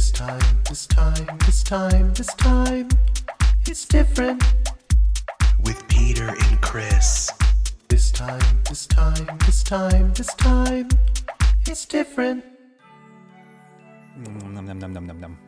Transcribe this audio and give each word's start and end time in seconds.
This 0.00 0.12
time, 0.12 0.40
this 0.66 0.86
time, 0.86 1.38
this 1.44 1.62
time, 1.62 2.14
this 2.14 2.34
time, 2.36 2.88
it's 3.66 3.84
different. 3.84 4.42
With 5.62 5.86
Peter 5.88 6.28
and 6.28 6.60
Chris. 6.62 7.30
This 7.88 8.10
time, 8.10 8.40
this 8.66 8.86
time, 8.86 9.26
this 9.44 9.62
time, 9.62 10.10
this 10.14 10.34
time, 10.36 10.88
it's 11.66 11.84
different. 11.84 12.42
Nom, 14.16 14.54
nom, 14.54 14.78
nom, 14.78 14.90
nom, 14.90 15.06
nom, 15.06 15.20
nom. 15.20 15.38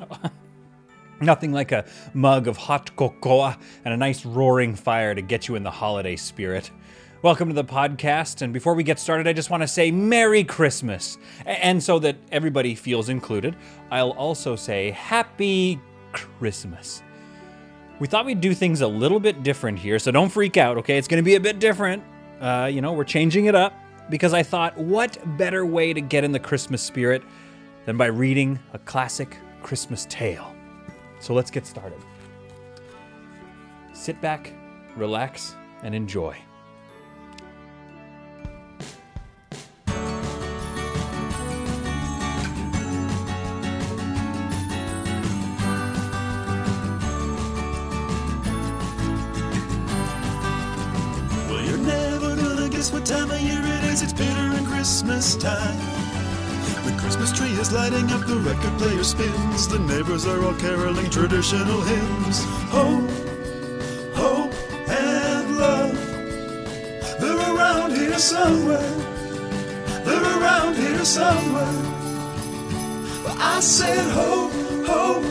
Nothing 1.20 1.52
like 1.52 1.70
a 1.70 1.84
mug 2.12 2.48
of 2.48 2.56
hot 2.56 2.96
cocoa 2.96 3.54
and 3.84 3.94
a 3.94 3.96
nice 3.96 4.26
roaring 4.26 4.74
fire 4.74 5.14
to 5.14 5.22
get 5.22 5.46
you 5.46 5.54
in 5.54 5.62
the 5.62 5.70
holiday 5.70 6.16
spirit. 6.16 6.72
Welcome 7.22 7.48
to 7.48 7.54
the 7.54 7.64
podcast, 7.64 8.40
and 8.40 8.50
before 8.50 8.72
we 8.72 8.82
get 8.82 8.98
started, 8.98 9.28
I 9.28 9.34
just 9.34 9.50
want 9.50 9.62
to 9.62 9.68
say 9.68 9.90
Merry 9.90 10.42
Christmas. 10.42 11.18
And 11.44 11.82
so 11.82 11.98
that 11.98 12.16
everybody 12.32 12.74
feels 12.74 13.10
included, 13.10 13.56
I'll 13.90 14.12
also 14.12 14.56
say 14.56 14.92
Happy 14.92 15.78
Christmas. 16.12 17.02
We 17.98 18.06
thought 18.06 18.24
we'd 18.24 18.40
do 18.40 18.54
things 18.54 18.80
a 18.80 18.86
little 18.86 19.20
bit 19.20 19.42
different 19.42 19.78
here, 19.78 19.98
so 19.98 20.10
don't 20.10 20.30
freak 20.30 20.56
out, 20.56 20.78
okay? 20.78 20.96
It's 20.96 21.08
going 21.08 21.22
to 21.22 21.22
be 21.22 21.34
a 21.34 21.40
bit 21.40 21.58
different. 21.58 22.02
Uh, 22.40 22.70
you 22.72 22.80
know, 22.80 22.94
we're 22.94 23.04
changing 23.04 23.44
it 23.44 23.54
up 23.54 23.74
because 24.08 24.32
I 24.32 24.42
thought, 24.42 24.78
what 24.78 25.18
better 25.36 25.66
way 25.66 25.92
to 25.92 26.00
get 26.00 26.24
in 26.24 26.32
the 26.32 26.40
Christmas 26.40 26.80
spirit 26.80 27.22
than 27.84 27.98
by 27.98 28.06
reading 28.06 28.58
a 28.72 28.78
classic 28.78 29.36
Christmas 29.62 30.06
tale? 30.08 30.54
So 31.20 31.34
let's 31.34 31.50
get 31.50 31.66
started. 31.66 32.00
Sit 33.92 34.18
back, 34.22 34.54
relax, 34.96 35.54
and 35.82 35.94
enjoy. 35.94 36.34
Lighting 57.72 58.10
up, 58.10 58.26
the 58.26 58.36
record 58.36 58.76
player 58.78 59.04
spins. 59.04 59.68
The 59.68 59.78
neighbors 59.78 60.26
are 60.26 60.44
all 60.44 60.54
caroling 60.54 61.08
traditional 61.08 61.80
hymns. 61.82 62.44
Hope, 62.68 63.08
hope, 64.12 64.52
and 64.88 65.56
love. 65.56 65.94
They're 67.20 67.54
around 67.54 67.92
here 67.92 68.18
somewhere. 68.18 68.90
They're 70.04 70.40
around 70.40 70.74
here 70.74 71.04
somewhere. 71.04 71.82
But 73.22 73.36
I 73.38 73.60
said 73.60 74.10
hope, 74.10 74.52
hope, 74.84 75.24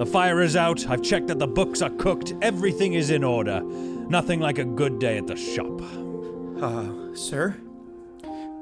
the 0.00 0.06
fire 0.06 0.40
is 0.40 0.56
out. 0.56 0.88
I've 0.88 1.02
checked 1.02 1.26
that 1.26 1.38
the 1.38 1.46
books 1.46 1.82
are 1.82 1.90
cooked. 1.90 2.32
Everything 2.40 2.94
is 2.94 3.10
in 3.10 3.22
order. 3.22 3.60
Nothing 3.60 4.40
like 4.40 4.56
a 4.56 4.64
good 4.64 4.98
day 4.98 5.18
at 5.18 5.26
the 5.26 5.36
shop. 5.36 5.78
Uh, 6.58 7.14
sir? 7.14 7.54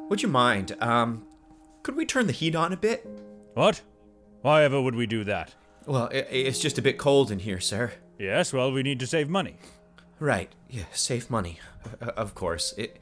Would 0.09 0.21
you 0.21 0.29
mind, 0.29 0.77
um, 0.81 1.25
could 1.85 1.95
we 1.95 2.07
turn 2.07 2.27
the 2.27 2.33
heat 2.33 2.57
on 2.57 2.73
a 2.73 2.77
bit? 2.77 3.07
What? 3.55 3.83
Why 4.43 4.65
ever 4.65 4.83
would 4.83 4.97
we 4.97 5.07
do 5.07 5.23
that? 5.25 5.55
Well, 5.87 6.09
i 6.13 6.17
it's 6.17 6.59
just 6.59 6.77
a 6.77 6.83
bit 6.83 6.99
cold 6.99 7.31
in 7.31 7.39
here, 7.39 7.61
sir. 7.61 7.93
Yes, 8.19 8.53
well, 8.53 8.73
we 8.73 8.83
need 8.83 8.99
to 8.99 9.07
save 9.07 9.29
money. 9.29 9.59
Right, 10.19 10.53
yeah, 10.69 10.87
save 10.93 11.31
money. 11.31 11.61
Uh, 12.03 12.11
of 12.17 12.35
course. 12.35 12.75
It, 12.77 12.99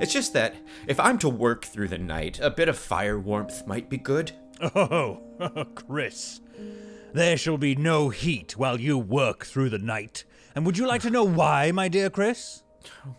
it's 0.00 0.12
just 0.12 0.32
that 0.32 0.56
if 0.88 0.98
I'm 0.98 1.18
to 1.20 1.28
work 1.28 1.64
through 1.64 1.86
the 1.86 1.98
night, 1.98 2.40
a 2.42 2.50
bit 2.50 2.68
of 2.68 2.76
fire 2.76 3.16
warmth 3.16 3.64
might 3.64 3.88
be 3.88 3.96
good. 3.96 4.32
Oh, 4.60 5.22
Chris. 5.76 6.40
There 7.12 7.36
shall 7.36 7.56
be 7.58 7.74
no 7.74 8.08
heat 8.10 8.56
while 8.56 8.80
you 8.80 8.98
work 8.98 9.46
through 9.46 9.70
the 9.70 9.78
night. 9.78 10.24
And 10.54 10.66
would 10.66 10.76
you 10.76 10.86
like 10.86 11.02
to 11.02 11.10
know 11.10 11.24
why, 11.24 11.72
my 11.72 11.88
dear 11.88 12.10
Chris? 12.10 12.62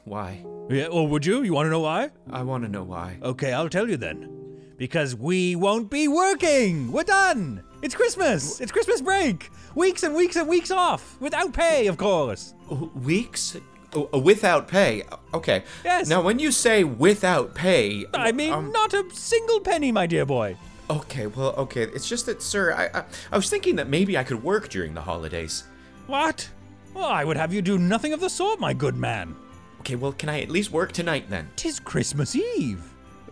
Why? 0.05 0.45
Yeah, 0.69 0.85
or 0.87 1.07
would 1.07 1.25
you? 1.25 1.43
You 1.43 1.53
want 1.53 1.67
to 1.67 1.71
know 1.71 1.81
why? 1.81 2.11
I 2.29 2.43
want 2.43 2.63
to 2.63 2.69
know 2.69 2.83
why. 2.83 3.17
Okay, 3.21 3.53
I'll 3.53 3.69
tell 3.69 3.89
you 3.89 3.97
then. 3.97 4.33
Because 4.77 5.15
we 5.15 5.55
won't 5.55 5.89
be 5.89 6.07
working! 6.07 6.91
We're 6.91 7.03
done! 7.03 7.63
It's 7.81 7.95
Christmas! 7.95 8.61
It's 8.61 8.71
Christmas 8.71 9.01
break! 9.01 9.49
Weeks 9.73 10.03
and 10.03 10.15
weeks 10.15 10.35
and 10.35 10.47
weeks 10.47 10.69
off! 10.69 11.19
Without 11.19 11.51
pay, 11.53 11.87
of 11.87 11.97
course! 11.97 12.53
Weeks? 12.93 13.57
Oh, 13.93 14.09
uh, 14.13 14.19
without 14.19 14.67
pay? 14.67 15.03
Okay. 15.33 15.63
Yes. 15.83 16.07
Now, 16.09 16.21
when 16.21 16.37
you 16.37 16.51
say 16.51 16.83
without 16.83 17.55
pay. 17.55 18.05
I 18.13 18.31
mean, 18.31 18.53
um, 18.53 18.71
not 18.71 18.93
a 18.93 19.03
single 19.13 19.59
penny, 19.61 19.91
my 19.91 20.05
dear 20.05 20.25
boy. 20.25 20.57
Okay, 20.89 21.27
well, 21.27 21.53
okay. 21.57 21.83
It's 21.83 22.07
just 22.07 22.25
that, 22.27 22.41
sir, 22.41 22.73
I, 22.73 22.99
I, 22.99 23.03
I 23.31 23.35
was 23.35 23.49
thinking 23.49 23.75
that 23.75 23.89
maybe 23.89 24.17
I 24.17 24.23
could 24.23 24.41
work 24.41 24.69
during 24.69 24.93
the 24.93 25.01
holidays. 25.01 25.65
What? 26.07 26.49
Well, 26.93 27.05
I 27.05 27.23
would 27.23 27.37
have 27.37 27.53
you 27.53 27.61
do 27.61 27.77
nothing 27.77 28.13
of 28.13 28.21
the 28.21 28.29
sort, 28.29 28.59
my 28.59 28.73
good 28.73 28.95
man. 28.95 29.35
Okay, 29.81 29.95
well, 29.95 30.13
can 30.13 30.29
I 30.29 30.41
at 30.41 30.49
least 30.49 30.71
work 30.71 30.91
tonight 30.91 31.29
then? 31.29 31.49
Tis 31.55 31.79
Christmas 31.79 32.35
Eve. 32.35 32.81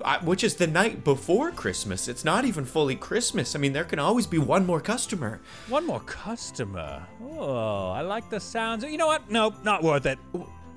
I, 0.03 0.17
which 0.19 0.43
is 0.43 0.55
the 0.55 0.67
night 0.67 1.03
before 1.03 1.51
Christmas. 1.51 2.07
It's 2.07 2.25
not 2.25 2.43
even 2.45 2.65
fully 2.65 2.95
Christmas. 2.95 3.55
I 3.55 3.59
mean, 3.59 3.73
there 3.73 3.85
can 3.85 3.99
always 3.99 4.27
be 4.27 4.37
one 4.37 4.65
more 4.65 4.81
customer. 4.81 5.39
One 5.69 5.87
more 5.87 6.01
customer. 6.01 7.01
Oh, 7.31 7.89
I 7.89 8.01
like 8.01 8.29
the 8.29 8.39
sounds. 8.39 8.83
You 8.83 8.97
know 8.97 9.07
what? 9.07 9.31
Nope, 9.31 9.55
not 9.63 9.81
worth 9.81 10.05
it. 10.05 10.19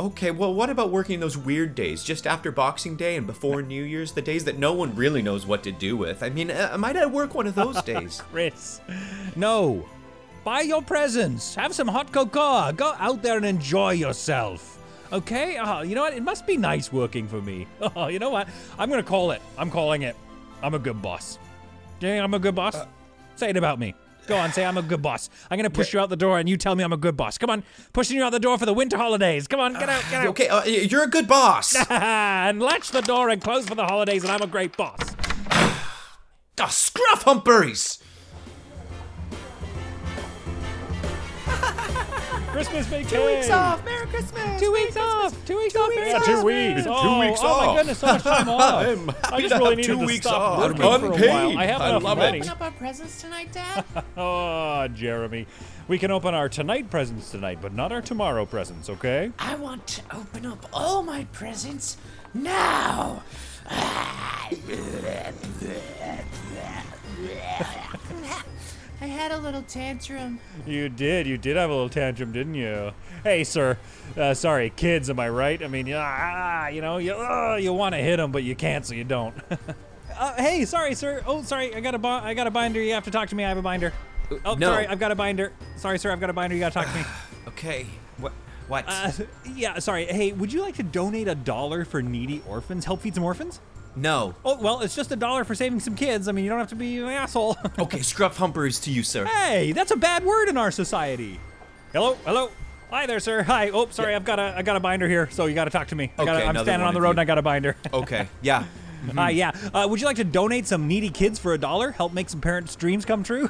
Okay, 0.00 0.30
well, 0.30 0.54
what 0.54 0.70
about 0.70 0.92
working 0.92 1.18
those 1.18 1.36
weird 1.36 1.74
days, 1.74 2.04
just 2.04 2.28
after 2.28 2.52
Boxing 2.52 2.94
Day 2.94 3.16
and 3.16 3.26
before 3.26 3.62
New 3.62 3.82
Year's, 3.82 4.12
the 4.12 4.22
days 4.22 4.44
that 4.44 4.56
no 4.56 4.72
one 4.72 4.94
really 4.94 5.22
knows 5.22 5.44
what 5.44 5.64
to 5.64 5.72
do 5.72 5.96
with? 5.96 6.22
I 6.22 6.28
mean, 6.30 6.52
uh, 6.52 6.76
might 6.78 6.96
I 6.96 7.04
work 7.06 7.34
one 7.34 7.48
of 7.48 7.56
those 7.56 7.82
days? 7.82 8.22
Chris. 8.30 8.80
No. 9.34 9.84
Buy 10.44 10.60
your 10.60 10.82
presents. 10.82 11.56
Have 11.56 11.74
some 11.74 11.88
hot 11.88 12.12
cocoa. 12.12 12.70
Go 12.70 12.94
out 13.00 13.22
there 13.22 13.38
and 13.38 13.44
enjoy 13.44 13.90
yourself. 13.92 14.80
Okay? 15.12 15.58
Oh, 15.60 15.82
you 15.82 15.96
know 15.96 16.02
what? 16.02 16.14
It 16.14 16.22
must 16.22 16.46
be 16.46 16.56
nice 16.56 16.92
working 16.92 17.26
for 17.26 17.42
me. 17.42 17.66
Oh, 17.96 18.06
you 18.06 18.20
know 18.20 18.30
what? 18.30 18.48
I'm 18.78 18.88
going 18.88 19.02
to 19.02 19.08
call 19.08 19.32
it. 19.32 19.42
I'm 19.56 19.70
calling 19.70 20.02
it. 20.02 20.14
I'm 20.62 20.74
a 20.74 20.78
good 20.78 21.02
boss. 21.02 21.40
Do 21.98 22.06
you 22.06 22.12
think 22.12 22.22
I'm 22.22 22.34
a 22.34 22.38
good 22.38 22.54
boss? 22.54 22.76
say 23.34 23.50
it 23.50 23.56
about 23.56 23.80
me. 23.80 23.94
Go 24.28 24.36
on, 24.36 24.52
say 24.52 24.62
I'm 24.62 24.76
a 24.76 24.82
good 24.82 25.00
boss. 25.00 25.30
I'm 25.50 25.56
going 25.56 25.64
to 25.64 25.74
push 25.74 25.94
you 25.94 26.00
out 26.00 26.10
the 26.10 26.16
door 26.16 26.38
and 26.38 26.46
you 26.50 26.58
tell 26.58 26.74
me 26.74 26.84
I'm 26.84 26.92
a 26.92 26.98
good 26.98 27.16
boss. 27.16 27.38
Come 27.38 27.48
on. 27.48 27.64
Pushing 27.94 28.18
you 28.18 28.22
out 28.22 28.30
the 28.30 28.38
door 28.38 28.58
for 28.58 28.66
the 28.66 28.74
winter 28.74 28.98
holidays. 28.98 29.48
Come 29.48 29.58
on, 29.58 29.72
get 29.72 29.88
out, 29.88 30.04
get 30.10 30.20
out. 30.20 30.26
okay, 30.28 30.48
uh, 30.48 30.64
you're 30.64 31.04
a 31.04 31.08
good 31.08 31.26
boss. 31.26 31.74
and 31.90 32.60
latch 32.60 32.90
the 32.90 33.00
door 33.00 33.30
and 33.30 33.40
close 33.42 33.66
for 33.66 33.74
the 33.74 33.86
holidays 33.86 34.24
and 34.24 34.30
I'm 34.30 34.42
a 34.42 34.46
great 34.46 34.76
boss. 34.76 35.00
oh, 36.60 36.68
scruff 36.68 37.22
humpers! 37.22 38.02
Christmas 42.58 42.86
vacation. 42.88 43.18
Two 43.20 43.26
weeks 43.26 43.50
off. 43.50 43.84
Merry 43.84 44.06
Christmas. 44.08 44.60
Two 44.60 44.72
weeks 44.72 44.96
off. 44.96 45.46
Two 45.46 45.56
weeks 45.58 45.76
off. 45.76 45.88
Merry 45.94 46.12
off. 46.12 46.22
Christmas. 46.24 46.40
Two 46.40 46.44
weeks. 46.46 46.86
Oh, 46.88 47.02
Two 47.02 47.20
weeks 47.20 47.40
oh 47.40 47.66
my 47.66 47.76
goodness, 47.76 47.98
so 47.98 48.06
much 48.08 48.22
time 48.24 48.48
off. 48.48 48.84
I'm 48.84 49.10
I 49.10 49.12
happy 49.30 49.42
just 49.48 49.54
really 49.54 49.76
needed 49.76 49.86
two 49.88 49.98
to 50.00 50.06
weeks 50.06 50.26
stop 50.26 50.40
off. 50.40 50.58
working 50.58 50.76
for 50.78 50.82
a 50.82 50.94
Unpaid. 51.12 51.28
while. 51.30 51.58
I 51.58 51.66
have 51.66 51.80
I 51.80 51.88
enough 51.90 52.02
love 52.02 52.18
money. 52.18 52.38
Open 52.40 52.50
up 52.50 52.60
our 52.60 52.70
presents 52.72 53.20
tonight, 53.20 53.52
Dad? 53.52 53.84
Oh, 54.16 54.88
Jeremy. 54.88 55.46
We 55.86 55.98
can 55.98 56.10
open 56.10 56.34
our 56.34 56.48
tonight 56.48 56.90
presents 56.90 57.30
tonight, 57.30 57.60
but 57.62 57.72
not 57.72 57.92
our 57.92 58.02
tomorrow 58.02 58.44
presents, 58.44 58.90
okay? 58.90 59.30
I 59.38 59.54
want 59.54 59.86
to 59.86 60.02
open 60.16 60.44
up 60.44 60.66
all 60.72 61.04
my 61.04 61.24
presents 61.32 61.96
now. 62.34 63.22
I 69.00 69.06
had 69.06 69.30
a 69.30 69.38
little 69.38 69.62
tantrum. 69.62 70.40
You 70.66 70.88
did. 70.88 71.26
You 71.26 71.38
did 71.38 71.56
have 71.56 71.70
a 71.70 71.72
little 71.72 71.88
tantrum, 71.88 72.32
didn't 72.32 72.54
you? 72.54 72.92
Hey, 73.22 73.44
sir. 73.44 73.78
Uh, 74.16 74.34
sorry, 74.34 74.70
kids. 74.70 75.08
Am 75.08 75.20
I 75.20 75.28
right? 75.28 75.62
I 75.62 75.68
mean, 75.68 75.92
ah, 75.94 76.66
you 76.66 76.80
know, 76.80 76.98
you 76.98 77.14
uh, 77.14 77.56
you 77.60 77.72
want 77.72 77.94
to 77.94 78.00
hit 78.00 78.16
them, 78.16 78.32
but 78.32 78.42
you 78.42 78.56
can't, 78.56 78.84
so 78.84 78.94
you 78.94 79.04
don't. 79.04 79.36
uh, 80.18 80.34
hey, 80.34 80.64
sorry, 80.64 80.96
sir. 80.96 81.22
Oh, 81.26 81.42
sorry. 81.42 81.74
I 81.74 81.80
got 81.80 81.94
a 81.94 81.98
bi- 81.98 82.24
I 82.24 82.34
got 82.34 82.48
a 82.48 82.50
binder. 82.50 82.82
You 82.82 82.94
have 82.94 83.04
to 83.04 83.12
talk 83.12 83.28
to 83.28 83.36
me. 83.36 83.44
I 83.44 83.48
have 83.48 83.58
a 83.58 83.62
binder. 83.62 83.92
Oh, 84.44 84.54
no. 84.54 84.66
sorry. 84.66 84.86
I've 84.88 84.98
got 84.98 85.12
a 85.12 85.14
binder. 85.14 85.52
Sorry, 85.76 85.98
sir. 85.98 86.10
I've 86.10 86.20
got 86.20 86.30
a 86.30 86.32
binder. 86.32 86.56
You 86.56 86.60
got 86.60 86.72
to 86.72 86.78
talk 86.80 86.88
to 86.88 86.98
me. 86.98 87.04
Okay, 87.48 87.86
what? 88.18 88.32
What? 88.68 88.84
Uh, 88.86 89.10
yeah, 89.56 89.78
sorry. 89.78 90.04
Hey, 90.04 90.32
would 90.32 90.52
you 90.52 90.60
like 90.60 90.76
to 90.76 90.82
donate 90.82 91.26
a 91.26 91.34
dollar 91.34 91.84
for 91.84 92.02
needy 92.02 92.42
orphans? 92.46 92.84
Help 92.84 93.00
feed 93.00 93.14
some 93.14 93.24
orphans? 93.24 93.60
No. 93.96 94.34
Oh, 94.44 94.56
well, 94.60 94.80
it's 94.80 94.94
just 94.94 95.10
a 95.12 95.16
dollar 95.16 95.44
for 95.44 95.54
saving 95.54 95.80
some 95.80 95.94
kids. 95.96 96.28
I 96.28 96.32
mean, 96.32 96.44
you 96.44 96.50
don't 96.50 96.58
have 96.58 96.68
to 96.70 96.76
be 96.76 96.98
an 96.98 97.08
asshole. 97.08 97.56
Okay, 97.78 98.00
scruff 98.02 98.36
humpers 98.36 98.78
to 98.80 98.90
you, 98.90 99.02
sir. 99.02 99.24
hey, 99.24 99.72
that's 99.72 99.90
a 99.90 99.96
bad 99.96 100.24
word 100.24 100.48
in 100.48 100.56
our 100.56 100.70
society. 100.70 101.40
Hello, 101.92 102.14
hello. 102.24 102.50
Hi 102.90 103.06
there, 103.06 103.20
sir. 103.20 103.42
Hi. 103.42 103.70
Oh, 103.70 103.88
sorry. 103.90 104.14
I've 104.14 104.24
got 104.24 104.38
a 104.38 104.54
I 104.56 104.62
got 104.62 104.76
a 104.76 104.80
binder 104.80 105.06
here, 105.08 105.28
so 105.30 105.46
you 105.46 105.54
got 105.54 105.64
to 105.64 105.70
talk 105.70 105.88
to 105.88 105.94
me. 105.94 106.10
I 106.18 106.24
gotta, 106.24 106.38
Okay, 106.38 106.42
I'm 106.44 106.50
another 106.50 106.64
standing 106.64 106.80
one 106.82 106.88
on 106.88 106.94
the 106.94 106.98
of 107.00 107.02
road 107.02 107.08
you. 107.08 107.12
and 107.12 107.20
I 107.20 107.24
got 107.24 107.38
a 107.38 107.42
binder. 107.42 107.76
Okay, 107.92 108.28
yeah. 108.42 108.64
Uh, 109.16 109.26
yeah. 109.26 109.52
Uh, 109.72 109.86
would 109.88 110.00
you 110.00 110.06
like 110.06 110.16
to 110.16 110.24
donate 110.24 110.66
some 110.66 110.88
needy 110.88 111.10
kids 111.10 111.38
for 111.38 111.52
a 111.54 111.58
dollar? 111.58 111.90
Help 111.92 112.12
make 112.12 112.28
some 112.28 112.40
parents' 112.40 112.74
dreams 112.76 113.04
come 113.04 113.22
true? 113.22 113.48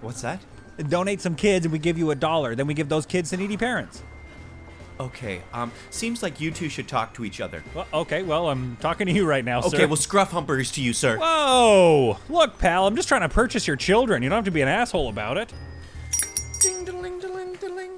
What's 0.00 0.22
that? 0.22 0.40
donate 0.88 1.20
some 1.20 1.34
kids 1.36 1.64
and 1.66 1.72
we 1.72 1.78
give 1.78 1.96
you 1.98 2.10
a 2.10 2.14
dollar. 2.14 2.54
Then 2.56 2.66
we 2.66 2.74
give 2.74 2.88
those 2.88 3.06
kids 3.06 3.30
to 3.30 3.36
needy 3.36 3.56
parents. 3.56 4.02
Okay, 5.00 5.42
um, 5.52 5.72
seems 5.90 6.22
like 6.22 6.40
you 6.40 6.50
two 6.50 6.68
should 6.68 6.86
talk 6.86 7.14
to 7.14 7.24
each 7.24 7.40
other. 7.40 7.62
Well, 7.74 7.86
okay, 7.92 8.22
well, 8.22 8.48
I'm 8.48 8.76
talking 8.76 9.06
to 9.06 9.12
you 9.12 9.26
right 9.26 9.44
now, 9.44 9.60
sir. 9.60 9.76
Okay, 9.76 9.86
well, 9.86 9.96
scruff 9.96 10.30
humpers 10.30 10.70
to 10.72 10.82
you, 10.82 10.92
sir. 10.92 11.16
Whoa! 11.18 12.18
Look, 12.28 12.58
pal, 12.58 12.86
I'm 12.86 12.94
just 12.96 13.08
trying 13.08 13.22
to 13.22 13.28
purchase 13.28 13.66
your 13.66 13.76
children. 13.76 14.22
You 14.22 14.28
don't 14.28 14.36
have 14.36 14.44
to 14.44 14.50
be 14.50 14.62
an 14.62 14.68
asshole 14.68 15.08
about 15.08 15.38
it. 15.38 15.52
Ding, 16.60 16.84
ding, 16.84 17.02
ding, 17.02 17.20
ding. 17.20 17.90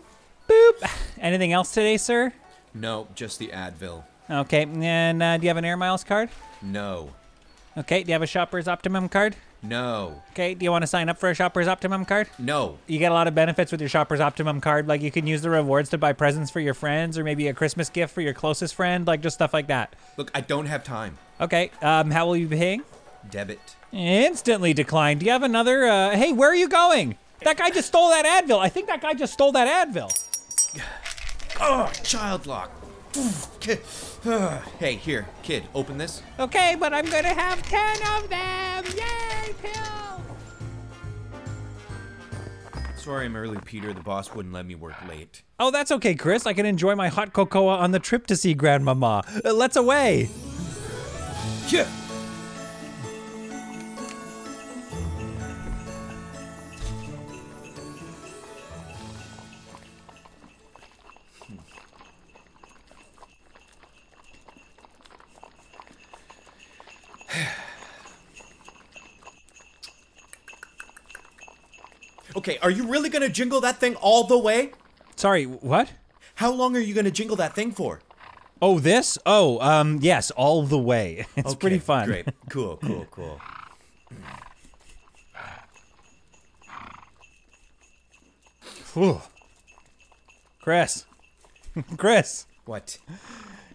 Boop. 0.48 0.90
Anything 1.18 1.52
else 1.52 1.72
today, 1.72 1.96
sir? 1.96 2.32
No, 2.74 3.08
just 3.14 3.38
the 3.38 3.48
Advil. 3.48 4.04
Okay, 4.30 4.62
and 4.62 5.22
uh, 5.22 5.36
do 5.36 5.42
you 5.42 5.48
have 5.48 5.56
an 5.56 5.64
Air 5.64 5.76
Miles 5.76 6.04
card? 6.04 6.30
No. 6.62 7.10
Okay, 7.76 8.02
do 8.02 8.08
you 8.08 8.12
have 8.12 8.22
a 8.22 8.26
Shoppers 8.26 8.68
Optimum 8.68 9.08
card? 9.08 9.36
No. 9.64 10.22
Okay, 10.32 10.54
do 10.54 10.64
you 10.64 10.70
want 10.70 10.82
to 10.82 10.86
sign 10.86 11.08
up 11.08 11.18
for 11.18 11.30
a 11.30 11.34
Shoppers 11.34 11.68
Optimum 11.68 12.04
card? 12.04 12.28
No. 12.38 12.78
You 12.86 12.98
get 12.98 13.10
a 13.10 13.14
lot 13.14 13.26
of 13.28 13.34
benefits 13.34 13.72
with 13.72 13.80
your 13.80 13.88
Shoppers 13.88 14.20
Optimum 14.20 14.60
card, 14.60 14.86
like 14.86 15.00
you 15.00 15.10
can 15.10 15.26
use 15.26 15.42
the 15.42 15.50
rewards 15.50 15.88
to 15.90 15.98
buy 15.98 16.12
presents 16.12 16.50
for 16.50 16.60
your 16.60 16.74
friends 16.74 17.16
or 17.16 17.24
maybe 17.24 17.48
a 17.48 17.54
Christmas 17.54 17.88
gift 17.88 18.12
for 18.12 18.20
your 18.20 18.34
closest 18.34 18.74
friend, 18.74 19.06
like 19.06 19.20
just 19.22 19.34
stuff 19.34 19.54
like 19.54 19.68
that. 19.68 19.94
Look, 20.16 20.30
I 20.34 20.42
don't 20.42 20.66
have 20.66 20.84
time. 20.84 21.18
Okay, 21.40 21.70
um, 21.82 22.10
how 22.10 22.26
will 22.26 22.36
you 22.36 22.46
be 22.46 22.56
paying? 22.56 22.82
Debit. 23.30 23.76
Instantly 23.92 24.74
declined. 24.74 25.20
Do 25.20 25.26
you 25.26 25.32
have 25.32 25.42
another? 25.42 25.84
Uh, 25.86 26.10
hey, 26.10 26.32
where 26.32 26.50
are 26.50 26.56
you 26.56 26.68
going? 26.68 27.16
That 27.42 27.56
guy 27.56 27.70
just 27.70 27.88
stole 27.88 28.10
that 28.10 28.24
Advil. 28.44 28.58
I 28.58 28.68
think 28.68 28.88
that 28.88 29.00
guy 29.00 29.14
just 29.14 29.32
stole 29.32 29.52
that 29.52 29.88
Advil. 29.88 30.10
Oh, 31.60 31.88
child 32.02 32.46
lock. 32.46 32.72
hey, 34.80 34.96
here, 34.96 35.26
kid, 35.44 35.62
open 35.72 35.96
this. 35.98 36.20
Okay, 36.40 36.76
but 36.78 36.92
I'm 36.92 37.04
gonna 37.04 37.28
have 37.28 37.62
ten 37.62 37.96
of 38.16 38.28
them. 38.28 38.84
Yay, 38.96 39.54
pill! 39.62 40.20
Sorry 42.96 43.26
I'm 43.26 43.36
early, 43.36 43.58
Peter. 43.64 43.92
The 43.92 44.00
boss 44.00 44.34
wouldn't 44.34 44.52
let 44.52 44.66
me 44.66 44.74
work 44.74 44.96
late. 45.08 45.42
Oh, 45.60 45.70
that's 45.70 45.92
okay, 45.92 46.16
Chris. 46.16 46.44
I 46.44 46.54
can 46.54 46.66
enjoy 46.66 46.96
my 46.96 47.08
hot 47.08 47.32
cocoa 47.32 47.68
on 47.68 47.92
the 47.92 48.00
trip 48.00 48.26
to 48.28 48.36
see 48.36 48.54
Grandmama. 48.54 49.22
Uh, 49.44 49.52
let's 49.52 49.76
away. 49.76 50.28
Yeah. 51.68 51.86
Okay, 72.44 72.58
are 72.58 72.70
you 72.70 72.86
really 72.86 73.08
gonna 73.08 73.30
jingle 73.30 73.62
that 73.62 73.80
thing 73.80 73.94
all 74.02 74.24
the 74.24 74.36
way? 74.36 74.72
Sorry, 75.16 75.44
what? 75.46 75.90
How 76.34 76.52
long 76.52 76.76
are 76.76 76.80
you 76.80 76.92
gonna 76.92 77.10
jingle 77.10 77.36
that 77.36 77.54
thing 77.54 77.72
for? 77.72 78.00
Oh, 78.60 78.78
this? 78.78 79.16
Oh, 79.24 79.58
um, 79.60 79.98
yes, 80.02 80.30
all 80.30 80.62
the 80.62 80.78
way. 80.78 81.24
It's 81.36 81.52
Okay, 81.52 81.58
pretty 81.58 81.78
fun. 81.78 82.06
Great. 82.06 82.26
Cool, 82.50 82.76
cool, 82.76 83.06
cool. 83.10 83.40
Whew. 88.92 89.22
Chris. 90.62 91.06
Chris. 91.96 92.44
What? 92.66 92.98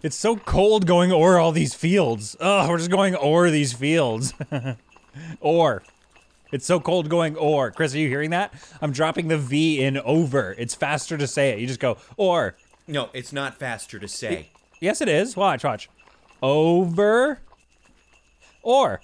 It's 0.03 0.15
so 0.15 0.35
cold 0.35 0.85
going 0.85 1.11
over 1.11 1.39
all 1.39 1.51
these 1.51 1.73
fields. 1.73 2.35
Ugh, 2.39 2.69
we're 2.69 2.77
just 2.77 2.91
going 2.91 3.15
over 3.15 3.49
these 3.49 3.73
fields. 3.73 4.35
or. 5.39 5.81
It's 6.51 6.65
so 6.65 6.79
cold 6.79 7.09
going 7.09 7.35
or. 7.35 7.71
Chris, 7.71 7.93
are 7.93 7.99
you 7.99 8.07
hearing 8.07 8.31
that? 8.31 8.53
I'm 8.81 8.91
dropping 8.91 9.27
the 9.27 9.37
V 9.37 9.83
in 9.83 9.97
over. 9.97 10.55
It's 10.57 10.73
faster 10.73 11.15
to 11.17 11.27
say 11.27 11.51
it. 11.51 11.59
You 11.59 11.67
just 11.67 11.79
go 11.79 11.97
or. 12.17 12.55
No, 12.87 13.09
it's 13.13 13.31
not 13.31 13.59
faster 13.59 13.99
to 13.99 14.07
say. 14.07 14.49
Yes, 14.81 15.01
it 15.01 15.09
is. 15.09 15.37
Watch, 15.37 15.63
watch. 15.63 15.89
Over. 16.41 17.39
Or. 18.63 19.01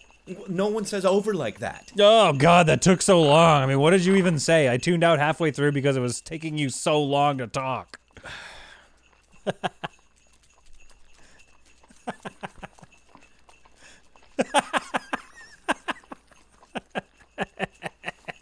No 0.48 0.68
one 0.68 0.86
says 0.86 1.06
over 1.06 1.36
like 1.36 1.60
that. 1.60 1.92
Oh, 2.00 2.34
God, 2.34 2.66
that 2.66 2.82
took 2.82 3.04
so 3.04 3.22
long. 3.22 3.62
I 3.62 3.68
mean, 3.68 3.80
what 3.80 3.92
did 3.92 4.06
you 4.06 4.16
even 4.16 4.40
say? 4.40 4.72
I 4.72 4.78
tuned 4.78 5.04
out 5.04 5.20
halfway 5.20 5.52
through 5.52 5.74
because 5.74 5.96
it 5.96 6.00
was 6.00 6.20
taking 6.20 6.58
you 6.58 6.70
so 6.70 7.04
long 7.04 7.38
to 7.38 7.46
talk. 7.46 8.00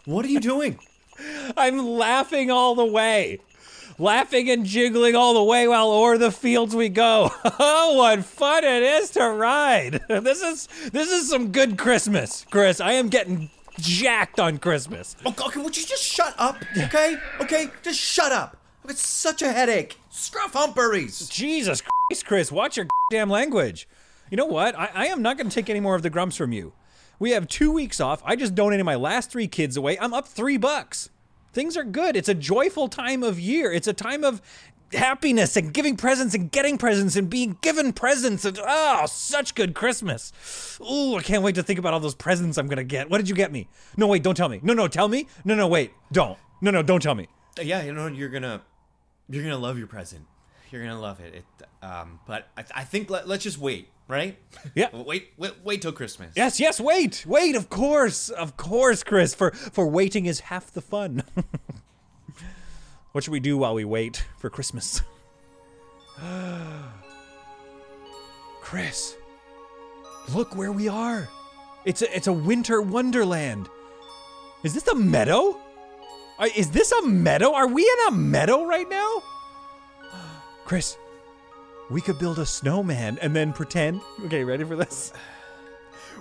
What 0.04 0.24
are 0.24 0.28
you 0.28 0.40
doing? 0.40 0.78
I'm 1.56 1.78
laughing 1.78 2.50
all 2.50 2.74
the 2.74 2.84
way. 2.84 3.40
Laughing 3.98 4.50
and 4.50 4.66
jiggling 4.66 5.14
all 5.14 5.34
the 5.34 5.42
way 5.44 5.68
while 5.68 5.90
o'er 5.90 6.18
the 6.18 6.32
fields 6.32 6.74
we 6.74 6.88
go. 6.88 7.30
Oh, 7.58 7.94
what 7.98 8.24
fun 8.24 8.64
it 8.64 8.82
is 8.82 9.10
to 9.10 9.28
ride. 9.28 10.00
This 10.08 10.42
is 10.42 10.68
this 10.90 11.10
is 11.10 11.28
some 11.28 11.52
good 11.52 11.78
Christmas, 11.78 12.44
Chris. 12.50 12.80
I 12.80 12.92
am 12.92 13.08
getting 13.08 13.50
jacked 13.78 14.40
on 14.40 14.58
Christmas. 14.58 15.16
Oh, 15.24 15.30
God, 15.32 15.54
would 15.56 15.76
you 15.76 15.84
just 15.84 16.02
shut 16.02 16.34
up? 16.38 16.56
Okay? 16.76 17.16
Okay? 17.40 17.68
Just 17.82 18.00
shut 18.00 18.32
up. 18.32 18.56
It's 18.88 19.06
such 19.06 19.42
a 19.42 19.52
headache. 19.52 19.98
Scruff 20.10 20.52
humperies. 20.52 21.28
Jesus 21.28 21.80
Christ, 21.82 22.26
Chris, 22.26 22.52
watch 22.52 22.76
your 22.76 22.86
damn 23.10 23.30
language. 23.30 23.88
You 24.30 24.36
know 24.36 24.46
what? 24.46 24.78
I, 24.78 24.90
I 24.94 25.06
am 25.06 25.22
not 25.22 25.36
going 25.36 25.48
to 25.48 25.54
take 25.54 25.70
any 25.70 25.80
more 25.80 25.94
of 25.94 26.02
the 26.02 26.10
grumps 26.10 26.36
from 26.36 26.52
you. 26.52 26.72
We 27.18 27.30
have 27.30 27.48
two 27.48 27.70
weeks 27.70 28.00
off. 28.00 28.22
I 28.24 28.36
just 28.36 28.54
donated 28.54 28.84
my 28.84 28.96
last 28.96 29.30
three 29.30 29.48
kids 29.48 29.76
away. 29.76 29.98
I'm 29.98 30.14
up 30.14 30.26
three 30.26 30.56
bucks. 30.56 31.10
Things 31.52 31.76
are 31.76 31.84
good. 31.84 32.16
It's 32.16 32.28
a 32.28 32.34
joyful 32.34 32.88
time 32.88 33.22
of 33.22 33.38
year. 33.38 33.72
It's 33.72 33.86
a 33.86 33.92
time 33.92 34.24
of 34.24 34.42
happiness 34.92 35.56
and 35.56 35.72
giving 35.72 35.96
presents 35.96 36.34
and 36.34 36.50
getting 36.50 36.78
presents 36.78 37.16
and 37.16 37.28
being 37.28 37.56
given 37.60 37.92
presents 37.92 38.44
and 38.44 38.58
oh, 38.62 39.06
such 39.06 39.54
good 39.54 39.74
Christmas. 39.74 40.32
Ooh, 40.80 41.16
I 41.16 41.22
can't 41.22 41.42
wait 41.42 41.54
to 41.56 41.62
think 41.62 41.78
about 41.78 41.94
all 41.94 42.00
those 42.00 42.14
presents 42.14 42.58
I'm 42.58 42.68
gonna 42.68 42.84
get. 42.84 43.10
What 43.10 43.18
did 43.18 43.28
you 43.28 43.34
get 43.34 43.52
me? 43.52 43.68
No, 43.96 44.06
wait, 44.06 44.22
don't 44.22 44.36
tell 44.36 44.48
me. 44.48 44.60
No, 44.62 44.74
no, 44.74 44.88
tell 44.88 45.08
me. 45.08 45.26
No, 45.44 45.54
no, 45.54 45.68
wait, 45.68 45.92
don't. 46.12 46.38
No, 46.60 46.70
no, 46.70 46.82
don't 46.82 47.02
tell 47.02 47.14
me. 47.14 47.28
Yeah, 47.60 47.82
you 47.82 47.92
know, 47.92 48.06
you're 48.06 48.28
gonna, 48.28 48.62
you're 49.28 49.42
gonna 49.42 49.58
love 49.58 49.78
your 49.78 49.86
present. 49.86 50.26
You're 50.74 50.82
gonna 50.82 51.00
love 51.00 51.20
it. 51.20 51.34
It, 51.36 51.44
um, 51.84 52.18
but 52.26 52.48
I, 52.58 52.64
I 52.74 52.82
think 52.82 53.08
let, 53.08 53.28
let's 53.28 53.44
just 53.44 53.58
wait, 53.58 53.90
right? 54.08 54.36
Yeah. 54.74 54.88
wait, 54.92 55.32
wait, 55.36 55.52
wait 55.62 55.80
till 55.82 55.92
Christmas. 55.92 56.32
Yes, 56.34 56.58
yes, 56.58 56.80
wait, 56.80 57.24
wait, 57.28 57.54
of 57.54 57.70
course, 57.70 58.28
of 58.28 58.56
course, 58.56 59.04
Chris, 59.04 59.36
for, 59.36 59.52
for 59.52 59.86
waiting 59.86 60.26
is 60.26 60.40
half 60.40 60.72
the 60.72 60.80
fun. 60.80 61.22
what 63.12 63.22
should 63.22 63.30
we 63.30 63.38
do 63.38 63.56
while 63.56 63.74
we 63.74 63.84
wait 63.84 64.24
for 64.36 64.50
Christmas? 64.50 65.00
Chris, 68.60 69.14
look 70.34 70.56
where 70.56 70.72
we 70.72 70.88
are. 70.88 71.28
It's 71.84 72.02
a, 72.02 72.16
it's 72.16 72.26
a 72.26 72.32
winter 72.32 72.82
wonderland. 72.82 73.68
Is 74.64 74.74
this 74.74 74.88
a 74.88 74.96
meadow? 74.96 75.56
Is 76.56 76.72
this 76.72 76.90
a 76.90 77.06
meadow? 77.06 77.54
Are 77.54 77.68
we 77.68 77.82
in 77.82 78.08
a 78.08 78.10
meadow 78.10 78.64
right 78.64 78.88
now? 78.88 79.22
Chris, 80.64 80.96
we 81.90 82.00
could 82.00 82.18
build 82.18 82.38
a 82.38 82.46
snowman 82.46 83.18
and 83.20 83.34
then 83.36 83.52
pretend. 83.52 84.00
Okay, 84.24 84.44
ready 84.44 84.64
for 84.64 84.76
this? 84.76 85.12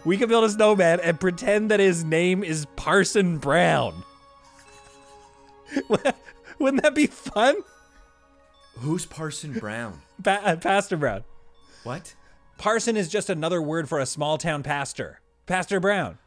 We 0.05 0.17
could 0.17 0.27
build 0.29 0.43
a 0.43 0.49
snowman 0.49 0.99
and 0.99 1.19
pretend 1.19 1.71
that 1.71 1.79
his 1.79 2.03
name 2.03 2.43
is 2.43 2.65
Parson 2.75 3.37
Brown. 3.37 4.03
Wouldn't 6.59 6.83
that 6.83 6.93
be 6.93 7.07
fun? 7.07 7.55
Who's 8.79 9.05
Parson 9.05 9.53
Brown? 9.53 10.01
Pa- 10.23 10.41
uh, 10.43 10.55
Pastor 10.57 10.97
Brown. 10.97 11.23
What? 11.83 12.13
Parson 12.57 12.97
is 12.97 13.07
just 13.09 13.29
another 13.29 13.61
word 13.61 13.87
for 13.87 13.99
a 13.99 14.05
small 14.05 14.37
town 14.37 14.63
pastor. 14.63 15.21
Pastor 15.45 15.79
Brown. 15.79 16.17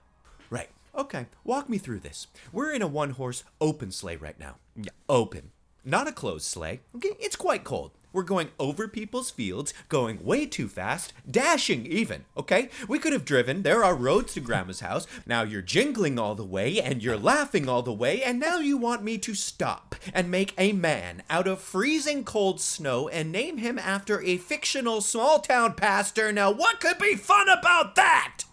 Right. 0.48 0.70
Okay. 0.94 1.26
Walk 1.44 1.68
me 1.68 1.78
through 1.78 2.00
this. 2.00 2.28
We're 2.52 2.72
in 2.72 2.82
a 2.82 2.86
one 2.86 3.10
horse 3.10 3.44
open 3.60 3.90
sleigh 3.90 4.16
right 4.16 4.38
now. 4.38 4.56
Yeah. 4.74 4.90
Open. 5.08 5.50
Not 5.84 6.08
a 6.08 6.12
closed 6.12 6.44
sleigh. 6.44 6.80
Okay. 6.96 7.10
It's 7.20 7.36
quite 7.36 7.64
cold. 7.64 7.92
We're 8.16 8.22
going 8.22 8.48
over 8.58 8.88
people's 8.88 9.30
fields, 9.30 9.74
going 9.90 10.24
way 10.24 10.46
too 10.46 10.68
fast, 10.68 11.12
dashing 11.30 11.84
even. 11.84 12.24
Okay? 12.34 12.70
We 12.88 12.98
could 12.98 13.12
have 13.12 13.26
driven. 13.26 13.62
There 13.62 13.84
are 13.84 13.94
roads 13.94 14.32
to 14.32 14.40
Grandma's 14.40 14.80
house. 14.80 15.06
Now 15.26 15.42
you're 15.42 15.60
jingling 15.60 16.18
all 16.18 16.34
the 16.34 16.42
way 16.42 16.80
and 16.80 17.02
you're 17.02 17.18
laughing 17.18 17.68
all 17.68 17.82
the 17.82 17.92
way, 17.92 18.22
and 18.22 18.40
now 18.40 18.56
you 18.58 18.78
want 18.78 19.02
me 19.02 19.18
to 19.18 19.34
stop 19.34 19.94
and 20.14 20.30
make 20.30 20.54
a 20.56 20.72
man 20.72 21.24
out 21.28 21.46
of 21.46 21.60
freezing 21.60 22.24
cold 22.24 22.58
snow 22.58 23.06
and 23.08 23.30
name 23.30 23.58
him 23.58 23.78
after 23.78 24.22
a 24.22 24.38
fictional 24.38 25.02
small 25.02 25.40
town 25.40 25.74
pastor. 25.74 26.32
Now, 26.32 26.50
what 26.50 26.80
could 26.80 26.96
be 26.96 27.16
fun 27.16 27.50
about 27.50 27.96
that? 27.96 28.44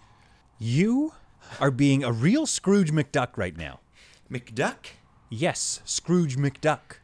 You 0.59 1.13
are 1.61 1.71
being 1.71 2.03
a 2.03 2.11
real 2.11 2.45
Scrooge 2.45 2.91
McDuck 2.91 3.37
right 3.37 3.55
now. 3.55 3.79
McDuck? 4.29 4.87
Yes, 5.29 5.79
Scrooge 5.85 6.35
McDuck. 6.35 6.97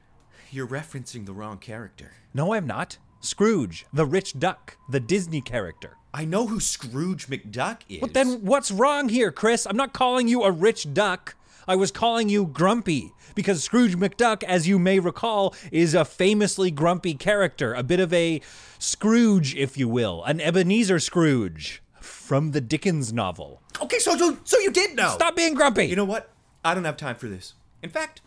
You're 0.51 0.67
referencing 0.67 1.27
the 1.27 1.33
wrong 1.33 1.59
character. 1.59 2.13
No, 2.33 2.53
I'm 2.53 2.65
not. 2.65 2.97
Scrooge, 3.19 3.85
the 3.93 4.05
rich 4.05 4.39
duck, 4.39 4.77
the 4.89 4.99
Disney 4.99 5.41
character. 5.41 5.97
I 6.11 6.25
know 6.25 6.47
who 6.47 6.59
Scrooge 6.59 7.27
McDuck 7.27 7.81
is. 7.87 7.99
But 7.99 8.15
then 8.15 8.43
what's 8.45 8.71
wrong 8.71 9.09
here, 9.09 9.31
Chris? 9.31 9.67
I'm 9.67 9.77
not 9.77 9.93
calling 9.93 10.27
you 10.27 10.41
a 10.43 10.51
rich 10.51 10.91
duck. 10.91 11.35
I 11.67 11.75
was 11.75 11.91
calling 11.91 12.29
you 12.29 12.47
grumpy 12.47 13.11
because 13.35 13.63
Scrooge 13.63 13.95
McDuck, 13.95 14.41
as 14.43 14.67
you 14.67 14.79
may 14.79 14.99
recall, 14.99 15.53
is 15.71 15.93
a 15.93 16.03
famously 16.03 16.71
grumpy 16.71 17.13
character, 17.13 17.75
a 17.75 17.83
bit 17.83 17.99
of 17.99 18.11
a 18.11 18.41
Scrooge, 18.79 19.55
if 19.55 19.77
you 19.77 19.87
will, 19.87 20.23
an 20.23 20.41
Ebenezer 20.41 20.99
Scrooge 20.99 21.83
from 22.01 22.51
the 22.51 22.61
Dickens 22.61 23.13
novel. 23.13 23.61
Okay, 23.79 23.99
so 23.99 24.17
so, 24.17 24.37
so 24.45 24.57
you 24.59 24.71
did 24.71 24.95
know. 24.95 25.09
Stop 25.09 25.35
being 25.35 25.53
grumpy. 25.53 25.85
You 25.85 25.95
know 25.95 26.05
what? 26.05 26.31
I 26.65 26.73
don't 26.73 26.85
have 26.85 26.97
time 26.97 27.15
for 27.17 27.27
this. 27.27 27.53
In 27.83 27.91
fact, 27.91 28.21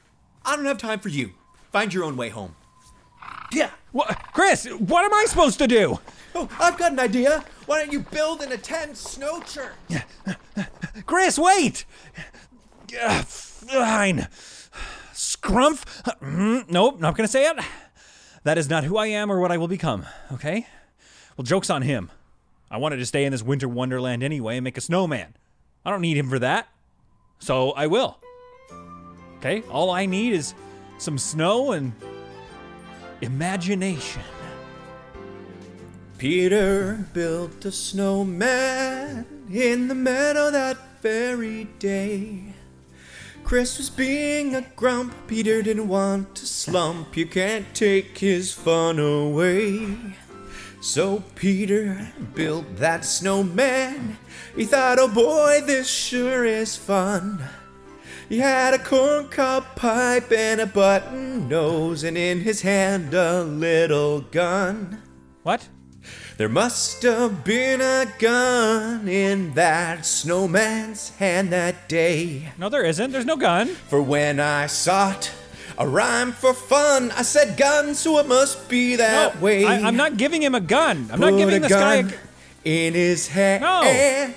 I 0.44 0.54
don't 0.54 0.66
have 0.66 0.78
time 0.78 1.00
for 1.00 1.08
you. 1.08 1.32
Find 1.72 1.92
your 1.92 2.04
own 2.04 2.16
way 2.16 2.28
home. 2.28 2.54
Yeah. 3.52 3.70
What, 3.92 4.08
Chris, 4.32 4.66
what 4.66 5.04
am 5.04 5.12
I 5.12 5.24
supposed 5.26 5.58
to 5.58 5.66
do? 5.66 5.98
Oh, 6.34 6.48
I've 6.58 6.78
got 6.78 6.92
an 6.92 7.00
idea. 7.00 7.44
Why 7.66 7.80
don't 7.80 7.92
you 7.92 8.00
build 8.00 8.40
an 8.42 8.52
attend 8.52 8.96
snow 8.96 9.40
church? 9.42 9.74
Chris, 11.06 11.38
wait. 11.38 11.84
Ugh, 13.02 13.24
fine. 13.24 14.28
Scrumph. 15.12 15.84
Mm, 16.22 16.70
Nope, 16.70 17.00
not 17.00 17.16
gonna 17.16 17.28
say 17.28 17.46
it. 17.46 17.56
That 18.44 18.58
is 18.58 18.68
not 18.70 18.84
who 18.84 18.96
I 18.96 19.06
am 19.08 19.30
or 19.30 19.40
what 19.40 19.52
I 19.52 19.58
will 19.58 19.68
become. 19.68 20.06
Okay. 20.32 20.66
Well, 21.36 21.44
joke's 21.44 21.70
on 21.70 21.82
him. 21.82 22.10
I 22.70 22.78
wanted 22.78 22.96
to 22.96 23.06
stay 23.06 23.24
in 23.24 23.32
this 23.32 23.42
winter 23.42 23.68
wonderland 23.68 24.22
anyway 24.22 24.56
and 24.56 24.64
make 24.64 24.78
a 24.78 24.80
snowman. 24.80 25.34
I 25.84 25.90
don't 25.90 26.00
need 26.00 26.16
him 26.16 26.28
for 26.28 26.38
that. 26.38 26.68
So 27.38 27.72
I 27.72 27.86
will. 27.86 28.18
Okay. 29.38 29.62
All 29.70 29.90
I 29.90 30.06
need 30.06 30.32
is 30.32 30.54
some 31.02 31.18
snow 31.18 31.72
and 31.72 31.92
imagination. 33.22 34.22
Peter 36.16 37.08
built 37.12 37.64
a 37.64 37.72
snowman 37.72 39.26
in 39.52 39.88
the 39.88 39.96
meadow 39.96 40.52
that 40.52 40.76
very 41.00 41.64
day. 41.80 42.54
Chris 43.42 43.78
was 43.78 43.90
being 43.90 44.54
a 44.54 44.60
grump, 44.76 45.12
Peter 45.26 45.60
didn't 45.60 45.88
want 45.88 46.36
to 46.36 46.46
slump. 46.46 47.16
You 47.16 47.26
can't 47.26 47.74
take 47.74 48.18
his 48.18 48.52
fun 48.52 49.00
away. 49.00 49.96
So 50.80 51.24
Peter 51.34 52.12
built 52.34 52.76
that 52.76 53.04
snowman. 53.04 54.18
He 54.54 54.66
thought, 54.66 55.00
oh 55.00 55.08
boy, 55.08 55.62
this 55.66 55.90
sure 55.90 56.44
is 56.44 56.76
fun. 56.76 57.42
He 58.32 58.38
had 58.38 58.72
a 58.72 58.78
corncob 58.78 59.76
pipe 59.76 60.32
and 60.32 60.58
a 60.58 60.64
button 60.64 61.50
nose, 61.50 62.02
and 62.02 62.16
in 62.16 62.40
his 62.40 62.62
hand 62.62 63.12
a 63.12 63.44
little 63.44 64.22
gun. 64.22 65.02
What? 65.42 65.68
There 66.38 66.48
must 66.48 67.02
have 67.02 67.44
been 67.44 67.82
a 67.82 68.06
gun 68.18 69.06
in 69.06 69.52
that 69.52 70.06
snowman's 70.06 71.10
hand 71.16 71.50
that 71.50 71.90
day. 71.90 72.48
No, 72.56 72.70
there 72.70 72.86
isn't. 72.86 73.10
There's 73.10 73.26
no 73.26 73.36
gun. 73.36 73.68
For 73.68 74.00
when 74.00 74.40
I 74.40 74.66
sought 74.66 75.30
a 75.76 75.86
rhyme 75.86 76.32
for 76.32 76.54
fun, 76.54 77.10
I 77.10 77.24
said 77.24 77.58
gun, 77.58 77.94
so 77.94 78.18
it 78.18 78.26
must 78.26 78.66
be 78.66 78.96
that 78.96 79.34
No, 79.34 79.40
way. 79.42 79.66
I, 79.66 79.86
am 79.86 79.96
not 79.96 80.16
giving 80.16 80.42
him 80.42 80.54
a 80.54 80.60
gun. 80.60 81.10
I'm 81.12 81.20
not 81.20 81.36
giving 81.36 81.56
a 81.56 81.60
this 81.60 81.70
guy 81.70 81.96
a 81.96 82.02
gun 82.04 82.14
in 82.64 82.94
his 82.94 83.28
hand. 83.28 83.60
No. 83.60 84.32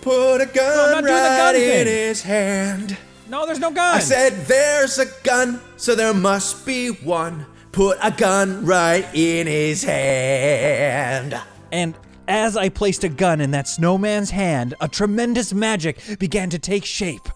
Put 0.00 0.40
a 0.40 0.46
gun 0.46 0.90
not 0.90 1.04
doing 1.04 1.04
the 1.04 1.10
right 1.12 1.52
gun 1.52 1.54
in 1.54 1.86
his 1.86 2.22
hand. 2.22 2.98
No, 3.28 3.44
there's 3.44 3.58
no 3.58 3.72
gun. 3.72 3.96
I 3.96 3.98
said, 3.98 4.46
There's 4.46 4.98
a 4.98 5.06
gun, 5.22 5.60
so 5.76 5.94
there 5.94 6.14
must 6.14 6.64
be 6.64 6.88
one. 6.88 7.46
Put 7.72 7.98
a 8.02 8.10
gun 8.10 8.64
right 8.64 9.06
in 9.14 9.46
his 9.46 9.82
hand. 9.82 11.38
And 11.72 11.94
as 12.28 12.56
I 12.56 12.68
placed 12.68 13.04
a 13.04 13.08
gun 13.08 13.40
in 13.40 13.50
that 13.50 13.68
snowman's 13.68 14.30
hand, 14.30 14.74
a 14.80 14.88
tremendous 14.88 15.52
magic 15.52 16.00
began 16.18 16.50
to 16.50 16.58
take 16.58 16.84
shape. 16.84 17.28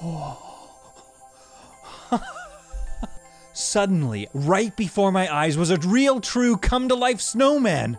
Suddenly, 3.52 4.28
right 4.32 4.76
before 4.76 5.12
my 5.12 5.32
eyes, 5.32 5.58
was 5.58 5.70
a 5.70 5.76
real, 5.78 6.20
true, 6.20 6.56
come 6.56 6.88
to 6.88 6.94
life 6.94 7.20
snowman. 7.20 7.98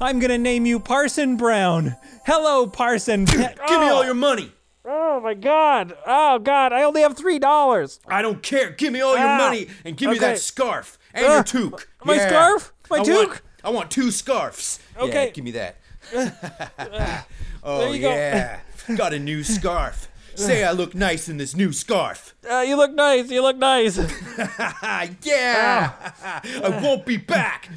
I'm 0.00 0.18
gonna 0.18 0.38
name 0.38 0.66
you 0.66 0.78
Parson 0.78 1.36
Brown. 1.36 1.96
Hello, 2.26 2.66
Parson. 2.66 3.24
Give 3.24 3.40
Give 3.40 3.80
me 3.80 3.88
all 3.88 4.00
oh! 4.00 4.02
your 4.02 4.14
money. 4.14 4.52
Oh 4.86 5.20
my 5.20 5.34
God! 5.34 5.94
Oh 6.06 6.38
God! 6.38 6.72
I 6.72 6.82
only 6.82 7.00
have 7.02 7.16
three 7.16 7.38
dollars. 7.38 8.00
I 8.06 8.20
don't 8.22 8.42
care. 8.42 8.70
Give 8.70 8.92
me 8.92 9.00
all 9.00 9.16
your 9.16 9.26
Ah, 9.26 9.38
money 9.38 9.68
and 9.84 9.96
give 9.96 10.10
me 10.10 10.18
that 10.18 10.38
scarf 10.38 10.98
and 11.14 11.24
Ah, 11.26 11.34
your 11.36 11.42
toque. 11.44 11.88
my 12.04 12.14
Yeah. 12.16 12.28
scarf? 12.28 12.72
My 12.90 12.96
I 12.96 13.00
want- 13.00 13.08
toque? 13.08 13.42
I 13.64 13.70
want 13.70 13.90
two 13.90 14.10
scarves. 14.10 14.78
Okay. 14.98 15.24
Yeah, 15.26 15.30
give 15.30 15.44
me 15.44 15.52
that. 15.52 15.76
oh 17.64 17.78
There 17.80 17.94
you 17.94 18.00
go. 18.02 18.10
yeah. 18.10 18.60
Got 18.94 19.14
a 19.14 19.18
new 19.18 19.42
scarf. 19.42 20.08
Say 20.34 20.64
I 20.64 20.72
look 20.72 20.94
nice 20.96 21.28
in 21.28 21.36
this 21.38 21.54
new 21.56 21.72
scarf. 21.72 22.34
Uh, 22.50 22.58
you 22.66 22.76
look 22.76 22.92
nice. 22.92 23.30
You 23.30 23.40
look 23.40 23.56
nice. 23.56 23.98
Ah, 24.58 25.06
yeah. 25.22 25.92
I 26.62 26.80
won't 26.82 27.06
be 27.06 27.16
back. 27.16 27.70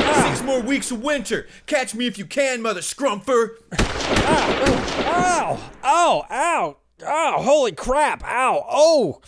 Ah. 0.00 0.30
Six 0.34 0.44
more 0.44 0.60
weeks 0.60 0.90
of 0.90 1.02
winter. 1.02 1.46
Catch 1.66 1.94
me 1.94 2.06
if 2.06 2.18
you 2.18 2.24
can, 2.24 2.62
mother 2.62 2.80
scrumper. 2.80 3.56
Ow! 3.78 4.90
Ow! 5.06 5.70
Ow! 5.84 6.26
Ow! 6.30 6.76
Ah, 7.06 7.42
holy 7.42 7.72
crap! 7.72 8.22
Ow! 8.24 8.64
Oh! 8.68 9.20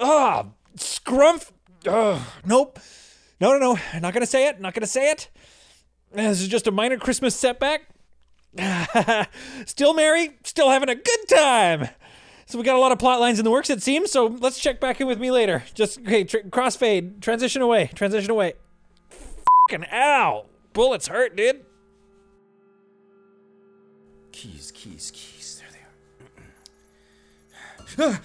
Ah! 0.00 0.46
Scrumph! 0.76 1.50
Ah, 1.86 1.90
Ugh. 1.90 2.22
Nope. 2.44 2.78
No, 3.40 3.52
no, 3.52 3.58
no. 3.58 4.00
Not 4.00 4.14
gonna 4.14 4.26
say 4.26 4.48
it. 4.48 4.60
Not 4.60 4.74
gonna 4.74 4.86
say 4.86 5.10
it. 5.10 5.28
This 6.12 6.40
is 6.40 6.48
just 6.48 6.66
a 6.66 6.70
minor 6.70 6.96
Christmas 6.98 7.34
setback. 7.34 7.88
still 9.66 9.94
merry. 9.94 10.38
Still 10.44 10.70
having 10.70 10.88
a 10.88 10.94
good 10.94 11.28
time. 11.28 11.88
So 12.46 12.58
we 12.58 12.64
got 12.64 12.76
a 12.76 12.80
lot 12.80 12.92
of 12.92 12.98
plot 12.98 13.20
lines 13.20 13.38
in 13.38 13.44
the 13.44 13.50
works, 13.50 13.70
it 13.70 13.82
seems. 13.82 14.10
So 14.12 14.26
let's 14.26 14.58
check 14.60 14.80
back 14.80 15.00
in 15.00 15.06
with 15.06 15.18
me 15.18 15.30
later. 15.30 15.64
Just 15.74 15.98
okay. 16.00 16.24
Tr- 16.24 16.38
crossfade. 16.48 17.20
Transition 17.20 17.60
away. 17.60 17.90
Transition 17.94 18.30
away. 18.30 18.54
Fucking 19.68 19.86
ow! 19.92 20.46
Bullets 20.72 21.08
hurt, 21.08 21.34
dude. 21.36 21.64
Keys, 24.30 24.70
keys, 24.72 25.10
keys. 25.12 25.60
There 25.60 25.70
they 27.98 28.04
are. 28.04 28.20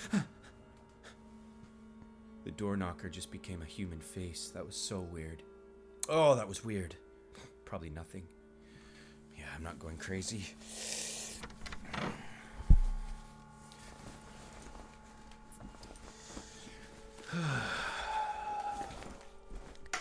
the 2.45 2.51
door 2.51 2.77
knocker 2.77 3.09
just 3.09 3.31
became 3.31 3.63
a 3.63 3.65
human 3.65 3.99
face. 3.99 4.51
That 4.53 4.63
was 4.65 4.75
so 4.75 4.99
weird. 4.99 5.41
Oh, 6.07 6.35
that 6.35 6.47
was 6.47 6.63
weird. 6.63 6.93
Probably 7.65 7.89
nothing. 7.89 8.27
Yeah, 9.35 9.45
I'm 9.55 9.63
not 9.63 9.79
going 9.79 9.97
crazy. 9.97 10.45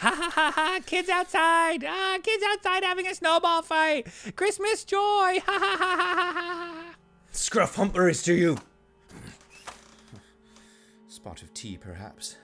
Ha 0.00 0.14
ha 0.14 0.30
ha 0.30 0.50
ha! 0.50 0.80
Kids 0.86 1.10
outside! 1.10 1.84
Ah, 1.86 2.18
kids 2.22 2.42
outside 2.50 2.82
having 2.84 3.06
a 3.06 3.14
snowball 3.14 3.60
fight! 3.60 4.06
Christmas 4.34 4.82
joy! 4.84 5.40
Ha 5.44 5.58
ha 5.58 5.76
ha 5.78 5.96
ha 5.98 6.32
ha! 6.34 6.94
Scruff 7.32 7.74
humperies 7.76 8.22
to 8.22 8.32
you. 8.32 8.56
Spot 11.06 11.42
of 11.42 11.52
tea, 11.52 11.76
perhaps. 11.76 12.36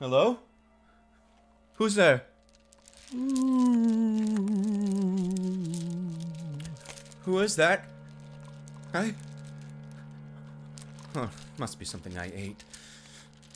Hello? 0.00 0.38
Who's 1.74 1.94
there? 1.94 2.24
Who 7.24 7.38
is 7.38 7.54
that? 7.54 7.84
I. 8.92 9.14
Huh, 11.16 11.28
must 11.56 11.78
be 11.78 11.86
something 11.86 12.18
I 12.18 12.26
ate. 12.26 12.62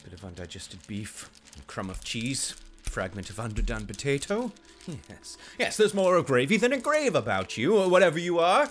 Bit 0.03 0.15
of 0.15 0.25
undigested 0.25 0.79
beef, 0.87 1.29
a 1.59 1.63
crumb 1.65 1.91
of 1.91 2.03
cheese, 2.03 2.55
fragment 2.83 3.29
of 3.29 3.39
underdone 3.39 3.85
potato. 3.85 4.53
Yes, 5.11 5.37
yes, 5.59 5.77
there's 5.77 5.93
more 5.93 6.17
of 6.17 6.25
gravy 6.25 6.57
than 6.57 6.73
a 6.73 6.79
grave 6.79 7.15
about 7.15 7.59
you, 7.59 7.77
or 7.77 7.91
whatever 7.91 8.19
you 8.19 8.39
are. 8.39 8.67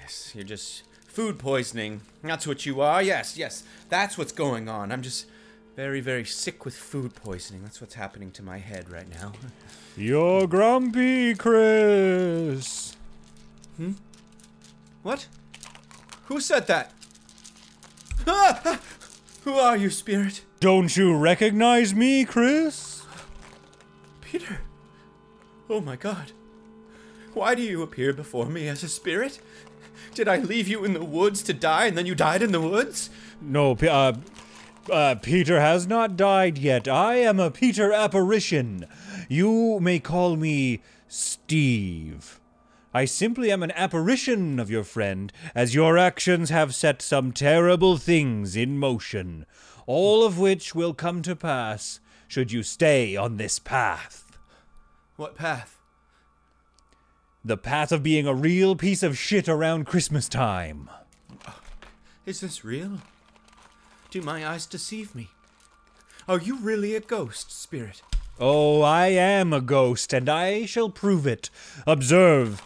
Yes, 0.00 0.30
you're 0.32 0.44
just 0.44 0.84
food 1.08 1.40
poisoning. 1.40 2.02
That's 2.22 2.46
what 2.46 2.64
you 2.64 2.80
are. 2.80 3.02
Yes, 3.02 3.36
yes, 3.36 3.64
that's 3.88 4.16
what's 4.16 4.30
going 4.30 4.68
on. 4.68 4.92
I'm 4.92 5.02
just 5.02 5.26
very, 5.74 6.00
very 6.00 6.24
sick 6.24 6.64
with 6.64 6.76
food 6.76 7.16
poisoning. 7.16 7.64
That's 7.64 7.80
what's 7.80 7.94
happening 7.94 8.30
to 8.30 8.44
my 8.44 8.58
head 8.58 8.92
right 8.92 9.10
now. 9.10 9.32
You're 9.96 10.46
grumpy, 10.46 11.34
Chris. 11.34 12.94
Hmm? 13.76 13.94
What? 15.02 15.26
Who 16.26 16.40
said 16.40 16.68
that? 16.68 16.92
Ah! 18.26 18.80
Who 19.44 19.54
are 19.54 19.76
you, 19.76 19.90
spirit? 19.90 20.42
Don't 20.60 20.96
you 20.96 21.16
recognize 21.16 21.94
me, 21.94 22.24
Chris? 22.24 23.02
Peter. 24.20 24.60
Oh 25.68 25.80
my 25.80 25.96
god. 25.96 26.32
Why 27.34 27.54
do 27.54 27.62
you 27.62 27.82
appear 27.82 28.12
before 28.12 28.46
me 28.46 28.68
as 28.68 28.82
a 28.82 28.88
spirit? 28.88 29.40
Did 30.14 30.28
I 30.28 30.36
leave 30.38 30.68
you 30.68 30.84
in 30.84 30.92
the 30.92 31.04
woods 31.04 31.42
to 31.44 31.52
die 31.54 31.86
and 31.86 31.96
then 31.96 32.06
you 32.06 32.14
died 32.14 32.42
in 32.42 32.52
the 32.52 32.60
woods? 32.60 33.10
No, 33.40 33.72
uh, 33.72 34.12
Uh, 34.90 35.14
Peter 35.22 35.60
has 35.60 35.86
not 35.86 36.16
died 36.16 36.58
yet. 36.58 36.88
I 36.88 37.14
am 37.16 37.38
a 37.38 37.50
Peter 37.52 37.92
apparition. 37.92 38.86
You 39.28 39.78
may 39.80 40.00
call 40.00 40.36
me 40.36 40.82
Steve. 41.08 42.40
I 42.94 43.06
simply 43.06 43.50
am 43.50 43.62
an 43.62 43.70
apparition 43.70 44.60
of 44.60 44.70
your 44.70 44.84
friend, 44.84 45.32
as 45.54 45.74
your 45.74 45.96
actions 45.96 46.50
have 46.50 46.74
set 46.74 47.00
some 47.00 47.32
terrible 47.32 47.96
things 47.96 48.54
in 48.54 48.78
motion, 48.78 49.46
all 49.86 50.24
of 50.24 50.38
which 50.38 50.74
will 50.74 50.92
come 50.92 51.22
to 51.22 51.34
pass 51.34 52.00
should 52.28 52.52
you 52.52 52.62
stay 52.62 53.16
on 53.16 53.38
this 53.38 53.58
path. 53.58 54.38
What 55.16 55.36
path? 55.36 55.78
The 57.44 57.56
path 57.56 57.92
of 57.92 58.02
being 58.02 58.26
a 58.26 58.34
real 58.34 58.76
piece 58.76 59.02
of 59.02 59.18
shit 59.18 59.48
around 59.48 59.86
Christmas 59.86 60.28
time. 60.28 60.90
Is 62.26 62.40
this 62.40 62.64
real? 62.64 62.98
Do 64.10 64.20
my 64.20 64.46
eyes 64.46 64.66
deceive 64.66 65.14
me? 65.14 65.28
Are 66.28 66.38
you 66.38 66.58
really 66.58 66.94
a 66.94 67.00
ghost, 67.00 67.50
spirit? 67.50 68.02
Oh, 68.38 68.82
I 68.82 69.08
am 69.08 69.52
a 69.52 69.60
ghost, 69.60 70.12
and 70.12 70.28
I 70.28 70.66
shall 70.66 70.88
prove 70.88 71.26
it. 71.26 71.50
Observe, 71.86 72.62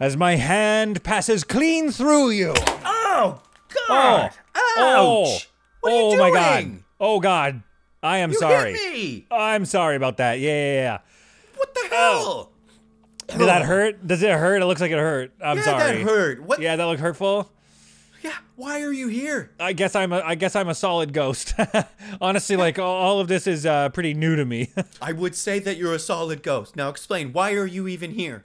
as 0.00 0.16
my 0.16 0.36
hand 0.36 1.02
passes 1.04 1.44
clean 1.44 1.90
through 1.92 2.30
you. 2.30 2.54
Oh, 2.56 3.40
Oh, 3.72 3.86
God! 3.88 4.30
oh, 4.56 5.32
Ouch! 5.34 5.48
What 5.80 5.92
are 5.92 5.94
oh 5.96 6.16
my 6.16 6.30
God! 6.30 6.82
Oh 6.98 7.20
God! 7.20 7.62
I 8.02 8.18
am 8.18 8.32
You 8.32 8.38
sorry. 8.38 8.72
hit 8.74 8.92
me! 8.94 9.26
I'm 9.30 9.64
sorry 9.66 9.96
about 9.96 10.16
that. 10.16 10.40
Yeah, 10.40 10.50
yeah, 10.50 10.72
yeah. 10.82 10.98
What 11.56 11.74
the 11.74 11.88
hell? 11.90 12.50
Did 13.28 13.40
that 13.40 13.62
hurt? 13.62 14.04
Does 14.06 14.22
it 14.22 14.30
hurt? 14.32 14.60
It 14.62 14.66
looks 14.66 14.80
like 14.80 14.90
it 14.90 14.98
hurt. 14.98 15.32
I'm 15.42 15.58
yeah, 15.58 15.62
sorry. 15.62 15.78
that 15.98 16.02
hurt. 16.02 16.42
What? 16.42 16.60
Yeah, 16.60 16.74
that 16.76 16.84
looked 16.84 17.00
hurtful. 17.00 17.50
Yeah, 18.22 18.34
Why 18.56 18.82
are 18.82 18.92
you 18.92 19.08
here? 19.08 19.50
I 19.60 19.72
guess 19.72 19.94
I'm 19.94 20.12
a 20.12 20.20
I 20.20 20.34
guess 20.34 20.54
I'm 20.56 20.68
a 20.68 20.74
solid 20.74 21.12
ghost. 21.12 21.54
Honestly, 22.20 22.56
like 22.56 22.78
all- 22.78 22.96
all 22.96 23.20
of 23.20 23.28
this 23.28 23.46
is 23.46 23.64
uh, 23.66 23.88
pretty 23.90 24.14
new 24.14 24.34
to 24.36 24.44
me. 24.44 24.70
I 25.02 25.12
would 25.12 25.34
say 25.36 25.58
that 25.60 25.76
you're 25.76 25.94
a 25.94 25.98
solid 25.98 26.42
ghost. 26.42 26.74
Now 26.76 26.88
explain. 26.90 27.32
Why 27.32 27.52
are 27.54 27.66
you 27.66 27.86
even 27.88 28.12
here? 28.12 28.44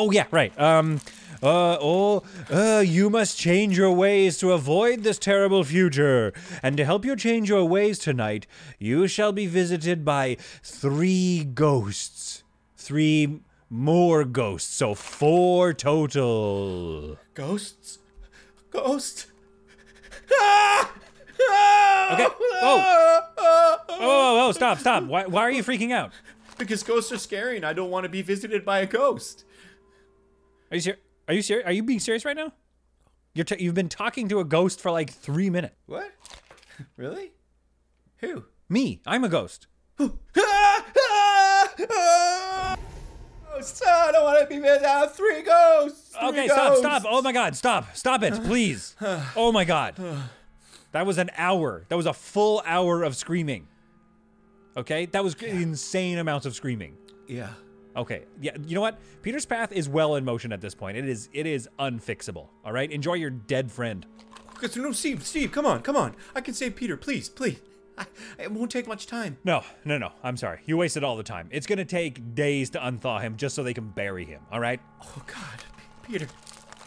Oh 0.00 0.10
yeah, 0.10 0.26
right. 0.30 0.58
Um 0.58 1.00
uh 1.42 1.78
oh 1.80 2.22
uh 2.50 2.82
you 2.86 3.08
must 3.08 3.38
change 3.38 3.76
your 3.76 3.92
ways 3.92 4.36
to 4.38 4.52
avoid 4.52 5.02
this 5.02 5.18
terrible 5.18 5.62
future. 5.64 6.32
And 6.62 6.76
to 6.76 6.84
help 6.84 7.04
you 7.04 7.14
change 7.16 7.48
your 7.48 7.64
ways 7.64 7.98
tonight, 7.98 8.46
you 8.78 9.06
shall 9.06 9.32
be 9.32 9.46
visited 9.46 10.04
by 10.04 10.36
three 10.62 11.44
ghosts. 11.44 12.44
Three 12.76 13.40
more 13.68 14.24
ghosts, 14.24 14.74
so 14.74 14.94
four 14.94 15.72
total. 15.74 17.18
Ghosts? 17.34 17.98
Ghost? 18.70 19.26
Ah! 20.32 20.92
Ah! 21.42 22.14
Okay. 22.14 22.26
Ah! 22.62 23.26
Oh, 23.42 23.78
oh, 23.88 24.48
oh, 24.48 24.52
stop, 24.52 24.78
stop. 24.78 25.04
Why, 25.04 25.26
why 25.26 25.42
are 25.42 25.50
you 25.50 25.62
freaking 25.62 25.92
out? 25.92 26.12
Because 26.58 26.82
ghosts 26.82 27.10
are 27.12 27.18
scary 27.18 27.56
and 27.56 27.64
I 27.66 27.72
don't 27.72 27.90
want 27.90 28.04
to 28.04 28.08
be 28.08 28.22
visited 28.22 28.64
by 28.64 28.80
a 28.80 28.86
ghost. 28.86 29.44
Are 30.70 30.76
you 30.76 30.80
ser- 30.80 30.98
Are 31.28 31.34
you 31.34 31.42
serious? 31.42 31.66
Are 31.66 31.72
you 31.72 31.82
being 31.82 32.00
serious 32.00 32.24
right 32.24 32.36
now? 32.36 32.52
You're 33.34 33.44
t- 33.44 33.62
you've 33.62 33.74
been 33.74 33.88
talking 33.88 34.28
to 34.28 34.40
a 34.40 34.44
ghost 34.44 34.80
for 34.80 34.90
like 34.90 35.10
three 35.10 35.50
minutes. 35.50 35.74
What? 35.86 36.10
Really? 36.96 37.32
Who? 38.18 38.44
Me, 38.70 39.02
I'm 39.06 39.22
a 39.24 39.28
ghost. 39.28 39.66
Ghosts! 39.98 40.16
Ah, 43.86 44.08
I 44.08 44.12
don't 44.12 44.24
want 44.24 44.48
to 44.50 44.60
be. 44.60 44.68
I 44.68 44.78
have 44.78 45.14
three 45.14 45.42
ghosts. 45.42 46.14
Three 46.18 46.28
Okay, 46.28 46.48
stop, 46.48 46.68
ghosts. 46.70 46.80
stop. 46.80 47.02
Oh 47.06 47.22
my 47.22 47.32
god, 47.32 47.56
stop. 47.56 47.96
Stop 47.96 48.22
it, 48.22 48.34
please. 48.44 48.96
Oh 49.36 49.52
my 49.52 49.64
god. 49.64 49.96
That 50.92 51.06
was 51.06 51.18
an 51.18 51.30
hour. 51.36 51.84
That 51.88 51.96
was 51.96 52.06
a 52.06 52.12
full 52.12 52.62
hour 52.66 53.02
of 53.02 53.16
screaming. 53.16 53.68
Okay? 54.76 55.06
That 55.06 55.22
was 55.22 55.34
insane 55.34 56.18
amounts 56.18 56.46
of 56.46 56.54
screaming. 56.54 56.96
Yeah. 57.28 57.50
Okay. 57.96 58.24
Yeah, 58.40 58.56
you 58.66 58.74
know 58.74 58.80
what? 58.80 58.98
Peter's 59.22 59.46
path 59.46 59.72
is 59.72 59.88
well 59.88 60.16
in 60.16 60.24
motion 60.24 60.52
at 60.52 60.60
this 60.60 60.74
point. 60.74 60.96
It 60.96 61.08
is 61.08 61.28
it 61.32 61.46
is 61.46 61.68
unfixable. 61.78 62.48
All 62.64 62.72
right? 62.72 62.90
Enjoy 62.90 63.14
your 63.14 63.30
dead 63.30 63.70
friend. 63.70 64.06
No, 64.76 64.92
Steve, 64.92 65.26
Steve, 65.26 65.52
come 65.52 65.64
on, 65.64 65.80
come 65.80 65.96
on. 65.96 66.14
I 66.34 66.42
can 66.42 66.52
save 66.52 66.76
Peter, 66.76 66.96
please, 66.96 67.28
please. 67.30 67.60
I, 67.96 68.06
it 68.38 68.52
won't 68.52 68.70
take 68.70 68.86
much 68.86 69.06
time. 69.06 69.38
No, 69.42 69.62
no, 69.84 69.98
no. 69.98 70.12
I'm 70.22 70.36
sorry. 70.36 70.60
You 70.66 70.76
wasted 70.76 71.02
all 71.02 71.16
the 71.16 71.22
time. 71.22 71.48
It's 71.50 71.66
going 71.66 71.78
to 71.78 71.84
take 71.84 72.34
days 72.34 72.70
to 72.70 72.78
unthaw 72.78 73.20
him 73.20 73.36
just 73.36 73.54
so 73.54 73.62
they 73.62 73.74
can 73.74 73.88
bury 73.88 74.24
him. 74.24 74.42
All 74.52 74.60
right? 74.60 74.80
Oh 75.02 75.22
God, 75.26 75.64
Peter, 76.02 76.26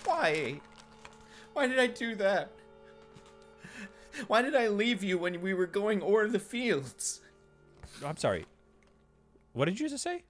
why? 0.06 0.60
Why 1.54 1.68
did 1.68 1.80
I 1.80 1.88
do 1.88 2.16
that? 2.16 2.52
Why 4.28 4.42
did 4.42 4.56
I 4.56 4.68
leave 4.68 5.04
you 5.04 5.18
when 5.18 5.42
we 5.42 5.54
were 5.54 5.66
going 5.66 6.02
o'er 6.04 6.28
the 6.28 6.40
fields? 6.40 7.22
I'm 8.06 8.18
sorry. 8.18 8.46
What 9.54 9.66
did 9.66 9.80
you 9.80 9.90
just 9.90 10.04
say? 10.04 10.24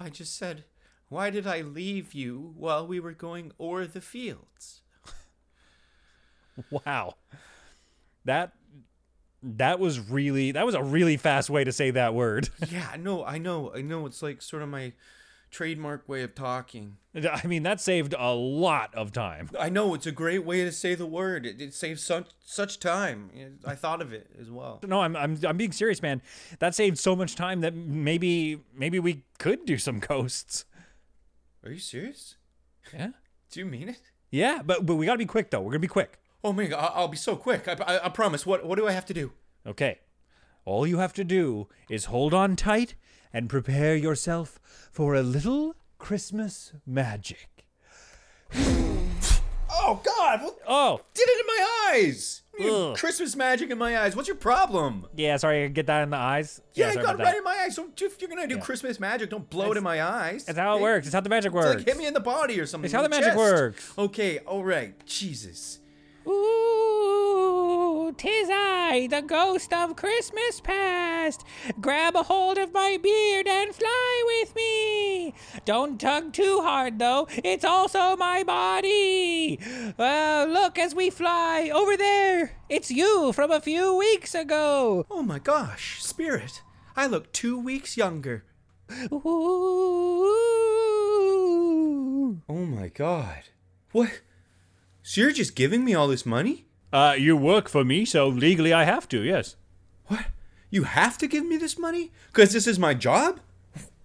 I 0.00 0.08
just 0.10 0.36
said, 0.36 0.64
why 1.08 1.30
did 1.30 1.46
I 1.46 1.62
leave 1.62 2.12
you 2.12 2.52
while 2.56 2.86
we 2.86 3.00
were 3.00 3.12
going 3.12 3.52
o'er 3.58 3.86
the 3.86 4.00
fields? 4.00 4.82
Wow. 6.70 7.14
That 8.24 8.52
that 9.42 9.78
was 9.78 10.00
really 10.00 10.50
that 10.52 10.66
was 10.66 10.74
a 10.74 10.82
really 10.82 11.16
fast 11.16 11.48
way 11.48 11.62
to 11.62 11.72
say 11.72 11.92
that 11.92 12.14
word. 12.14 12.48
Yeah, 12.68 12.96
no, 12.98 13.24
I 13.24 13.38
know, 13.38 13.72
I 13.72 13.82
know. 13.82 14.06
It's 14.06 14.22
like 14.22 14.42
sort 14.42 14.62
of 14.62 14.68
my 14.68 14.92
trademark 15.50 16.08
way 16.08 16.22
of 16.22 16.34
talking. 16.34 16.96
I 17.14 17.46
mean, 17.46 17.62
that 17.64 17.80
saved 17.80 18.14
a 18.16 18.32
lot 18.32 18.94
of 18.94 19.12
time. 19.12 19.50
I 19.58 19.68
know 19.68 19.94
it's 19.94 20.06
a 20.06 20.12
great 20.12 20.44
way 20.44 20.64
to 20.64 20.72
say 20.72 20.94
the 20.94 21.06
word. 21.06 21.46
It, 21.46 21.60
it 21.60 21.74
saves 21.74 22.02
such 22.02 22.28
such 22.44 22.78
time. 22.78 23.30
I 23.64 23.74
thought 23.74 24.00
of 24.00 24.12
it 24.12 24.30
as 24.40 24.50
well. 24.50 24.80
No, 24.86 25.00
I'm 25.00 25.16
I'm 25.16 25.38
I'm 25.44 25.56
being 25.56 25.72
serious, 25.72 26.02
man. 26.02 26.22
That 26.58 26.74
saved 26.74 26.98
so 26.98 27.16
much 27.16 27.34
time 27.34 27.60
that 27.62 27.74
maybe 27.74 28.60
maybe 28.74 28.98
we 28.98 29.24
could 29.38 29.64
do 29.66 29.78
some 29.78 29.98
ghosts. 29.98 30.64
Are 31.64 31.70
you 31.70 31.80
serious? 31.80 32.36
Yeah. 32.92 33.10
Do 33.50 33.60
you 33.60 33.66
mean 33.66 33.88
it? 33.88 34.02
Yeah, 34.30 34.62
but 34.64 34.86
but 34.86 34.96
we 34.96 35.06
got 35.06 35.12
to 35.12 35.18
be 35.18 35.26
quick 35.26 35.50
though. 35.50 35.60
We're 35.60 35.72
to 35.72 35.78
be 35.78 35.88
quick. 35.88 36.18
Oh 36.44 36.52
my 36.52 36.66
god, 36.66 36.78
I'll, 36.78 37.02
I'll 37.02 37.08
be 37.08 37.16
so 37.16 37.34
quick. 37.36 37.66
I, 37.66 37.72
I, 37.72 38.06
I 38.06 38.08
promise. 38.10 38.46
What 38.46 38.64
what 38.64 38.78
do 38.78 38.86
I 38.86 38.92
have 38.92 39.06
to 39.06 39.14
do? 39.14 39.32
Okay. 39.66 39.98
All 40.64 40.86
you 40.86 40.98
have 40.98 41.14
to 41.14 41.24
do 41.24 41.68
is 41.88 42.06
hold 42.06 42.34
on 42.34 42.54
tight 42.54 42.94
and 43.32 43.48
prepare 43.48 43.94
yourself 43.96 44.58
for 44.92 45.14
a 45.14 45.22
little 45.22 45.74
Christmas 45.98 46.72
magic. 46.86 47.64
Oh 49.80 50.00
god, 50.04 50.42
what 50.42 50.58
Oh, 50.66 51.00
did 51.14 51.28
it 51.28 51.40
in 51.40 51.46
my 51.46 51.68
eyes? 51.92 52.42
Ugh. 52.60 52.96
Christmas 52.96 53.36
magic 53.36 53.70
in 53.70 53.78
my 53.78 53.98
eyes. 53.98 54.16
What's 54.16 54.26
your 54.26 54.36
problem? 54.36 55.06
yeah, 55.14 55.36
sorry, 55.36 55.64
I 55.64 55.68
get 55.68 55.86
that 55.86 56.02
in 56.02 56.10
the 56.10 56.16
eyes. 56.16 56.60
Yeah, 56.74 56.90
sorry 56.92 56.98
I 57.04 57.06
got 57.06 57.20
it 57.20 57.22
right 57.22 57.36
in 57.36 57.44
my 57.44 57.56
eyes. 57.64 57.76
So 57.76 57.86
if 58.00 58.20
you're 58.20 58.28
gonna 58.28 58.46
do 58.46 58.58
Christmas 58.58 58.98
magic, 58.98 59.30
don't 59.30 59.48
blow 59.48 59.70
it 59.70 59.76
in 59.76 59.82
my 59.84 60.02
eyes. 60.02 60.44
That's 60.46 60.58
how 60.58 60.72
it 60.72 60.74
Okay? 60.76 60.82
works. 60.82 61.06
It's 61.06 61.14
how 61.14 61.20
the 61.20 61.28
magic 61.28 61.50
It's 61.50 61.54
works. 61.54 61.76
like 61.76 61.86
hit 61.86 61.96
me 61.96 62.06
in 62.06 62.14
the 62.14 62.20
body 62.20 62.58
or 62.60 62.66
something. 62.66 62.86
It's 62.86 62.92
how 62.94 63.00
in 63.04 63.10
the 63.10 63.16
magic 63.16 63.28
chest. 63.28 63.38
works. 63.38 63.92
Okay, 63.98 64.38
all 64.40 64.64
right. 64.64 64.94
Jesus. 65.06 65.78
Ooh, 66.26 66.30
tis 68.12 68.48
I, 68.50 69.08
the 69.10 69.22
ghost 69.22 69.72
of 69.72 69.96
Christmas 69.96 70.60
past. 70.60 71.44
Grab 71.80 72.16
a 72.16 72.22
hold 72.22 72.58
of 72.58 72.72
my 72.72 72.98
beard 73.02 73.46
and 73.48 73.74
fly 73.74 74.22
with 74.26 74.54
me. 74.54 75.34
Don't 75.64 76.00
tug 76.00 76.32
too 76.32 76.60
hard, 76.62 76.98
though. 76.98 77.26
It's 77.44 77.64
also 77.64 78.16
my 78.16 78.42
body. 78.42 79.58
Uh, 79.98 80.46
look 80.48 80.78
as 80.78 80.94
we 80.94 81.10
fly 81.10 81.70
over 81.72 81.96
there. 81.96 82.56
It's 82.68 82.90
you 82.90 83.32
from 83.32 83.50
a 83.50 83.60
few 83.60 83.96
weeks 83.96 84.34
ago. 84.34 85.06
Oh 85.10 85.22
my 85.22 85.38
gosh, 85.38 86.02
spirit. 86.02 86.62
I 86.96 87.06
look 87.06 87.32
two 87.32 87.58
weeks 87.58 87.96
younger. 87.96 88.44
Ooh. 89.12 89.22
Oh 92.48 92.64
my 92.66 92.88
god. 92.88 93.44
What? 93.92 94.20
So 95.02 95.20
you're 95.22 95.32
just 95.32 95.54
giving 95.54 95.84
me 95.84 95.94
all 95.94 96.08
this 96.08 96.26
money? 96.26 96.67
Uh, 96.92 97.14
you 97.18 97.36
work 97.36 97.68
for 97.68 97.84
me, 97.84 98.04
so 98.04 98.28
legally 98.28 98.72
I 98.72 98.84
have 98.84 99.08
to. 99.08 99.22
Yes. 99.22 99.56
What? 100.06 100.26
You 100.70 100.84
have 100.84 101.18
to 101.18 101.26
give 101.26 101.44
me 101.46 101.56
this 101.56 101.78
money? 101.78 102.12
Because 102.28 102.52
this 102.52 102.66
is 102.66 102.78
my 102.78 102.94
job? 102.94 103.40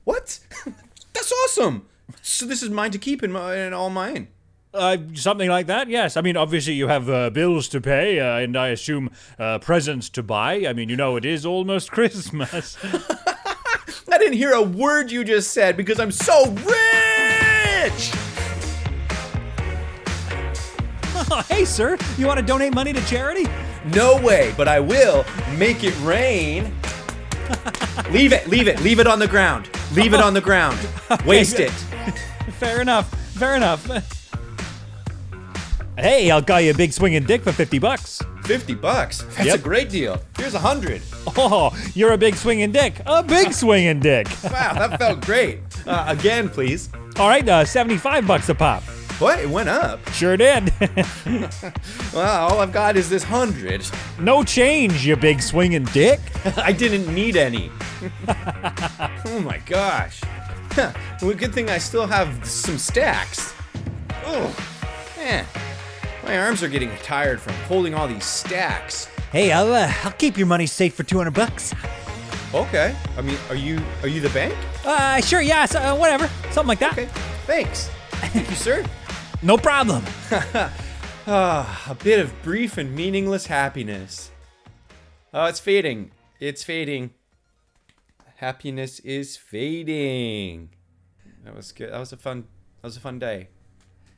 What? 0.04 0.40
That's 1.14 1.32
awesome. 1.32 1.88
So 2.22 2.46
this 2.46 2.62
is 2.62 2.70
mine 2.70 2.92
to 2.92 2.98
keep 2.98 3.22
and, 3.22 3.32
my, 3.34 3.56
and 3.56 3.74
all 3.74 3.90
mine. 3.90 4.28
Uh, 4.74 4.98
something 5.14 5.50
like 5.50 5.68
that. 5.68 5.88
Yes. 5.88 6.18
I 6.18 6.22
mean, 6.22 6.36
obviously 6.36 6.74
you 6.74 6.88
have 6.88 7.10
uh, 7.10 7.30
bills 7.30 7.68
to 7.70 7.80
pay, 7.80 8.20
uh, 8.20 8.38
and 8.38 8.58
I 8.58 8.70
assume 8.70 9.12
uh, 9.38 9.60
presents 9.60 10.10
to 10.10 10.24
buy. 10.24 10.66
I 10.68 10.74
mean, 10.74 10.90
you 10.90 10.96
know, 10.96 11.16
it 11.16 11.26
is 11.26 11.46
almost 11.46 11.92
Christmas. 11.98 12.78
I 12.84 14.18
didn't 14.18 14.34
hear 14.34 14.52
a 14.52 14.62
word 14.62 15.12
you 15.12 15.24
just 15.24 15.52
said 15.52 15.78
because 15.78 16.00
I'm 16.00 16.12
so 16.12 16.50
rich! 16.52 16.83
hey, 21.50 21.66
sir, 21.66 21.98
you 22.18 22.28
want 22.28 22.40
to 22.40 22.46
donate 22.46 22.74
money 22.74 22.94
to 22.94 23.06
charity? 23.06 23.48
No 23.94 24.22
way, 24.22 24.54
but 24.56 24.68
I 24.68 24.80
will 24.80 25.26
make 25.58 25.84
it 25.84 25.94
rain. 26.02 26.74
leave 28.12 28.32
it, 28.34 28.48
leave 28.48 28.68
it, 28.68 28.80
leave 28.82 29.00
it 29.00 29.08
on 29.08 29.20
the 29.20 29.28
ground. 29.28 29.70
Leave 29.94 30.14
it 30.14 30.22
on 30.22 30.34
the 30.34 30.42
ground. 30.42 30.80
Waste 31.26 31.60
it. 31.60 31.72
Fair 32.60 32.82
enough. 32.82 33.10
Fair 33.34 33.56
enough. 33.56 33.86
Hey, 35.98 36.32
I'll 36.32 36.42
buy 36.42 36.62
you 36.62 36.72
a 36.72 36.74
big 36.74 36.92
swinging 36.92 37.24
dick 37.24 37.42
for 37.44 37.52
fifty 37.52 37.78
bucks. 37.80 38.22
50 38.46 38.74
bucks? 38.76 39.22
That's 39.38 39.46
Yep. 39.46 39.60
a 39.60 39.62
great 39.62 39.90
deal. 39.90 40.22
Here's 40.38 40.54
a 40.54 40.60
hundred. 40.60 41.02
Oh, 41.38 41.72
you're 41.94 42.12
a 42.12 42.18
big 42.18 42.36
swinging 42.36 42.74
dick. 42.74 43.02
A 43.06 43.24
big 43.24 43.54
swinging 43.54 44.02
dick. 44.02 44.28
Wow, 44.44 44.74
that 44.74 45.00
felt 45.00 45.22
great. 45.26 45.60
Uh, 45.88 46.04
again, 46.08 46.50
please. 46.50 46.90
All 47.18 47.30
right, 47.30 47.48
uh, 47.48 47.64
75 47.64 48.28
bucks 48.28 48.50
a 48.50 48.56
pop. 48.56 48.84
What? 49.20 49.40
It 49.40 49.50
went 49.50 49.70
up. 49.70 50.08
Sure 50.12 50.38
did. 50.38 50.72
Well, 52.14 52.50
all 52.52 52.60
I've 52.60 52.72
got 52.72 52.96
is 52.96 53.10
this 53.10 53.24
hundred. 53.24 53.84
no 54.20 54.44
change, 54.44 55.04
you 55.04 55.16
big 55.16 55.42
swinging 55.42 55.86
dick. 55.86 56.20
I 56.58 56.72
didn't 56.72 57.12
need 57.14 57.36
any. 57.36 57.72
oh 59.26 59.42
my 59.44 59.58
gosh. 59.66 60.22
Huh. 60.74 60.92
Well, 61.24 61.34
good 61.34 61.54
thing 61.56 61.72
I 61.72 61.80
still 61.80 62.06
have 62.06 62.46
some 62.46 62.78
stacks. 62.78 63.54
Oh, 64.26 64.56
man. 65.18 65.46
My 66.24 66.38
arms 66.38 66.62
are 66.62 66.68
getting 66.70 66.96
tired 66.98 67.42
from 67.42 67.54
holding 67.68 67.96
all 67.96 68.08
these 68.08 68.26
stacks. 68.26 69.08
Hey, 69.32 69.52
I'll, 69.52 69.74
uh, 69.74 69.92
I'll 70.04 70.12
keep 70.12 70.38
your 70.38 70.48
money 70.48 70.68
safe 70.68 70.94
for 70.94 71.02
200 71.04 71.32
bucks. 71.32 71.74
Okay. 72.54 72.96
I 73.18 73.22
mean, 73.22 73.38
are 73.50 73.56
you 73.56 73.80
are 74.04 74.08
you 74.08 74.22
the 74.22 74.30
bank? 74.30 74.54
Uh, 74.86 75.20
sure, 75.22 75.42
yeah, 75.42 75.66
so, 75.66 75.80
uh, 75.80 75.96
whatever. 75.96 76.30
Something 76.52 76.68
like 76.68 76.80
that. 76.80 76.94
Okay. 76.94 77.10
Thanks. 77.48 77.90
Thank 78.12 78.50
you, 78.50 78.56
sir. 78.56 78.86
No 79.44 79.58
problem. 79.58 80.04
Ah, 81.26 81.86
a 81.90 81.96
bit 81.96 82.20
of 82.20 82.34
brief 82.44 82.78
and 82.78 82.94
meaningless 82.94 83.46
happiness. 83.46 84.30
Oh, 85.34 85.46
it's 85.46 85.60
fading. 85.62 86.12
It's 86.38 86.66
fading. 86.66 87.12
Happiness 88.36 89.00
is 89.00 89.38
fading. 89.38 90.72
That 91.46 91.56
was 91.56 91.72
good. 91.72 91.94
That 91.94 92.00
was 92.00 92.12
a 92.12 92.18
fun. 92.18 92.42
That 92.82 92.88
was 92.88 92.98
a 92.98 93.00
fun 93.00 93.20
day. 93.20 93.48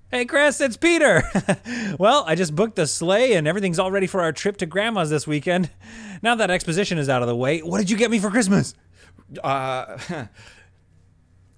Hey, 0.10 0.26
Chris, 0.26 0.60
it's 0.60 0.78
Peter. 0.78 1.22
well, 2.00 2.24
I 2.26 2.34
just 2.34 2.56
booked 2.56 2.76
the 2.76 2.88
sleigh 2.88 3.34
and 3.34 3.48
everything's 3.48 3.78
all 3.78 3.92
ready 3.92 4.08
for 4.08 4.22
our 4.22 4.32
trip 4.32 4.58
to 4.58 4.66
Grandma's 4.66 5.12
this 5.12 5.28
weekend. 5.28 5.70
Now 6.24 6.34
that 6.34 6.50
exposition 6.50 6.98
is 6.98 7.08
out 7.08 7.22
of 7.22 7.28
the 7.28 7.36
way, 7.36 7.60
what 7.60 7.78
did 7.78 7.92
you 7.92 7.98
get 7.98 8.10
me 8.10 8.18
for 8.18 8.32
Christmas? 8.32 8.74
Uh, 9.44 9.98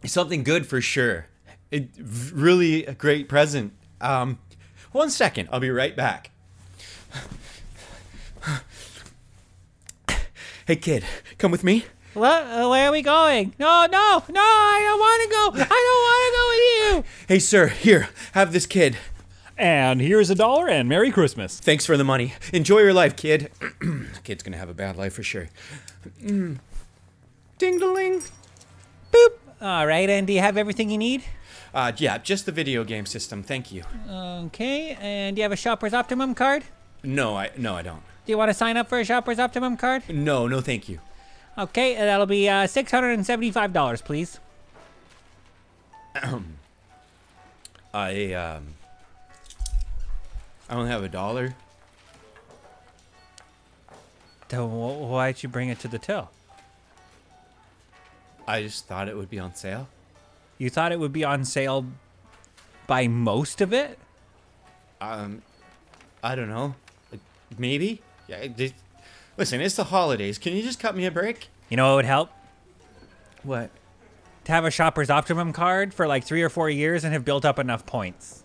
something 0.06 0.44
good 0.44 0.68
for 0.68 0.82
sure. 0.82 1.28
It 1.72 1.90
really 2.34 2.86
a 2.86 2.94
great 2.94 3.28
present. 3.28 3.74
Um, 4.00 4.40
one 4.92 5.10
second. 5.10 5.50
I'll 5.52 5.60
be 5.60 5.70
right 5.70 5.96
back. 5.96 6.32
Hey, 10.66 10.76
kid, 10.76 11.06
come 11.38 11.52
with 11.52 11.64
me. 11.64 11.86
What? 12.14 12.44
Uh, 12.44 12.68
where 12.68 12.90
are 12.90 12.92
we 12.92 13.02
going? 13.02 13.54
No, 13.58 13.86
no, 13.90 14.24
no, 14.30 14.42
I 14.42 14.82
don't 14.84 15.00
want 15.00 15.24
to 15.24 15.30
go. 15.30 15.64
I 15.64 15.78
don't 15.86 16.04
want 16.04 16.24
to 16.28 16.34
go 16.38 16.48
with 16.50 17.06
you. 17.06 17.26
Hey, 17.28 17.40
sir, 17.40 17.68
here, 17.68 18.10
have 18.34 18.52
this 18.52 18.66
kid. 18.66 18.98
And 19.58 20.02
here's 20.02 20.30
a 20.30 20.36
dollar 20.36 20.68
and 20.68 20.90
Merry 20.90 21.10
Christmas. 21.10 21.60
Thanks 21.60 21.86
for 21.86 21.96
the 21.96 22.04
money. 22.04 22.34
Enjoy 22.52 22.80
your 22.80 22.94
life, 22.94 23.16
kid. 23.16 23.50
Kid's 24.24 24.44
gonna 24.44 24.58
have 24.58 24.70
a 24.70 24.74
bad 24.74 24.98
life 24.98 25.14
for 25.14 25.24
sure. 25.24 25.48
Ding 26.20 26.60
ling. 27.60 28.24
Boop. 29.12 29.30
All 29.62 29.88
right, 29.88 30.10
and 30.10 30.28
do 30.28 30.34
you 30.34 30.42
have 30.42 30.58
everything 30.58 30.90
you 30.90 30.98
need? 30.98 31.24
Uh, 31.78 31.92
yeah, 31.98 32.18
just 32.18 32.48
the 32.48 32.52
video 32.52 32.84
game 32.84 33.06
system. 33.06 33.44
Thank 33.44 33.72
you. 33.72 33.84
Okay, 34.10 34.98
and 35.00 35.36
do 35.36 35.42
you 35.42 35.44
have 35.44 35.52
a 35.52 35.56
Shoppers 35.56 35.94
Optimum 35.94 36.34
card? 36.34 36.64
No, 37.04 37.38
I 37.38 37.52
no, 37.56 37.76
I 37.76 37.84
don't. 37.84 38.02
Do 38.26 38.32
you 38.32 38.38
want 38.40 38.50
to 38.50 38.56
sign 38.56 38.78
up 38.78 38.90
for 38.90 39.00
a 39.00 39.06
Shoppers 39.06 39.38
Optimum 39.38 39.78
card? 39.78 40.02
No, 40.10 40.48
no, 40.48 40.60
thank 40.60 40.90
you. 40.90 41.00
Okay, 41.56 41.96
uh, 41.96 42.00
that'll 42.04 42.26
be 42.26 42.50
uh, 42.50 42.66
$675, 42.66 44.04
please. 44.04 44.40
I 47.94 48.34
um, 48.34 48.74
I 50.68 50.74
don't 50.74 50.88
have 50.88 51.04
a 51.04 51.10
dollar. 51.10 51.54
Wh- 54.50 55.12
why'd 55.12 55.44
you 55.44 55.50
bring 55.50 55.70
it 55.70 55.78
to 55.82 55.88
the 55.88 56.00
till? 56.00 56.32
I 58.48 58.64
just 58.64 58.88
thought 58.88 59.08
it 59.08 59.16
would 59.16 59.30
be 59.30 59.38
on 59.38 59.54
sale. 59.54 59.88
You 60.58 60.70
thought 60.70 60.92
it 60.92 61.00
would 61.00 61.14
be 61.14 61.24
on 61.24 61.46
sale 61.46 61.86
by 62.88 63.08
most 63.08 63.62
of 63.62 63.74
it? 63.74 64.00
Um, 65.00 65.42
I 66.24 66.36
don't 66.36 66.50
know. 66.50 66.76
Like, 67.12 67.22
Maybe. 67.58 68.02
Yeah. 68.28 68.38
it- 68.38 68.60
it- 68.60 68.74
listen, 69.38 69.62
it's 69.62 69.76
the 69.76 69.86
holidays. 69.86 70.38
Can 70.38 70.54
you 70.54 70.64
just 70.64 70.80
cut 70.80 70.96
me 70.96 71.06
a 71.06 71.12
break? 71.12 71.50
You 71.70 71.78
know 71.78 71.90
what 71.90 71.96
would 71.98 72.06
help? 72.06 72.32
What? 73.44 73.70
To 74.46 74.52
have 74.52 74.66
a 74.66 74.72
Shoppers 74.72 75.10
Optimum 75.10 75.54
card 75.54 75.94
for 75.94 76.08
like 76.08 76.24
three 76.24 76.42
or 76.42 76.50
four 76.50 76.70
years 76.70 77.04
and 77.04 77.14
have 77.14 77.24
built 77.26 77.46
up 77.46 77.60
enough 77.60 77.86
points. 77.86 78.44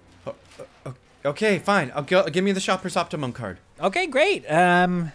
Okay, 1.25 1.61
fine. 1.61 1.93
I'll 1.95 2.03
go. 2.03 2.25
Give 2.29 2.43
me 2.43 2.51
the 2.51 2.59
Shoppers 2.61 2.97
Optimum 2.97 3.33
card. 3.33 3.59
Okay, 3.81 4.09
great. 4.09 4.45
Um, 4.51 5.13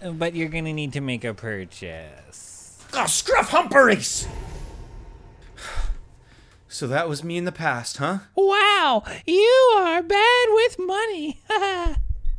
but 0.00 0.34
you're 0.36 0.48
gonna 0.48 0.72
need 0.72 0.92
to 0.92 1.00
make 1.00 1.24
a 1.24 1.34
purchase. 1.34 2.78
Oh, 2.94 3.06
scruff 3.06 3.48
humperies! 3.50 4.28
So 6.68 6.86
that 6.88 7.08
was 7.08 7.22
me 7.22 7.36
in 7.36 7.44
the 7.44 7.52
past, 7.52 7.98
huh? 7.98 8.18
Wow, 8.34 9.04
you 9.26 9.72
are 9.76 10.02
bad 10.02 10.46
with 10.50 10.78
money. 10.78 11.40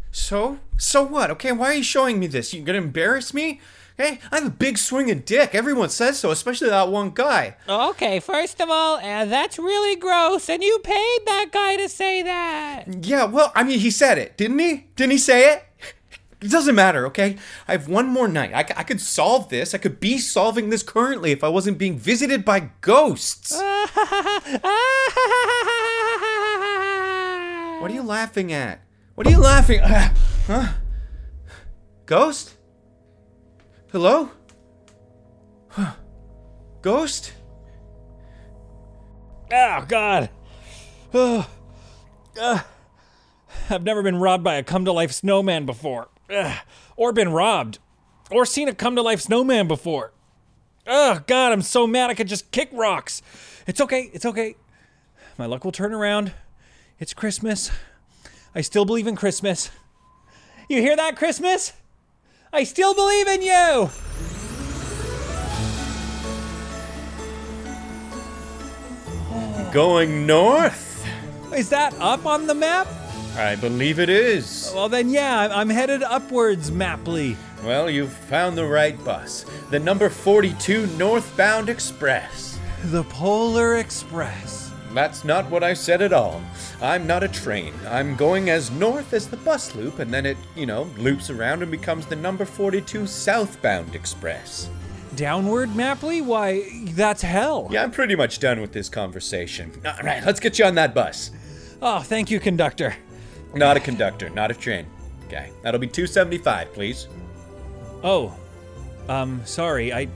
So? 0.10 0.58
So 0.78 1.04
what? 1.04 1.30
Okay, 1.32 1.52
why 1.52 1.68
are 1.68 1.74
you 1.76 1.84
showing 1.84 2.20
me 2.20 2.26
this? 2.26 2.52
You 2.52 2.64
gonna 2.64 2.80
embarrass 2.80 3.36
me? 3.36 3.62
Hey, 3.98 4.20
I 4.32 4.38
have 4.38 4.48
a 4.48 4.50
big 4.50 4.78
swinging 4.80 5.20
dick. 5.20 5.54
Everyone 5.54 5.90
says 5.90 6.18
so, 6.18 6.32
especially 6.32 6.70
that 6.70 6.90
one 6.90 7.12
guy. 7.12 7.56
okay, 7.70 8.20
first 8.20 8.60
of 8.60 8.70
all, 8.70 8.98
uh, 8.98 9.26
that's 9.26 9.60
really 9.60 9.96
gross, 9.96 10.50
and 10.50 10.64
you 10.64 10.80
paid 10.80 11.20
that 11.26 11.50
guy 11.52 11.76
to 11.78 11.88
say 11.88 12.24
that. 12.24 13.06
Yeah, 13.06 13.26
well, 13.26 13.52
I 13.56 13.64
mean, 13.64 13.80
he 13.80 13.92
said 13.92 14.18
it, 14.18 14.38
didn't 14.38 14.58
he? 14.60 14.88
Didn't 14.96 15.12
he 15.12 15.18
say 15.20 15.54
it? 15.54 15.64
It 16.40 16.52
doesn't 16.52 16.76
matter, 16.76 17.08
okay? 17.08 17.38
I 17.68 17.72
have 17.72 17.88
one 17.88 18.08
more 18.08 18.28
night. 18.28 18.52
I 18.54 18.84
could 18.84 19.02
solve 19.02 19.50
this. 19.50 19.74
I 19.74 19.80
could 19.80 20.00
be 20.00 20.20
solving 20.20 20.70
this 20.70 20.84
currently 20.84 21.32
if 21.32 21.44
I 21.44 21.50
wasn't 21.50 21.78
being 21.78 21.98
visited 21.98 22.46
by 22.46 22.72
ghosts. 22.82 23.60
What 27.80 27.92
are 27.92 27.94
you 27.94 28.04
laughing 28.04 28.52
at? 28.52 28.82
What 29.16 29.28
are 29.28 29.30
you 29.30 29.40
laughing 29.40 29.80
at? 29.80 30.18
Huh? 30.48 30.74
Ghost? 32.06 32.56
Hello? 33.92 34.32
Huh. 35.70 35.94
Ghost? 36.82 37.34
Oh 39.52 39.86
God. 39.88 40.30
Oh. 41.14 41.50
Ugh. 42.42 42.62
I've 43.70 43.84
never 43.84 44.02
been 44.04 44.18
robbed 44.18 44.44
by 44.44 44.56
a 44.56 44.64
come 44.64 44.86
to 44.86 44.92
life 44.92 45.12
snowman 45.12 45.66
before, 45.66 46.08
Ugh. 46.30 46.58
or 46.96 47.14
been 47.14 47.30
robbed, 47.30 47.80
or 48.32 48.46
seen 48.46 48.68
a 48.68 48.74
come 48.76 48.96
to 48.96 49.02
life 49.02 49.22
snowman 49.22 49.68
before. 49.68 50.12
Oh 50.86 51.22
God, 51.28 51.52
I'm 51.52 51.62
so 51.62 51.86
mad 51.88 52.10
I 52.10 52.14
could 52.14 52.28
just 52.28 52.52
kick 52.52 52.70
rocks. 52.72 53.22
It's 53.66 53.82
okay. 53.82 54.10
It's 54.14 54.26
okay. 54.26 54.56
My 55.38 55.46
luck 55.46 55.64
will 55.66 55.72
turn 55.72 55.94
around. 55.94 56.34
It's 57.00 57.14
Christmas. 57.14 57.70
I 58.56 58.62
still 58.62 58.86
believe 58.86 59.08
in 59.08 59.16
Christmas. 59.16 59.70
You 60.70 60.82
hear 60.82 60.96
that, 60.96 61.16
Christmas? 61.16 61.74
I 62.52 62.64
still 62.64 62.96
believe 62.96 63.28
in 63.28 63.42
you. 63.42 63.90
Going 69.72 70.26
north? 70.26 71.06
Is 71.54 71.70
that 71.70 71.94
up 72.00 72.26
on 72.26 72.48
the 72.48 72.56
map? 72.56 72.88
I 73.38 73.56
believe 73.56 74.00
it 74.00 74.10
is. 74.10 74.72
Well, 74.74 74.90
then, 74.90 75.10
yeah, 75.10 75.48
I'm- 75.52 75.70
headed 75.70 76.02
upwards, 76.04 76.72
Mapley. 76.72 77.36
Well, 77.64 77.90
you've 77.90 78.12
found 78.12 78.58
the 78.58 78.66
right 78.66 79.02
bus. 79.06 79.46
The 79.70 79.80
number 79.80 80.10
42 80.10 80.88
northbound 80.98 81.70
express. 81.70 82.58
The 82.86 83.04
Polar 83.04 83.78
Express. 83.78 84.72
That's 84.94 85.24
not 85.24 85.50
what 85.52 85.64
I 85.64 85.74
said 85.74 86.02
at 86.02 86.14
all. 86.14 86.42
I'm 86.82 87.06
not 87.06 87.24
a 87.24 87.28
train. 87.28 87.74
I'm 87.88 88.16
going 88.16 88.50
as 88.50 88.72
north 88.72 89.14
as 89.14 89.28
the 89.28 89.38
bus 89.38 89.76
loop, 89.76 90.00
and 90.00 90.12
then 90.12 90.26
it, 90.26 90.38
you 90.56 90.66
know, 90.66 90.84
loops 90.98 91.30
around 91.30 91.62
and 91.62 91.70
becomes 91.70 92.06
the 92.08 92.16
number 92.16 92.46
42 92.46 93.06
southbound 93.06 93.94
express. 93.94 94.70
Downward, 95.16 95.70
Mapley? 95.70 96.22
Why, 96.24 96.64
that's 96.96 97.22
hell. 97.22 97.68
Yeah, 97.72 97.84
I'm 97.84 97.92
pretty 97.92 98.16
much 98.16 98.40
done 98.40 98.62
with 98.62 98.72
this 98.72 98.90
conversation. 98.90 99.72
All 99.86 99.94
right, 100.04 100.24
let's 100.26 100.40
get 100.40 100.58
you 100.58 100.66
on 100.66 100.76
that 100.76 100.94
bus. 100.96 101.32
Oh, 101.82 102.00
thank 102.00 102.32
you, 102.32 102.40
conductor. 102.40 102.96
Not 103.58 103.78
a 103.78 103.80
conductor, 103.80 104.30
not 104.30 104.52
a 104.52 104.54
train. 104.54 104.86
Okay, 105.28 105.52
that'll 105.62 105.80
be 105.80 105.88
275, 105.88 106.74
please. 106.74 107.08
Oh, 108.04 108.34
um, 109.10 109.42
sorry, 109.46 109.92
I, 109.92 110.08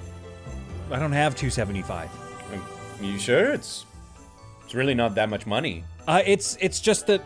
I 0.92 1.00
don't 1.00 1.12
have 1.12 1.36
275. 1.36 2.10
Um, 2.54 2.64
You 3.02 3.18
sure? 3.18 3.52
It's 3.52 3.86
it's 4.64 4.76
really 4.76 4.94
not 4.96 5.16
that 5.16 5.30
much 5.30 5.46
money. 5.46 5.84
Uh, 6.08 6.22
it's 6.26 6.58
it's 6.62 6.80
just 6.80 7.08
that 7.08 7.22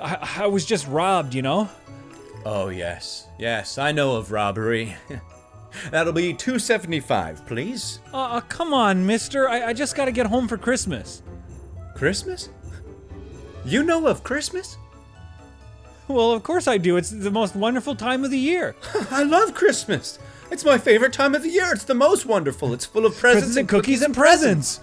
I, 0.00 0.42
I 0.42 0.46
was 0.46 0.64
just 0.64 0.86
robbed, 0.86 1.34
you 1.34 1.42
know. 1.42 1.68
Oh, 2.46 2.68
yes. 2.68 3.26
Yes, 3.38 3.76
I 3.76 3.92
know 3.92 4.16
of 4.16 4.32
robbery. 4.32 4.94
That'll 5.90 6.12
be 6.12 6.32
275, 6.32 7.46
please. 7.46 8.00
Uh, 8.12 8.16
uh, 8.16 8.40
come 8.40 8.72
on, 8.74 9.06
Mister. 9.06 9.48
I, 9.48 9.68
I 9.68 9.72
just 9.72 9.94
gotta 9.96 10.12
get 10.12 10.26
home 10.26 10.48
for 10.48 10.56
Christmas. 10.58 11.22
Christmas? 11.94 12.48
You 13.64 13.82
know 13.82 14.06
of 14.06 14.24
Christmas? 14.24 14.78
Well, 16.10 16.32
of 16.32 16.42
course 16.42 16.66
I 16.66 16.76
do. 16.76 16.96
It's 16.96 17.10
the 17.10 17.30
most 17.30 17.54
wonderful 17.54 17.94
time 17.94 18.24
of 18.24 18.32
the 18.32 18.38
year. 18.38 18.74
I 19.10 19.22
love 19.22 19.54
Christmas. 19.54 20.18
It's 20.50 20.64
my 20.64 20.76
favorite 20.76 21.12
time 21.12 21.36
of 21.36 21.42
the 21.44 21.48
year. 21.50 21.70
It's 21.72 21.84
the 21.84 21.94
most 21.94 22.26
wonderful. 22.26 22.74
It's 22.74 22.84
full 22.84 23.06
of 23.06 23.16
presents, 23.16 23.46
Presents 23.46 23.56
and 23.56 23.68
cookies 23.68 24.02
and 24.02 24.12
presents. 24.14 24.80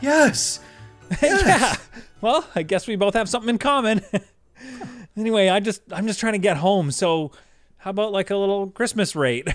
Yes. 0.00 0.58
yeah. 1.22 1.76
Well, 2.20 2.48
I 2.56 2.62
guess 2.64 2.88
we 2.88 2.96
both 2.96 3.14
have 3.14 3.28
something 3.28 3.50
in 3.50 3.58
common. 3.58 4.02
anyway, 5.16 5.48
I 5.48 5.60
just 5.60 5.82
I'm 5.92 6.08
just 6.08 6.18
trying 6.18 6.32
to 6.32 6.38
get 6.38 6.56
home. 6.56 6.90
So, 6.90 7.30
how 7.76 7.90
about 7.90 8.10
like 8.12 8.30
a 8.30 8.36
little 8.36 8.68
Christmas 8.68 9.14
rate? 9.14 9.46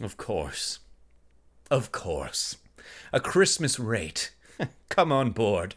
Of 0.00 0.16
course. 0.16 0.78
Of 1.70 1.92
course. 1.92 2.56
A 3.12 3.20
Christmas 3.20 3.78
rate. 3.78 4.34
Come 4.88 5.10
on 5.12 5.30
board. 5.30 5.74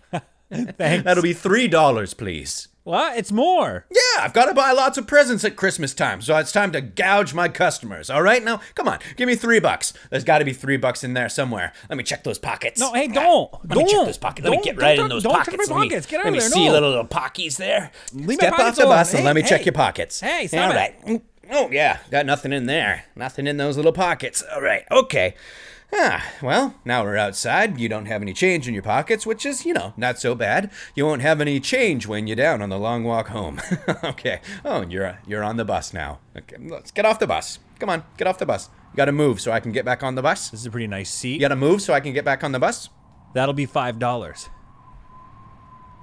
Thanks. 0.51 1.03
That'll 1.03 1.23
be 1.23 1.33
$3, 1.33 2.17
please. 2.17 2.67
What? 2.85 3.17
It's 3.17 3.31
more. 3.33 3.85
Yeah, 3.91 4.23
I've 4.23 4.31
got 4.31 4.45
to 4.45 4.53
buy 4.53 4.71
lots 4.71 4.97
of 4.97 5.05
presents 5.07 5.43
at 5.43 5.57
Christmas 5.57 5.93
time, 5.93 6.21
so 6.21 6.37
it's 6.37 6.53
time 6.53 6.71
to 6.71 6.79
gouge 6.81 7.33
my 7.33 7.49
customers. 7.49 8.09
All 8.09 8.21
right, 8.21 8.41
now 8.43 8.61
come 8.75 8.87
on, 8.87 8.99
give 9.17 9.27
me 9.27 9.35
three 9.35 9.59
bucks. 9.59 9.91
There's 10.09 10.23
got 10.23 10.37
to 10.37 10.45
be 10.45 10.53
three 10.53 10.77
bucks 10.77 11.03
in 11.03 11.13
there 11.13 11.27
somewhere. 11.27 11.73
Let 11.89 11.97
me 11.97 12.03
check 12.03 12.23
those 12.23 12.37
pockets. 12.39 12.79
No, 12.79 12.93
hey, 12.93 13.07
don't. 13.09 13.51
Let 13.53 13.69
don't. 13.69 13.77
me 13.79 13.91
check 13.91 14.05
those 14.05 14.17
pockets. 14.17 14.43
Let 14.45 14.51
me 14.51 14.57
Don't- 14.57 14.65
get 14.65 14.81
right 14.81 14.97
in 14.97 15.09
those 15.09 15.23
don't 15.23 15.33
check 15.35 15.45
pockets. 15.45 15.69
my 15.69 15.75
Let 15.75 15.81
me- 15.81 15.89
Get 15.89 16.05
out 16.05 16.11
let 16.13 16.25
of 16.27 16.33
me 16.33 16.39
there, 16.39 16.49
see 16.49 16.65
no. 16.67 16.71
little, 16.71 16.89
little 16.89 17.07
pockies 17.07 17.57
there. 17.57 17.91
Leave 18.13 18.27
my 18.27 18.33
Step 18.35 18.53
off 18.53 18.57
pockets 18.59 18.77
the 18.77 18.85
alone. 18.85 18.95
bus 18.97 19.13
and 19.15 19.25
let 19.25 19.35
me 19.35 19.41
check 19.41 19.65
your 19.65 19.73
pockets. 19.73 20.19
Hey, 20.21 20.47
stop 20.47 20.65
All 20.65 20.71
it. 20.71 20.75
right. 21.07 21.21
Oh 21.51 21.69
yeah, 21.71 21.99
got 22.11 22.25
nothing 22.25 22.51
in 22.53 22.65
there. 22.65 23.05
Nothing 23.15 23.45
in 23.47 23.57
those 23.57 23.75
little 23.77 23.91
pockets. 23.93 24.43
All 24.53 24.61
right. 24.61 24.83
Okay. 24.91 25.35
Ah, 25.93 26.25
well, 26.41 26.75
now 26.83 27.03
we're 27.03 27.15
outside. 27.15 27.79
You 27.79 27.87
don't 27.87 28.07
have 28.07 28.21
any 28.21 28.33
change 28.33 28.67
in 28.67 28.73
your 28.73 28.83
pockets, 28.83 29.25
which 29.25 29.45
is, 29.45 29.65
you 29.65 29.73
know, 29.73 29.93
not 29.95 30.19
so 30.19 30.35
bad. 30.35 30.71
You 30.95 31.05
won't 31.05 31.21
have 31.21 31.39
any 31.39 31.59
change 31.59 32.07
when 32.07 32.27
you're 32.27 32.35
down 32.35 32.61
on 32.61 32.69
the 32.69 32.79
long 32.79 33.03
walk 33.03 33.27
home. 33.27 33.61
okay. 34.03 34.41
Oh, 34.63 34.81
you're 34.81 35.19
you're 35.27 35.43
on 35.43 35.57
the 35.57 35.65
bus 35.65 35.93
now. 35.93 36.19
Okay, 36.35 36.57
let's 36.59 36.91
get 36.91 37.05
off 37.05 37.19
the 37.19 37.27
bus. 37.27 37.59
Come 37.79 37.89
on, 37.89 38.03
get 38.17 38.27
off 38.27 38.39
the 38.39 38.45
bus. 38.45 38.69
You 38.91 38.97
got 38.97 39.05
to 39.05 39.11
move 39.11 39.39
so 39.39 39.51
I 39.51 39.59
can 39.59 39.71
get 39.71 39.85
back 39.85 40.03
on 40.03 40.15
the 40.15 40.21
bus. 40.21 40.49
This 40.49 40.61
is 40.61 40.65
a 40.65 40.71
pretty 40.71 40.87
nice 40.87 41.11
seat. 41.11 41.33
You 41.33 41.39
got 41.39 41.49
to 41.49 41.55
move 41.55 41.81
so 41.81 41.93
I 41.93 41.99
can 41.99 42.13
get 42.13 42.25
back 42.25 42.43
on 42.43 42.51
the 42.51 42.59
bus. 42.59 42.89
That'll 43.33 43.53
be 43.53 43.65
five 43.65 43.99
dollars. 43.99 44.49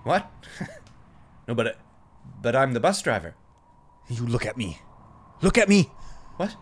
What? 0.04 0.30
no, 1.48 1.54
but 1.54 1.78
but 2.40 2.56
I'm 2.56 2.72
the 2.72 2.80
bus 2.80 3.02
driver. 3.02 3.34
You 4.08 4.26
look 4.26 4.46
at 4.46 4.56
me. 4.56 4.78
Look 5.42 5.58
at 5.58 5.68
me. 5.68 5.90
What? 6.36 6.56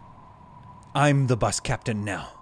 I'm 0.95 1.27
the 1.27 1.37
bus 1.37 1.61
captain 1.61 2.05
now. 2.05 2.40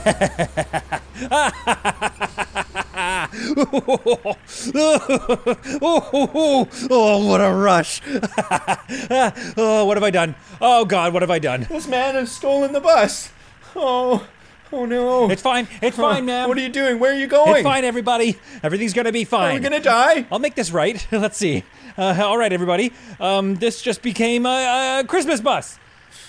oh, 6.91 7.27
what 7.27 7.41
a 7.41 7.53
rush. 7.55 8.03
oh, 9.57 9.85
what 9.85 9.97
have 9.97 10.03
I 10.03 10.11
done? 10.11 10.35
Oh, 10.61 10.85
God, 10.85 11.13
what 11.13 11.23
have 11.23 11.31
I 11.31 11.39
done? 11.39 11.67
This 11.71 11.87
man 11.87 12.17
has 12.17 12.33
stolen 12.33 12.73
the 12.73 12.81
bus. 12.81 13.31
Oh, 13.77 14.27
oh 14.73 14.87
no. 14.87 15.31
It's 15.31 15.43
fine. 15.43 15.69
It's 15.81 15.97
fine, 15.97 16.27
ma'am. 16.27 16.49
What 16.49 16.59
are 16.59 16.63
you 16.63 16.69
doing? 16.69 16.99
Where 16.99 17.13
are 17.13 17.17
you 17.17 17.29
going? 17.29 17.55
It's 17.57 17.63
fine, 17.63 17.85
everybody. 17.85 18.39
Everything's 18.63 18.93
going 18.93 19.05
to 19.05 19.13
be 19.13 19.25
fine. 19.25 19.53
Are 19.53 19.55
we 19.55 19.61
gonna 19.61 19.81
die? 19.81 20.27
I'll 20.33 20.41
make 20.41 20.57
this 20.57 20.73
right. 20.73 21.07
Let's 21.13 21.37
see. 21.37 21.63
Uh, 21.97 22.21
all 22.25 22.39
right, 22.39 22.53
everybody. 22.53 22.93
Um, 23.21 23.55
this 23.55 23.83
just 23.83 24.03
became 24.03 24.47
a, 24.47 25.01
a 25.01 25.05
Christmas 25.07 25.41
bus. 25.41 25.79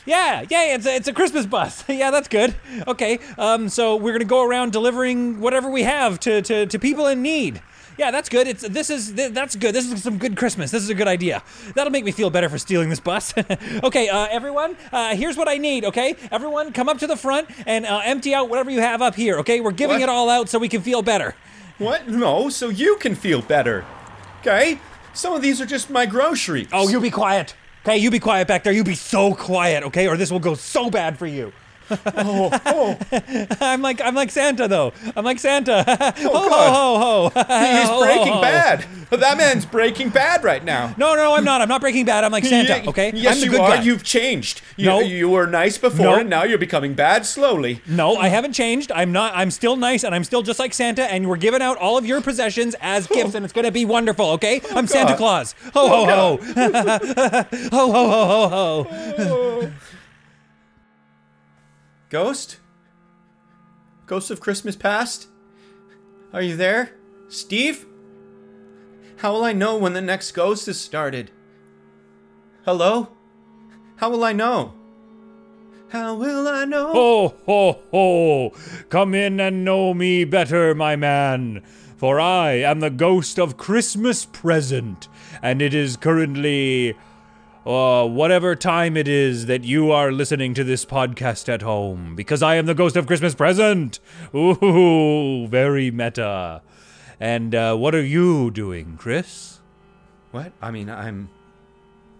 Yeah, 0.08 0.46
yeah, 0.50 0.74
it's 0.76 0.86
a, 0.86 0.96
it's 0.96 1.08
a 1.10 1.13
Christmas 1.13 1.46
bus. 1.46 1.84
yeah, 1.89 2.12
that's 2.12 2.30
good. 2.30 2.56
Okay, 2.88 3.20
um, 3.38 3.67
so 3.67 3.98
we're 3.98 4.13
gonna 4.13 4.24
go 4.26 4.43
around 4.43 4.72
delivering 4.72 5.41
whatever 5.41 5.70
we 5.70 5.84
have 5.84 6.20
to, 6.22 6.41
to, 6.41 6.65
to 6.65 6.80
people 6.80 7.08
in 7.08 7.22
need. 7.22 7.62
Yeah, 7.98 8.12
that's 8.12 8.30
good. 8.30 8.48
It's 8.48 8.62
this 8.62 8.89
is 8.89 9.12
th- 9.13 9.34
that's 9.34 9.56
good. 9.56 9.74
This 9.74 9.91
is 9.91 10.04
some 10.04 10.17
good 10.17 10.38
Christmas. 10.38 10.70
This 10.72 10.84
is 10.84 10.89
a 10.89 10.93
good 10.93 11.08
idea. 11.08 11.41
That'll 11.74 11.91
make 11.91 12.06
me 12.06 12.12
feel 12.12 12.30
better 12.30 12.48
for 12.48 12.58
stealing 12.60 12.89
this 12.89 13.00
bus. 13.00 13.34
okay, 13.84 14.08
uh, 14.08 14.28
everyone, 14.30 14.78
uh, 14.93 15.15
here's 15.15 15.36
what 15.36 15.50
I 15.50 15.58
need. 15.58 15.84
Okay, 15.84 16.15
everyone, 16.32 16.72
come 16.74 16.88
up 16.89 17.00
to 17.00 17.08
the 17.08 17.17
front 17.17 17.50
and 17.65 17.86
uh, 17.86 18.02
empty 18.06 18.34
out 18.34 18.50
whatever 18.50 18.70
you 18.70 18.82
have 18.82 19.02
up 19.02 19.15
here. 19.15 19.39
Okay, 19.39 19.60
we're 19.62 19.72
giving 19.72 19.96
What? 19.96 20.04
it 20.04 20.10
all 20.10 20.30
out 20.30 20.48
so 20.48 20.60
we 20.60 20.70
can 20.70 20.82
feel 20.82 21.02
better. 21.02 21.36
What? 21.80 22.08
No, 22.08 22.50
so 22.50 22.70
you 22.70 22.98
can 22.98 23.13
feel 23.15 23.41
better. 23.41 23.84
Okay? 24.41 24.80
Some 25.13 25.34
of 25.34 25.41
these 25.41 25.60
are 25.60 25.65
just 25.65 25.89
my 25.89 26.06
groceries. 26.06 26.70
Oh, 26.72 26.88
you 26.88 27.02
be 27.02 27.10
quiet. 27.10 27.56
Okay, 27.86 27.98
you 27.98 28.12
be 28.12 28.20
quiet 28.20 28.48
back 28.48 28.63
there. 28.63 28.74
You 28.74 28.84
be 28.84 28.96
so 28.96 29.34
quiet, 29.34 29.84
okay, 29.84 30.08
or 30.08 30.18
this 30.18 30.32
will 30.32 30.40
go 30.40 30.56
so 30.56 30.90
bad 30.90 31.18
for 31.18 31.28
you. 31.28 31.54
Oh, 31.89 32.50
oh. 32.65 32.97
I'm 33.62 33.82
like 33.82 34.02
I'm 34.02 34.15
like 34.15 34.32
Santa 34.32 34.67
though. 34.67 34.93
I'm 35.15 35.26
like 35.26 35.39
Santa. 35.39 35.86
Oh, 36.19 36.43
ho, 36.43 36.50
God. 36.50 36.73
ho 36.73 37.00
ho 37.00 37.30
ho. 37.30 37.30
He's 37.80 37.88
Ho, 37.88 37.93
ho, 37.95 38.04
breaking 38.06 38.34
ho. 38.34 38.41
bad. 38.41 38.86
That 39.12 39.38
man's 39.38 39.65
breaking 39.65 40.10
bad 40.10 40.43
right 40.43 40.63
now. 40.63 40.93
No, 40.97 41.15
no, 41.15 41.36
I'm 41.36 41.43
not. 41.43 41.62
I'm 41.62 41.69
not 41.69 41.80
breaking 41.82 42.06
bad. 42.06 42.23
I'm 42.23 42.32
like 42.32 42.43
Santa. 42.43 42.88
Okay. 42.89 43.12
Yes, 43.15 43.36
I'm 43.36 43.39
the 43.39 43.45
you 43.45 43.52
good 43.52 43.62
are. 43.62 43.76
guy. 43.78 43.82
You've 43.82 44.04
changed. 44.04 44.62
You, 44.76 44.86
No. 44.88 45.00
you 45.00 45.30
were 45.30 45.47
nice 45.47 45.78
before, 45.78 46.06
No. 46.06 46.15
and 46.15 46.30
now 46.30 46.43
you're 46.43 46.58
becoming 46.58 46.93
bad 46.93 47.26
slowly. 47.26 47.82
No, 47.88 48.17
I 48.17 48.28
haven't 48.28 48.54
changed. 48.54 48.91
I'm 48.91 49.12
not. 49.12 49.34
I'm 49.36 49.52
still 49.52 49.76
nice, 49.76 50.04
and 50.04 50.13
I'm 50.13 50.23
still 50.23 50.41
just 50.41 50.60
like 50.60 50.73
Santa. 50.73 51.04
And 51.12 51.30
we're 51.30 51.38
giving 51.38 51.62
out 51.62 51.78
all 51.78 51.97
of 51.97 52.06
your 52.06 52.21
possessions 52.21 52.76
as 52.82 53.08
oh. 53.10 53.15
gifts, 53.15 53.36
and 53.36 53.45
it's 53.45 53.54
gonna 53.54 53.71
be 53.71 53.86
wonderful. 53.86 54.26
Okay? 54.32 54.62
Oh, 54.71 54.78
I'm 54.78 54.88
Santa 54.88 55.15
Claus. 55.15 55.56
Ho 55.73 55.88
ho 55.88 56.06
ho. 56.06 56.38
ho 57.71 57.91
ho 57.91 57.91
ho 57.91 58.50
ho 58.50 58.84
ho. 59.17 59.47
Ghost? 62.10 62.60
Ghost 64.06 64.32
of 64.32 64.39
Christmas 64.39 64.76
Past? 64.78 65.28
Are 66.32 66.41
you 66.41 66.56
there? 66.56 66.91
Steve? 67.28 67.86
How 69.17 69.34
will 69.34 69.43
I 69.43 69.52
know 69.52 69.78
when 69.78 69.93
the 69.93 70.02
next 70.02 70.32
ghost 70.32 70.67
is 70.67 70.80
started? 70.80 71.32
Hello? 72.63 73.10
How 73.98 74.10
will 74.10 74.24
I 74.24 74.32
know? 74.32 74.74
How 75.89 76.15
will 76.15 76.48
I 76.48 76.65
know? 76.65 76.93
Ho, 76.93 77.36
ho, 77.46 77.82
ho! 77.91 78.50
Come 78.89 79.13
in 79.13 79.39
and 79.39 79.65
know 79.65 79.93
me 79.93 80.24
better, 80.24 80.76
my 80.76 80.96
man. 80.96 81.62
For 81.98 82.20
I 82.20 82.52
am 82.54 82.80
the 82.80 82.89
ghost 82.89 83.39
of 83.39 83.58
Christmas 83.58 84.26
present, 84.26 85.08
and 85.41 85.62
it 85.62 85.74
is 85.74 85.98
currently. 85.98 86.96
Uh, 87.68 88.08
whatever 88.08 88.56
time 88.56 88.96
it 88.96 89.10
is 89.10 89.48
that 89.48 89.66
you 89.66 89.92
are 89.92 90.10
listening 90.10 90.54
to 90.54 90.64
this 90.64 90.86
podcast 90.86 91.50
at 91.50 91.62
home, 91.62 92.16
because 92.16 92.42
I 92.42 92.56
am 92.56 92.66
the 92.66 92.74
ghost 92.74 92.96
of 92.96 93.08
Christmas 93.08 93.36
present. 93.36 94.00
Ooh, 94.34 95.48
very 95.48 95.92
meta. 95.92 96.62
And 97.20 97.54
uh, 97.54 97.76
what 97.76 97.94
are 97.94 98.02
you 98.06 98.52
doing, 98.52 98.96
Chris? 98.96 99.60
What? 100.32 100.54
I 100.62 100.72
mean, 100.72 100.90
I'm 100.90 101.30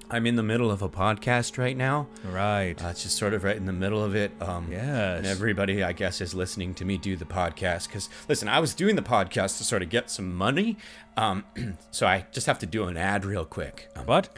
I'm 0.10 0.28
in 0.28 0.36
the 0.36 0.44
middle 0.44 0.70
of 0.70 0.82
a 0.82 0.90
podcast 0.90 1.58
right 1.58 1.78
now. 1.78 2.08
Right. 2.26 2.76
Uh, 2.84 2.90
it's 2.90 3.04
just 3.04 3.16
sort 3.16 3.34
of 3.34 3.46
right 3.46 3.56
in 3.56 3.66
the 3.66 3.74
middle 3.74 4.04
of 4.04 4.16
it. 4.16 4.32
Um, 4.42 4.68
Yes. 4.70 5.20
And 5.20 5.28
everybody, 5.28 5.82
I 5.82 5.94
guess, 5.94 6.20
is 6.20 6.34
listening 6.34 6.74
to 6.76 6.84
me 6.84 6.98
do 6.98 7.16
the 7.16 7.26
podcast. 7.26 7.88
Because, 7.88 8.10
listen, 8.28 8.50
I 8.50 8.60
was 8.60 8.74
doing 8.74 8.98
the 8.98 9.02
podcast 9.02 9.60
to 9.60 9.64
sort 9.64 9.82
of 9.82 9.90
get 9.90 10.10
some 10.10 10.36
money. 10.36 10.78
Um, 11.16 11.46
so 11.92 12.06
I 12.06 12.26
just 12.34 12.48
have 12.48 12.60
to 12.60 12.66
do 12.66 12.86
an 12.88 12.98
ad 12.98 13.24
real 13.24 13.46
quick. 13.46 13.90
Um, 13.96 14.06
what? 14.08 14.30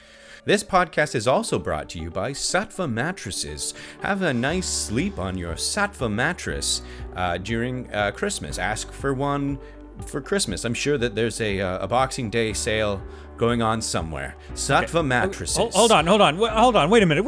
This 0.49 0.63
podcast 0.63 1.13
is 1.13 1.27
also 1.27 1.59
brought 1.59 1.89
to 1.89 1.99
you 1.99 2.09
by 2.09 2.31
Saatva 2.31 2.91
Mattresses. 2.91 3.75
Have 4.01 4.23
a 4.23 4.33
nice 4.33 4.65
sleep 4.65 5.19
on 5.19 5.37
your 5.37 5.53
Saatva 5.53 6.11
mattress 6.11 6.81
uh, 7.15 7.37
during 7.37 7.87
uh, 7.93 8.09
Christmas. 8.09 8.57
Ask 8.57 8.91
for 8.91 9.13
one 9.13 9.59
for 10.07 10.21
Christmas. 10.21 10.65
I'm 10.65 10.73
sure 10.73 10.97
that 10.97 11.13
there's 11.13 11.39
a, 11.39 11.61
uh, 11.61 11.83
a 11.83 11.87
Boxing 11.87 12.31
Day 12.31 12.53
sale 12.53 12.99
going 13.37 13.61
on 13.61 13.79
somewhere. 13.79 14.35
Saatva 14.53 15.05
Mattresses. 15.05 15.55
Hold, 15.55 15.73
hold 15.75 15.91
on, 15.91 16.07
hold 16.07 16.21
on, 16.21 16.35
hold 16.37 16.75
on. 16.75 16.89
Wait 16.89 17.03
a 17.03 17.05
minute. 17.05 17.27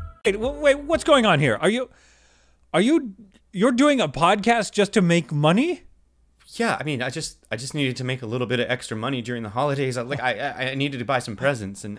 Wait, 0.23 0.39
wait, 0.39 0.79
what's 0.79 1.03
going 1.03 1.25
on 1.25 1.39
here? 1.39 1.57
Are 1.59 1.69
you, 1.69 1.89
are 2.73 2.81
you, 2.81 3.15
you're 3.51 3.71
doing 3.71 3.99
a 3.99 4.07
podcast 4.07 4.71
just 4.71 4.93
to 4.93 5.01
make 5.01 5.31
money? 5.31 5.83
Yeah, 6.55 6.77
I 6.79 6.83
mean, 6.83 7.01
I 7.01 7.09
just 7.09 7.37
I 7.49 7.55
just 7.55 7.73
needed 7.73 7.95
to 7.97 8.03
make 8.03 8.21
a 8.21 8.25
little 8.25 8.45
bit 8.45 8.59
of 8.59 8.69
extra 8.69 8.97
money 8.97 9.21
during 9.21 9.41
the 9.41 9.49
holidays. 9.49 9.97
I, 9.97 10.01
like 10.01 10.19
I 10.19 10.71
I 10.71 10.75
needed 10.75 10.97
to 10.97 11.05
buy 11.05 11.19
some 11.19 11.37
presents 11.37 11.85
and 11.85 11.97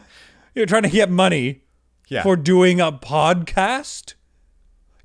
You're 0.55 0.67
trying 0.67 0.83
to 0.83 0.91
get 0.91 1.11
money 1.11 1.63
yeah. 2.09 2.23
for 2.23 2.37
doing 2.37 2.79
a 2.79 2.93
podcast? 2.93 4.13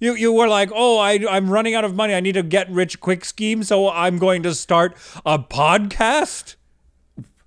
You 0.02 0.16
you 0.16 0.34
were 0.34 0.50
like, 0.50 0.70
oh, 0.76 1.00
I 1.00 1.26
I'm 1.30 1.50
running 1.50 1.76
out 1.76 1.86
of 1.86 1.96
money. 1.96 2.14
I 2.14 2.20
need 2.20 2.36
a 2.36 2.44
get 2.44 2.70
rich 2.70 3.00
quick 3.00 3.24
scheme, 3.24 3.64
so 3.64 3.90
I'm 3.90 4.18
going 4.18 4.44
to 4.44 4.54
start 4.54 4.98
a 5.26 5.40
podcast. 5.40 6.56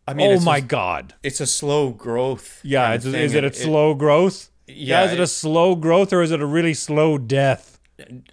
I 0.09 0.15
mean, 0.15 0.39
oh 0.39 0.41
my 0.41 0.61
just- 0.61 0.69
god. 0.69 1.15
It's 1.23 1.41
a 1.41 1.47
slow 1.47 1.91
growth. 1.91 2.61
Yeah, 2.65 2.87
kind 2.87 3.05
of 3.05 3.15
is 3.15 3.33
thing. 3.33 3.45
it 3.45 3.53
a 3.53 3.55
slow 3.55 3.95
growth? 3.95 4.50
Yeah, 4.75 5.05
is 5.05 5.13
it 5.13 5.21
a 5.21 5.27
slow 5.27 5.75
growth 5.75 6.13
or 6.13 6.23
is 6.23 6.31
it 6.31 6.41
a 6.41 6.47
really 6.47 6.75
slow 6.75 7.19
death? 7.19 7.79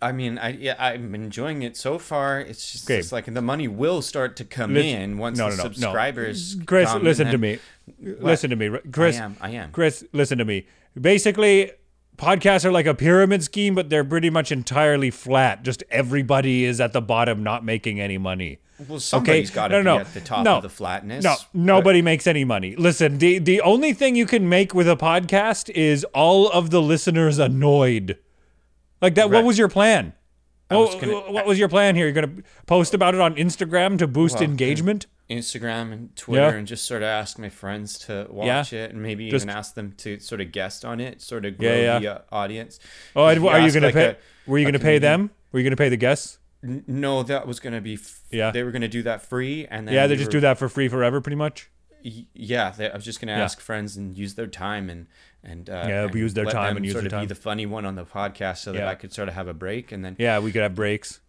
I 0.02 0.12
mean, 0.12 0.38
I 0.38 0.50
yeah, 0.50 0.76
I'm 0.80 1.14
enjoying 1.14 1.62
it 1.62 1.76
so 1.76 2.00
far. 2.00 2.40
It's 2.40 2.72
just 2.72 2.86
Okay. 2.86 3.00
it's 3.00 3.12
like 3.12 3.26
the 3.26 3.42
money 3.42 3.68
will 3.68 4.02
start 4.02 4.36
to 4.38 4.46
come 4.46 4.78
in 4.78 5.18
once 5.18 5.38
no, 5.38 5.50
the 5.50 5.58
no, 5.58 5.64
no, 5.64 5.64
no. 5.70 5.74
subscribers. 5.74 6.56
Chris, 6.66 6.94
listen 6.96 7.28
to 7.28 7.38
me. 7.38 7.60
Listen 8.02 8.50
to 8.50 8.56
me, 8.56 8.78
Chris. 8.92 9.18
I 9.20 9.24
am. 9.24 9.38
I 9.42 9.50
am. 9.52 9.72
Chris, 9.72 10.04
listen 10.14 10.38
to 10.38 10.46
me. 10.46 10.68
Basically, 11.00 11.72
podcasts 12.18 12.66
are 12.66 12.72
like 12.72 12.86
a 12.86 12.94
pyramid 12.94 13.44
scheme, 13.44 13.76
but 13.76 13.90
they're 13.90 14.04
pretty 14.04 14.30
much 14.30 14.52
entirely 14.52 15.12
flat. 15.12 15.64
Just 15.64 15.84
everybody 15.90 16.66
is 16.66 16.82
at 16.82 16.94
the 16.94 17.02
bottom, 17.02 17.44
not 17.44 17.64
making 17.64 18.00
any 18.00 18.18
money. 18.18 18.60
Well, 18.88 19.00
somebody's 19.00 19.50
got 19.50 19.70
to 19.70 19.82
no, 19.82 19.94
be 19.94 19.98
no, 19.98 20.00
at 20.00 20.14
the 20.14 20.22
top 20.22 20.44
no, 20.44 20.58
of 20.58 20.64
the 20.64 20.70
flatness. 20.70 21.24
No, 21.24 21.36
but- 21.36 21.60
nobody 21.60 22.02
makes 22.02 22.28
any 22.28 22.44
money. 22.44 22.76
Listen, 22.76 23.18
the 23.18 23.40
the 23.40 23.62
only 23.62 23.94
thing 23.94 24.16
you 24.16 24.26
can 24.26 24.48
make 24.48 24.74
with 24.74 24.88
a 24.88 24.96
podcast 24.96 25.70
is 25.72 26.04
all 26.14 26.50
of 26.50 26.70
the 26.70 26.82
listeners 26.82 27.40
annoyed. 27.40 28.18
Like 29.02 29.16
that. 29.16 29.30
What 29.30 29.44
was 29.44 29.58
your 29.58 29.68
plan? 29.68 30.14
What, 30.70 31.00
gonna- 31.00 31.32
what 31.32 31.46
was 31.46 31.58
your 31.58 31.70
plan 31.70 31.96
here? 31.96 32.06
You're 32.06 32.14
gonna 32.14 32.44
post 32.66 32.94
about 32.94 33.16
it 33.16 33.22
on 33.22 33.36
Instagram 33.36 33.98
to 34.00 34.08
boost 34.08 34.36
Well, 34.36 34.44
engagement? 34.44 35.08
Instagram 35.30 35.92
and 35.94 36.16
Twitter 36.16 36.44
Yeah. 36.52 36.56
and 36.56 36.68
just 36.68 36.86
sort 36.86 37.02
of 37.02 37.08
ask 37.08 37.38
my 37.38 37.50
friends 37.50 38.00
to 38.00 38.28
Yeah. 38.30 38.58
watch 38.60 38.74
it 38.74 38.92
and 38.92 39.02
maybe 39.02 39.30
Just- 39.30 39.46
even 39.46 39.56
ask 39.56 39.76
them 39.76 39.94
to 39.98 40.20
sort 40.20 40.42
of 40.42 40.52
guest 40.52 40.84
on 40.86 41.00
it, 41.00 41.22
sort 41.22 41.46
of 41.46 41.58
grow 41.58 41.70
Yeah, 41.70 41.76
yeah. 41.76 42.00
the 42.00 42.08
uh, 42.16 42.20
audience. 42.32 42.80
Oh, 43.16 43.26
and 43.28 43.46
are 43.46 43.60
you 43.60 43.72
gonna 43.72 43.88
like, 43.88 43.96
pay? 43.96 44.06
a- 44.08 44.18
were 44.46 44.58
you 44.58 44.66
gonna 44.66 44.80
pay 44.80 44.96
comedian- 45.00 45.02
them? 45.02 45.30
Were 45.52 45.60
you 45.60 45.64
gonna 45.66 45.76
pay 45.76 45.90
the 45.90 45.98
guests? 45.98 46.40
N- 46.64 46.84
No, 46.88 47.24
that 47.24 47.46
was 47.48 47.60
gonna 47.60 47.82
be. 47.82 47.94
F- 47.96 48.22
Yeah. 48.32 48.52
They 48.52 48.64
were 48.64 48.72
gonna 48.72 48.88
do 48.88 49.04
that 49.04 49.22
free, 49.22 49.68
and 49.70 49.88
then 49.88 49.94
Yeah, 49.96 50.08
they 50.08 50.14
we 50.14 50.18
just 50.18 50.28
were- 50.30 50.32
do 50.34 50.40
that 50.42 50.58
for 50.58 50.68
free 50.70 50.88
forever, 50.88 51.22
pretty 51.22 51.36
much. 51.36 51.70
Yeah, 52.02 52.72
they, 52.72 52.90
I 52.90 52.96
was 52.96 53.06
just 53.06 53.20
gonna 53.20 53.34
Yeah. 53.34 53.44
ask 53.44 53.60
friends 53.60 53.98
and 53.98 54.18
use 54.18 54.36
their 54.36 54.48
time 54.48 54.90
and 54.90 55.08
and 55.44 55.70
uh, 55.70 55.86
Yeah, 55.88 56.04
and 56.06 56.16
use 56.16 56.34
their 56.34 56.46
time 56.46 56.76
and 56.78 56.86
use 56.86 56.94
sort 56.94 57.04
their 57.04 57.08
of 57.08 57.12
time. 57.12 57.22
be 57.24 57.28
the 57.28 57.36
funny 57.36 57.66
one 57.66 57.86
on 57.86 57.96
the 57.96 58.06
podcast 58.06 58.58
so 58.58 58.72
that 58.74 58.80
Yeah. 58.80 58.90
I 58.90 58.96
could 58.96 59.14
sort 59.14 59.28
of 59.30 59.34
have 59.36 59.48
a 59.48 59.54
break 59.54 59.92
and 59.92 60.04
then 60.04 60.16
Yeah, 60.20 60.40
we 60.40 60.52
could 60.52 60.62
have 60.62 60.76
breaks. 60.76 61.20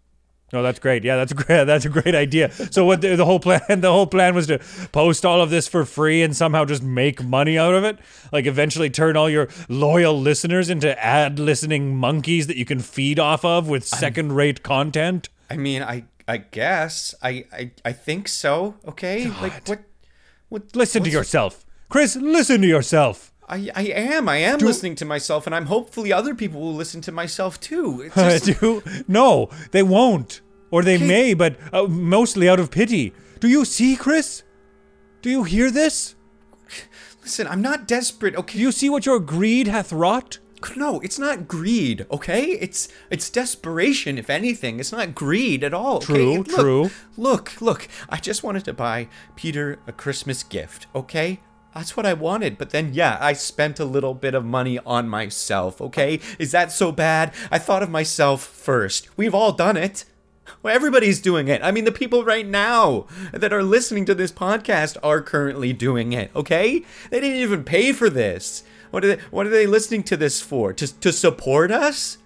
No, 0.51 0.63
that's 0.63 0.79
great. 0.79 1.05
Yeah, 1.05 1.17
that's 1.17 1.33
a 1.33 1.35
great. 1.43 1.65
That's 1.65 1.85
a 1.85 1.91
great 1.91 2.15
idea. 2.15 2.51
So 2.71 2.85
what 2.87 3.03
the, 3.03 3.17
the 3.17 3.25
whole 3.27 3.39
plan? 3.39 3.61
The 3.81 3.93
whole 3.93 4.07
plan 4.07 4.35
was 4.35 4.47
to 4.47 4.59
post 4.93 5.27
all 5.27 5.43
of 5.43 5.51
this 5.51 5.69
for 5.69 5.85
free 5.85 6.23
and 6.23 6.35
somehow 6.35 6.65
just 6.65 6.83
make 6.83 7.23
money 7.23 7.59
out 7.59 7.75
of 7.75 7.85
it. 7.85 7.99
Like 8.33 8.47
eventually 8.47 8.89
turn 8.89 9.15
all 9.17 9.29
your 9.29 9.49
loyal 9.69 10.19
listeners 10.19 10.71
into 10.71 10.99
ad 11.05 11.39
listening 11.39 11.97
monkeys 11.97 12.47
that 12.47 12.57
you 12.57 12.65
can 12.65 12.81
feed 12.81 13.19
off 13.19 13.45
of 13.45 13.69
with 13.69 13.85
second 13.87 14.33
rate 14.33 14.63
content. 14.63 15.29
I 15.51 15.57
mean, 15.59 15.83
I 15.83 16.05
I 16.27 16.39
guess 16.39 17.15
I 17.23 17.45
I, 17.53 17.71
I 17.85 17.93
think 17.93 18.27
so. 18.29 18.77
Okay, 18.87 19.27
like 19.43 19.69
what 19.69 19.81
what? 20.49 20.75
Listen 20.77 21.03
to 21.03 21.09
what's- 21.09 21.15
yourself, 21.15 21.65
Chris. 21.89 22.17
Listen 22.17 22.61
to 22.63 22.67
yourself. 22.69 23.33
I 23.49 23.71
I 23.75 23.83
am 23.85 24.29
I 24.29 24.37
am 24.39 24.59
listening 24.59 24.95
to 24.97 25.05
myself, 25.07 25.47
and 25.47 25.55
I'm 25.55 25.67
hopefully 25.67 26.13
other 26.13 26.35
people 26.35 26.61
will 26.61 26.75
listen 26.75 27.01
to 27.03 27.13
myself 27.13 27.59
too. 27.59 28.03
It's 28.03 28.15
just, 28.47 28.61
Do 28.61 28.83
no, 29.09 29.49
they 29.71 29.83
won't, 29.83 30.43
or 30.71 30.83
they 30.83 30.99
may, 30.99 31.33
but 31.35 31.57
uh, 31.73 31.85
mostly 31.85 32.47
out 32.49 32.61
of 32.61 32.71
pity. 32.71 33.15
Do 33.41 33.49
you 33.49 33.65
see, 33.65 33.97
Chris? 33.97 34.43
Do 35.23 35.31
you 35.31 35.45
hear 35.45 35.71
this? 35.71 36.15
listen, 37.23 37.47
I'm 37.47 37.63
not 37.63 37.89
desperate. 37.89 38.37
Okay, 38.37 38.59
Do 38.59 38.63
you 38.63 38.73
see 38.73 38.91
what 38.91 39.07
your 39.07 39.19
greed 39.21 39.67
hath 39.67 39.93
wrought? 39.93 40.39
No, 40.77 41.01
it's 41.01 41.19
not 41.19 41.49
greed. 41.49 42.07
Okay, 42.11 42.45
it's 42.53 42.89
it's 43.11 43.31
desperation. 43.31 44.19
If 44.19 44.31
anything, 44.31 44.81
it's 44.81 44.93
not 44.93 45.15
greed 45.15 45.63
at 45.65 45.75
all. 45.75 45.97
okay? 45.97 46.07
True, 46.07 46.35
Look, 46.39 46.49
true. 46.49 46.91
Look, 47.17 47.61
look. 47.61 47.89
I 48.09 48.17
just 48.19 48.43
wanted 48.43 48.65
to 48.67 48.73
buy 48.73 49.09
Peter 49.37 49.79
a 49.87 49.93
Christmas 49.93 50.43
gift. 50.43 50.87
Okay. 50.95 51.41
That's 51.75 51.97
what 51.97 52.07
I 52.07 52.15
wanted, 52.15 52.59
but 52.59 52.71
then 52.71 52.93
yeah, 52.93 53.19
I 53.21 53.35
spent 53.35 53.79
a 53.79 53.85
little 53.85 54.15
bit 54.15 54.35
of 54.35 54.45
money 54.45 54.81
on 54.85 55.09
myself, 55.09 55.81
okay? 55.81 56.19
Is 56.39 56.51
that 56.51 56.73
so 56.73 56.91
bad? 56.91 57.33
I 57.53 57.59
thought 57.59 57.83
of 57.85 57.91
myself 57.91 58.43
first. 58.43 59.17
We've 59.17 59.35
all 59.35 59.53
done 59.53 59.77
it. 59.77 60.05
Well, 60.63 60.75
everybody's 60.75 61.21
doing 61.21 61.49
it. 61.49 61.63
I 61.63 61.71
mean, 61.71 61.85
the 61.85 61.93
people 61.93 62.25
right 62.25 62.47
now 62.47 63.07
that 63.33 63.53
are 63.53 63.63
listening 63.63 64.05
to 64.07 64.15
this 64.15 64.33
podcast 64.33 64.97
are 65.03 65.23
currently 65.23 65.73
doing 65.73 66.13
it. 66.13 66.31
Okay, 66.35 66.85
they 67.11 67.21
didn't 67.21 67.41
even 67.41 67.63
pay 67.63 67.93
for 67.93 68.11
this. 68.11 68.65
What 68.91 69.05
are 69.05 69.17
they? 69.17 69.23
What 69.31 69.47
are 69.47 69.51
they 69.51 69.67
listening 69.67 70.03
to 70.05 70.17
this 70.17 70.41
for? 70.41 70.73
To 70.73 71.01
to 71.01 71.13
support 71.13 71.71
us? 71.71 72.19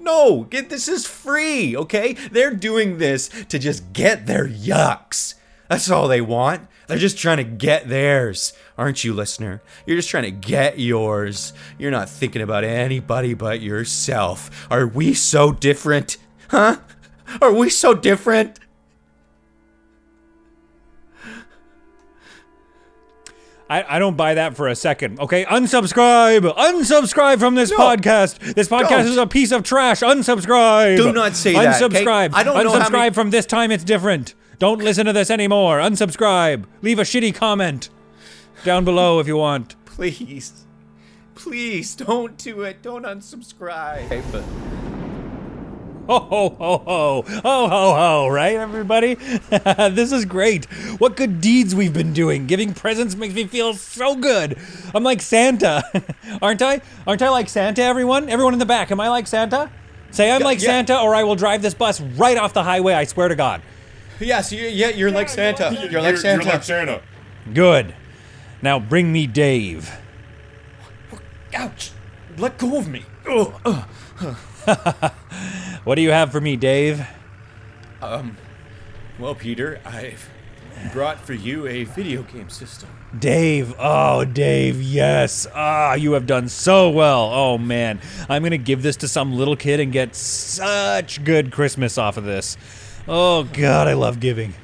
No, 0.00 0.44
get 0.44 0.68
this 0.70 0.86
is 0.86 1.06
free. 1.06 1.76
Okay, 1.76 2.12
they're 2.30 2.54
doing 2.54 2.98
this 2.98 3.28
to 3.48 3.58
just 3.58 3.92
get 3.92 4.26
their 4.26 4.46
yucks. 4.46 5.34
That's 5.68 5.90
all 5.90 6.08
they 6.08 6.20
want. 6.20 6.68
They're 6.86 6.96
just 6.98 7.18
trying 7.18 7.36
to 7.36 7.44
get 7.44 7.88
theirs, 7.88 8.54
aren't 8.78 9.04
you, 9.04 9.12
listener? 9.12 9.62
You're 9.86 9.98
just 9.98 10.08
trying 10.08 10.24
to 10.24 10.30
get 10.30 10.78
yours. 10.78 11.52
You're 11.78 11.90
not 11.90 12.08
thinking 12.08 12.40
about 12.40 12.64
anybody 12.64 13.34
but 13.34 13.60
yourself. 13.60 14.66
Are 14.70 14.86
we 14.86 15.12
so 15.12 15.52
different? 15.52 16.16
Huh? 16.48 16.78
Are 17.40 17.52
we 17.52 17.70
so 17.70 17.94
different? 17.94 18.58
I, 23.70 23.96
I 23.96 23.98
don't 23.98 24.16
buy 24.16 24.34
that 24.34 24.56
for 24.56 24.66
a 24.68 24.74
second. 24.74 25.20
Okay, 25.20 25.44
unsubscribe. 25.44 26.54
Unsubscribe 26.56 27.38
from 27.38 27.54
this 27.54 27.70
podcast. 27.70 28.54
This 28.54 28.66
podcast 28.66 28.88
Don't. 28.88 29.06
is 29.06 29.16
a 29.18 29.26
piece 29.26 29.52
of 29.52 29.62
trash. 29.62 30.00
Unsubscribe. 30.00 30.96
Do 30.96 31.12
not 31.12 31.36
say 31.36 31.52
that, 31.52 31.82
okay? 31.82 32.02
Unsubscribe. 32.02 32.30
I 32.32 32.44
don't 32.44 32.64
know 32.64 32.78
how 32.78 32.88
many- 32.88 33.12
from 33.12 33.28
this 33.30 33.44
time. 33.44 33.70
It's 33.70 33.84
different. 33.84 34.34
Don't 34.58 34.82
listen 34.82 35.04
to 35.04 35.12
this 35.12 35.30
anymore. 35.30 35.80
Unsubscribe. 35.80 36.64
Leave 36.80 36.98
a 36.98 37.02
shitty 37.02 37.34
comment 37.34 37.90
down 38.64 38.84
below 38.86 39.20
if 39.20 39.26
you 39.26 39.36
want. 39.36 39.76
Please. 39.84 40.64
Please 41.34 41.94
don't 41.94 42.38
do 42.38 42.62
it. 42.62 42.82
Don't 42.82 43.04
unsubscribe. 43.04 44.87
Okay, 46.08 46.18
but 46.20 46.20
Ho 46.20 46.20
ho 46.20 46.56
ho 46.58 46.78
ho 46.78 47.22
ho 47.42 47.68
ho 47.68 47.94
ho! 47.94 48.28
Right, 48.28 48.56
everybody? 48.56 49.14
this 49.90 50.12
is 50.12 50.24
great. 50.24 50.64
What 50.98 51.16
good 51.16 51.40
deeds 51.40 51.74
we've 51.74 51.92
been 51.92 52.12
doing. 52.12 52.46
Giving 52.46 52.74
presents 52.74 53.14
makes 53.14 53.34
me 53.34 53.44
feel 53.44 53.74
so 53.74 54.16
good. 54.16 54.58
I'm 54.94 55.04
like 55.04 55.20
Santa, 55.20 55.82
aren't 56.42 56.62
I? 56.62 56.80
Aren't 57.06 57.22
I 57.22 57.28
like 57.28 57.48
Santa? 57.48 57.82
Everyone, 57.82 58.28
everyone 58.28 58.52
in 58.54 58.58
the 58.58 58.66
back. 58.66 58.90
Am 58.90 59.00
I 59.00 59.08
like 59.08 59.26
Santa? 59.26 59.70
Say 60.10 60.30
I'm 60.30 60.42
like 60.42 60.60
yeah. 60.60 60.68
Santa, 60.68 60.98
or 60.98 61.14
I 61.14 61.24
will 61.24 61.36
drive 61.36 61.60
this 61.60 61.74
bus 61.74 62.00
right 62.00 62.38
off 62.38 62.54
the 62.54 62.64
highway. 62.64 62.94
I 62.94 63.04
swear 63.04 63.28
to 63.28 63.36
God. 63.36 63.60
yes, 64.18 64.50
you, 64.52 64.66
yeah, 64.66 64.88
you're 64.88 65.10
like 65.10 65.28
Santa. 65.28 65.88
You're, 65.90 66.00
like 66.00 66.16
Santa. 66.16 66.44
You're 66.44 66.52
like 66.52 66.62
Santa. 66.62 67.02
Good. 67.52 67.94
Now 68.62 68.78
bring 68.78 69.12
me 69.12 69.26
Dave. 69.26 69.92
Ouch! 71.54 71.92
Let 72.36 72.58
go 72.58 72.78
of 72.78 72.88
me. 72.88 73.04
Oh, 73.26 73.58
ugh. 73.64 73.84
What 75.84 75.94
do 75.94 76.02
you 76.02 76.10
have 76.10 76.32
for 76.32 76.40
me, 76.40 76.56
Dave? 76.56 77.06
Um, 78.02 78.36
well, 79.18 79.34
Peter, 79.34 79.80
I've 79.84 80.28
brought 80.92 81.18
for 81.18 81.32
you 81.32 81.66
a 81.66 81.84
video 81.84 82.22
game 82.22 82.48
system. 82.48 82.88
Dave, 83.18 83.74
oh 83.78 84.24
Dave, 84.24 84.82
yes. 84.82 85.46
Ah, 85.54 85.94
you 85.94 86.12
have 86.12 86.26
done 86.26 86.48
so 86.48 86.90
well. 86.90 87.30
Oh 87.32 87.58
man, 87.58 88.00
I'm 88.28 88.42
gonna 88.42 88.58
give 88.58 88.82
this 88.82 88.96
to 88.98 89.08
some 89.08 89.34
little 89.34 89.56
kid 89.56 89.80
and 89.80 89.92
get 89.92 90.14
such 90.14 91.24
good 91.24 91.50
Christmas 91.50 91.96
off 91.96 92.16
of 92.16 92.24
this. 92.24 92.56
Oh 93.08 93.44
God, 93.44 93.88
I 93.88 93.94
love 93.94 94.20
giving. 94.20 94.54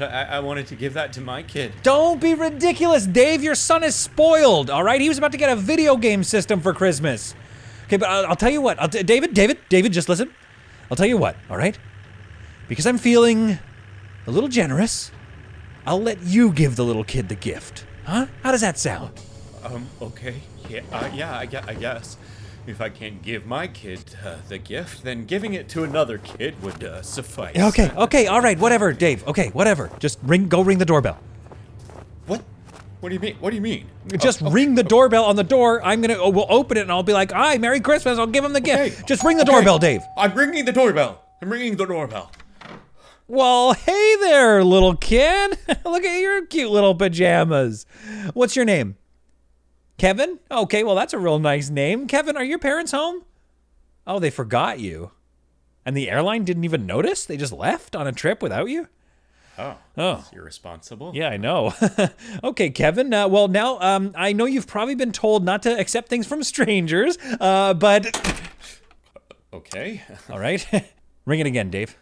I, 0.00 0.24
I 0.24 0.40
wanted 0.40 0.66
to 0.68 0.76
give 0.76 0.94
that 0.94 1.12
to 1.14 1.20
my 1.20 1.42
kid. 1.42 1.72
Don't 1.82 2.20
be 2.20 2.34
ridiculous, 2.34 3.06
Dave. 3.06 3.42
Your 3.42 3.54
son 3.54 3.82
is 3.84 3.94
spoiled. 3.94 4.70
All 4.70 4.82
right, 4.82 5.00
he 5.00 5.08
was 5.08 5.18
about 5.18 5.32
to 5.32 5.38
get 5.38 5.50
a 5.50 5.56
video 5.56 5.96
game 5.96 6.24
system 6.24 6.60
for 6.60 6.72
Christmas. 6.74 7.34
Okay, 7.84 7.96
but 7.96 8.08
I'll, 8.08 8.26
I'll 8.26 8.36
tell 8.36 8.50
you 8.50 8.60
what, 8.60 8.80
I'll 8.80 8.88
t- 8.88 9.02
David, 9.02 9.34
David, 9.34 9.58
David, 9.68 9.92
just 9.92 10.08
listen. 10.08 10.32
I'll 10.90 10.96
tell 10.96 11.06
you 11.06 11.16
what. 11.16 11.36
All 11.48 11.56
right, 11.56 11.78
because 12.68 12.86
I'm 12.86 12.98
feeling 12.98 13.58
a 14.26 14.30
little 14.30 14.48
generous. 14.48 15.10
I'll 15.86 16.02
let 16.02 16.22
you 16.22 16.52
give 16.52 16.76
the 16.76 16.84
little 16.84 17.04
kid 17.04 17.28
the 17.28 17.34
gift. 17.34 17.86
Huh? 18.04 18.26
How 18.42 18.52
does 18.52 18.60
that 18.60 18.78
sound? 18.78 19.12
Um, 19.64 19.86
okay. 20.00 20.42
Yeah, 20.68 20.82
uh, 20.92 21.10
yeah, 21.14 21.32
I, 21.32 21.42
I 21.66 21.74
guess. 21.74 22.16
If 22.66 22.80
I 22.80 22.90
can't 22.90 23.22
give 23.22 23.46
my 23.46 23.66
kid 23.66 24.16
uh, 24.24 24.36
the 24.48 24.58
gift, 24.58 25.02
then 25.02 25.24
giving 25.24 25.54
it 25.54 25.68
to 25.70 25.82
another 25.82 26.18
kid 26.18 26.62
would 26.62 26.84
uh, 26.84 27.02
suffice. 27.02 27.56
Okay, 27.56 27.90
okay, 27.96 28.26
all 28.26 28.40
right, 28.40 28.58
whatever, 28.58 28.92
Dave. 28.92 29.26
Okay, 29.26 29.48
whatever. 29.48 29.90
Just 29.98 30.18
ring, 30.22 30.48
go 30.48 30.60
ring 30.60 30.78
the 30.78 30.84
doorbell. 30.84 31.18
What? 32.26 32.44
What 33.00 33.08
do 33.08 33.14
you 33.14 33.20
mean? 33.20 33.36
What 33.40 33.50
do 33.50 33.56
you 33.56 33.62
mean? 33.62 33.86
Just 34.18 34.42
oh, 34.42 34.50
ring 34.50 34.74
the 34.74 34.82
doorbell 34.82 35.24
on 35.24 35.36
the 35.36 35.44
door. 35.44 35.82
I'm 35.82 36.02
gonna, 36.02 36.16
oh, 36.16 36.28
we'll 36.28 36.46
open 36.50 36.76
it 36.76 36.82
and 36.82 36.92
I'll 36.92 37.02
be 37.02 37.14
like, 37.14 37.32
"Hi, 37.32 37.56
Merry 37.56 37.80
Christmas." 37.80 38.18
I'll 38.18 38.26
give 38.26 38.44
him 38.44 38.52
the 38.52 38.60
gift. 38.60 39.08
Just 39.08 39.24
ring 39.24 39.38
the 39.38 39.42
okay. 39.42 39.52
doorbell, 39.52 39.78
Dave. 39.78 40.02
I'm 40.18 40.34
ringing 40.34 40.66
the 40.66 40.72
doorbell. 40.72 41.22
I'm 41.40 41.50
ringing 41.50 41.76
the 41.76 41.86
doorbell. 41.86 42.30
Well, 43.26 43.72
hey 43.72 44.16
there, 44.20 44.62
little 44.62 44.96
kid. 44.96 45.56
Look 45.84 46.04
at 46.04 46.20
your 46.20 46.44
cute 46.46 46.70
little 46.70 46.94
pajamas. 46.94 47.86
What's 48.34 48.54
your 48.54 48.64
name? 48.64 48.96
Kevin? 49.96 50.38
Okay, 50.50 50.84
well, 50.84 50.94
that's 50.94 51.12
a 51.12 51.18
real 51.18 51.38
nice 51.38 51.70
name. 51.70 52.06
Kevin, 52.06 52.36
are 52.36 52.44
your 52.44 52.58
parents 52.58 52.92
home? 52.92 53.24
Oh, 54.06 54.18
they 54.18 54.30
forgot 54.30 54.80
you. 54.80 55.12
And 55.86 55.96
the 55.96 56.10
airline 56.10 56.44
didn't 56.44 56.64
even 56.64 56.86
notice? 56.86 57.24
They 57.24 57.36
just 57.36 57.52
left 57.52 57.94
on 57.94 58.06
a 58.06 58.12
trip 58.12 58.42
without 58.42 58.68
you? 58.68 58.88
Oh. 59.60 59.76
Oh. 59.98 60.24
You're 60.32 60.44
responsible. 60.44 61.12
Yeah, 61.14 61.28
I 61.28 61.36
know. 61.36 61.74
okay, 62.44 62.70
Kevin. 62.70 63.12
Uh, 63.12 63.28
well, 63.28 63.48
now 63.48 63.78
um, 63.80 64.12
I 64.16 64.32
know 64.32 64.46
you've 64.46 64.66
probably 64.66 64.94
been 64.94 65.12
told 65.12 65.44
not 65.44 65.62
to 65.64 65.78
accept 65.78 66.08
things 66.08 66.26
from 66.26 66.42
strangers, 66.42 67.18
uh, 67.40 67.74
but 67.74 68.06
Okay. 69.52 70.02
all 70.30 70.38
right, 70.38 70.64
ring 71.26 71.40
it 71.40 71.46
again, 71.46 71.70
Dave. 71.70 71.96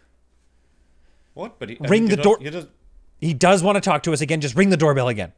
what? 1.33 1.59
But 1.59 1.69
he, 1.69 1.77
Ring 1.81 2.03
he 2.03 2.15
the 2.15 2.21
door- 2.21 2.37
he 2.39 2.49
does- 2.49 2.67
He 3.19 3.33
does 3.33 3.61
want 3.63 3.75
to 3.75 3.81
talk 3.81 4.03
to 4.03 4.13
us 4.13 4.21
again. 4.21 4.39
Just 4.41 4.55
ring 4.55 4.69
the 4.69 4.77
doorbell 4.77 5.07
again, 5.09 5.33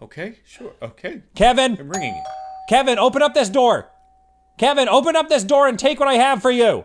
Okay, 0.00 0.38
sure. 0.44 0.72
Okay. 0.82 1.22
Kevin. 1.34 1.76
I'm 1.78 1.88
ringing 1.88 2.14
it. 2.14 2.24
Kevin, 2.68 2.98
open 2.98 3.22
up 3.22 3.34
this 3.34 3.48
door. 3.48 3.88
Kevin, 4.58 4.88
open 4.88 5.16
up 5.16 5.28
this 5.28 5.42
door 5.44 5.66
and 5.68 5.78
take 5.78 5.98
what 5.98 6.08
I 6.08 6.14
have 6.14 6.42
for 6.42 6.50
you. 6.50 6.82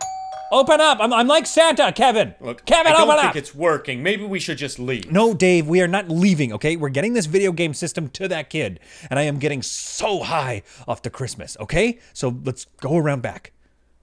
Open 0.52 0.80
up. 0.80 1.00
I'm, 1.02 1.12
I'm 1.12 1.28
like 1.28 1.45
Santa, 1.45 1.91
Kevin. 1.91 2.34
Look, 2.39 2.66
Kevin, 2.66 2.93
I 2.93 2.98
don't 2.98 3.10
open 3.10 3.18
think 3.22 3.30
up. 3.32 3.36
it's 3.36 3.54
working. 3.54 4.02
Maybe 4.02 4.24
we 4.24 4.39
should 4.39 4.58
just 4.58 4.80
leave. 4.80 5.12
No, 5.12 5.34
Dave, 5.34 5.68
we 5.68 5.82
are 5.82 5.88
not 5.88 6.10
leaving, 6.10 6.54
okay? 6.54 6.76
We're 6.76 6.89
getting 6.89 7.14
this 7.14 7.26
video 7.26 7.52
game 7.52 7.74
system 7.74 8.10
to 8.10 8.28
that 8.30 8.50
kid, 8.50 8.80
and 9.10 9.20
I 9.20 9.24
am 9.24 9.39
getting 9.39 9.62
so 9.62 10.24
high 10.24 10.64
off 10.88 11.02
the 11.02 11.10
Christmas, 11.10 11.58
okay? 11.60 12.00
So 12.14 12.39
let's 12.45 12.66
go 12.82 12.95
around 12.98 13.22
back. 13.22 13.52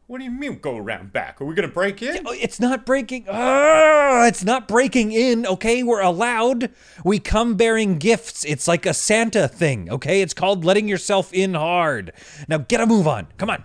What 0.06 0.18
do 0.18 0.24
you 0.24 0.30
mean 0.30 0.58
go 0.58 0.76
around 0.76 1.14
back? 1.14 1.40
Are 1.40 1.46
we 1.46 1.54
gonna 1.54 1.66
break 1.66 2.02
in? 2.02 2.26
Oh, 2.26 2.32
It's 2.32 2.60
not 2.60 2.84
breaking. 2.84 3.24
Ah, 3.30 4.26
it's 4.26 4.44
not 4.44 4.68
breaking 4.68 5.12
in, 5.12 5.46
okay? 5.46 5.82
We're 5.82 6.02
allowed. 6.02 6.70
We 7.06 7.18
come 7.18 7.54
bearing 7.56 7.96
gifts. 7.96 8.44
It's 8.44 8.68
like 8.68 8.84
a 8.84 8.92
Santa 8.92 9.48
thing, 9.48 9.88
okay? 9.90 10.20
It's 10.20 10.34
called 10.34 10.62
letting 10.62 10.88
yourself 10.88 11.32
in 11.32 11.54
hard. 11.54 12.12
Now 12.48 12.58
get 12.58 12.82
a 12.82 12.86
move 12.86 13.08
on. 13.08 13.28
Come 13.38 13.48
on. 13.48 13.64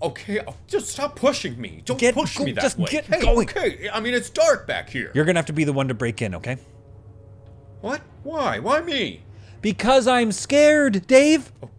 Okay, 0.00 0.40
oh, 0.46 0.54
just 0.66 0.88
stop 0.88 1.16
pushing 1.16 1.60
me. 1.60 1.82
Don't 1.84 1.98
Get- 1.98 2.14
push 2.14 2.38
go- 2.38 2.44
me 2.44 2.52
that 2.52 2.60
just 2.62 2.78
way. 2.78 2.88
get 2.90 3.04
hey, 3.06 3.20
going. 3.20 3.48
Okay, 3.48 3.88
I 3.92 4.00
mean 4.00 4.14
it's 4.14 4.30
dark 4.30 4.66
back 4.66 4.88
here. 4.90 5.10
You're 5.14 5.24
gonna 5.24 5.38
have 5.38 5.46
to 5.46 5.52
be 5.52 5.64
the 5.64 5.72
one 5.72 5.88
to 5.88 5.94
break 5.94 6.22
in, 6.22 6.34
okay? 6.36 6.56
What? 7.80 8.00
Why? 8.22 8.58
Why 8.60 8.80
me? 8.80 9.22
Because 9.60 10.06
I'm 10.06 10.32
scared, 10.32 11.06
Dave. 11.06 11.52
Oh, 11.62 11.70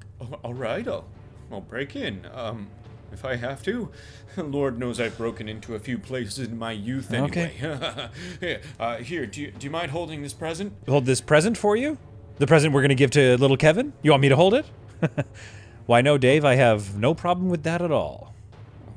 all 0.43 0.53
right, 0.53 0.87
I'll, 0.87 1.05
I'll 1.51 1.61
break 1.61 1.95
in. 1.95 2.25
Um, 2.33 2.67
if 3.13 3.23
I 3.23 3.35
have 3.35 3.63
to. 3.63 3.89
Lord 4.37 4.79
knows 4.79 4.99
I've 4.99 5.17
broken 5.17 5.47
into 5.47 5.75
a 5.75 5.79
few 5.79 5.97
places 5.99 6.47
in 6.47 6.57
my 6.57 6.71
youth 6.71 7.13
anyway. 7.13 7.53
here, 8.39 8.61
uh, 8.79 8.97
here, 8.97 9.25
do 9.25 9.41
you, 9.41 9.51
do 9.51 9.65
you 9.65 9.71
mind 9.71 9.91
holding 9.91 10.23
this 10.23 10.33
present? 10.33 10.73
Hold 10.87 11.05
this 11.05 11.21
present 11.21 11.57
for 11.57 11.75
you? 11.77 11.97
The 12.39 12.47
present 12.47 12.73
we're 12.73 12.81
gonna 12.81 12.95
give 12.95 13.11
to 13.11 13.37
little 13.37 13.57
Kevin? 13.57 13.93
You 14.01 14.11
want 14.11 14.21
me 14.21 14.29
to 14.29 14.35
hold 14.35 14.55
it? 14.55 14.65
Why, 15.85 16.01
no, 16.01 16.17
Dave, 16.17 16.45
I 16.45 16.55
have 16.55 16.97
no 16.97 17.13
problem 17.13 17.49
with 17.49 17.63
that 17.63 17.81
at 17.81 17.91
all. 17.91 18.33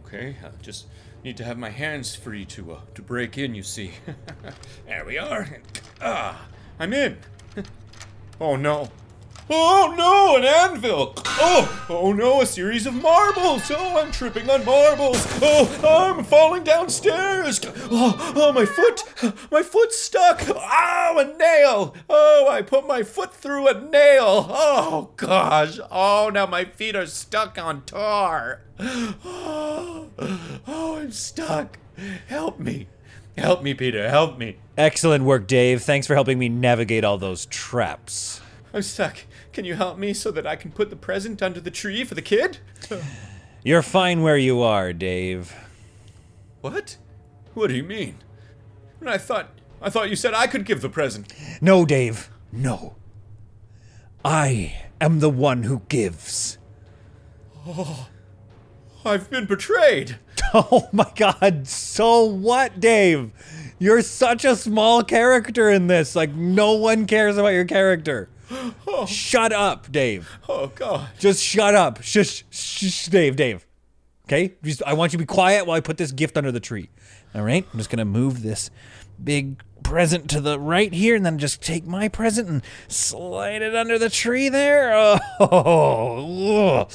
Okay, 0.07 0.37
I 0.45 0.63
just 0.63 0.87
need 1.25 1.37
to 1.39 1.45
have 1.45 1.59
my 1.59 1.71
hands 1.71 2.15
free 2.15 2.45
to 2.47 2.73
uh, 2.75 2.81
to 2.95 3.03
break 3.03 3.37
in. 3.37 3.55
You 3.55 3.65
see, 3.65 3.93
there 4.87 5.05
we 5.05 5.19
are. 5.19 5.49
Ah, 6.01 6.47
I'm 6.79 6.93
in. 6.93 7.19
Oh 8.39 8.55
no! 8.55 8.91
Oh 9.49 9.95
no! 9.97 10.37
An 10.37 10.45
anvil! 10.45 11.15
Oh! 11.17 11.87
Oh 11.89 12.13
no! 12.13 12.41
A 12.41 12.47
series 12.47 12.87
of 12.87 12.95
marbles! 12.95 13.71
Oh, 13.71 13.99
I'm 13.99 14.11
tripping 14.11 14.51
on 14.51 14.65
marbles! 14.65 15.25
Oh, 15.41 16.17
I'm 16.19 16.25
falling 16.25 16.65
downstairs! 16.65 17.61
Oh, 17.65 18.33
oh, 18.35 18.53
my 18.53 18.65
foot! 18.65 19.05
My 19.53 19.63
foot's 19.63 19.99
stuck! 19.99 20.43
Oh, 20.49 21.15
a 21.19 21.39
nail! 21.39 21.95
Oh, 22.11 22.49
I 22.51 22.63
put 22.63 22.89
my 22.89 23.05
foot 23.05 23.33
through 23.33 23.69
a 23.69 23.81
nail! 23.81 24.47
Oh 24.49 25.11
gosh! 25.17 25.79
Oh, 25.91 26.31
now 26.33 26.47
my 26.47 26.65
feet 26.65 26.97
are 26.97 27.07
stuck 27.07 27.57
on 27.57 27.85
tar! 27.85 28.63
Oh, 28.81 30.09
oh 30.67 30.99
I'm 30.99 31.13
stuck! 31.13 31.79
Help 32.27 32.59
me! 32.59 32.89
Help 33.39 33.63
me, 33.63 33.75
Peter! 33.75 34.09
Help 34.09 34.39
me! 34.39 34.57
Excellent 34.77 35.25
work, 35.25 35.47
Dave. 35.47 35.83
Thanks 35.83 36.07
for 36.07 36.15
helping 36.15 36.39
me 36.39 36.49
navigate 36.49 37.05
all 37.05 37.17
those 37.17 37.47
traps. 37.47 38.41
Oh, 38.77 38.81
I'm 38.81 38.83
stuck. 38.83 39.21
Can 39.55 39.65
you 39.65 39.75
help 39.75 39.97
me 39.97 40.13
so 40.13 40.31
that 40.31 40.47
I 40.47 40.55
can 40.55 40.71
put 40.71 40.91
the 40.91 40.97
present 40.97 41.43
under 41.43 41.61
the 41.61 41.71
tree 41.71 42.05
for 42.05 42.15
the 42.15 42.21
kid? 42.21 42.59
You're 43.65 43.81
fine 43.81 44.21
where 44.21 44.37
you 44.37 44.61
are, 44.61 44.93
Dave. 44.93 45.57
What? 46.61 46.99
What 47.55 47.69
do 47.69 47.75
you 47.75 47.83
mean? 47.83 48.19
I 49.07 49.17
thought 49.17 49.49
I 49.81 49.89
thought 49.89 50.11
you 50.11 50.17
said 50.17 50.35
I 50.35 50.47
could 50.47 50.67
give 50.67 50.83
the 50.83 50.91
present. 50.91 51.33
No, 51.63 51.87
Dave. 51.87 52.29
No. 52.53 52.97
I 54.23 54.77
am 55.01 55.21
the 55.21 55.31
one 55.31 55.63
who 55.63 55.81
gives. 55.89 56.59
Oh. 57.67 58.09
I've 59.07 59.31
been 59.31 59.47
betrayed. 59.47 60.19
Oh 60.55 60.89
my 60.93 61.11
god, 61.17 61.67
so 61.67 62.23
what, 62.25 62.79
Dave? 62.79 63.33
You're 63.79 64.01
such 64.01 64.45
a 64.45 64.55
small 64.55 65.03
character 65.03 65.69
in 65.69 65.89
this. 65.89 66.15
Like, 66.15 66.33
no 66.35 66.75
one 66.75 67.07
cares 67.07 67.37
about 67.37 67.49
your 67.49 67.65
character. 67.65 68.29
Oh. 68.87 69.07
Shut 69.07 69.53
up, 69.53 69.91
Dave. 69.91 70.29
Oh 70.49 70.69
god. 70.69 71.09
Just 71.19 71.43
shut 71.43 71.75
up. 71.75 72.03
Shush, 72.03 72.45
shush, 72.51 73.07
Dave, 73.07 73.37
Dave. 73.37 73.67
Okay? 74.27 74.55
Just, 74.63 74.83
I 74.85 74.93
want 74.95 75.13
you 75.13 75.19
to 75.19 75.23
be 75.23 75.27
quiet 75.27 75.67
while 75.67 75.77
I 75.77 75.81
put 75.81 75.97
this 75.99 76.13
gift 76.13 76.37
under 76.37 76.51
the 76.51 76.61
tree. 76.61 76.91
All 77.35 77.43
right? 77.43 77.65
I'm 77.73 77.79
just 77.79 77.91
going 77.91 77.99
to 77.99 78.05
move 78.05 78.43
this 78.43 78.71
big 79.23 79.63
present 79.83 80.29
to 80.31 80.41
the 80.41 80.59
right 80.59 80.93
here 80.93 81.15
and 81.15 81.25
then 81.25 81.39
just 81.39 81.63
take 81.63 81.87
my 81.87 82.09
present 82.09 82.49
and 82.49 82.63
slide 82.89 83.63
it 83.63 83.75
under 83.75 83.99
the 83.99 84.11
tree 84.11 84.49
there. 84.49 84.93
Oh, 84.95 85.21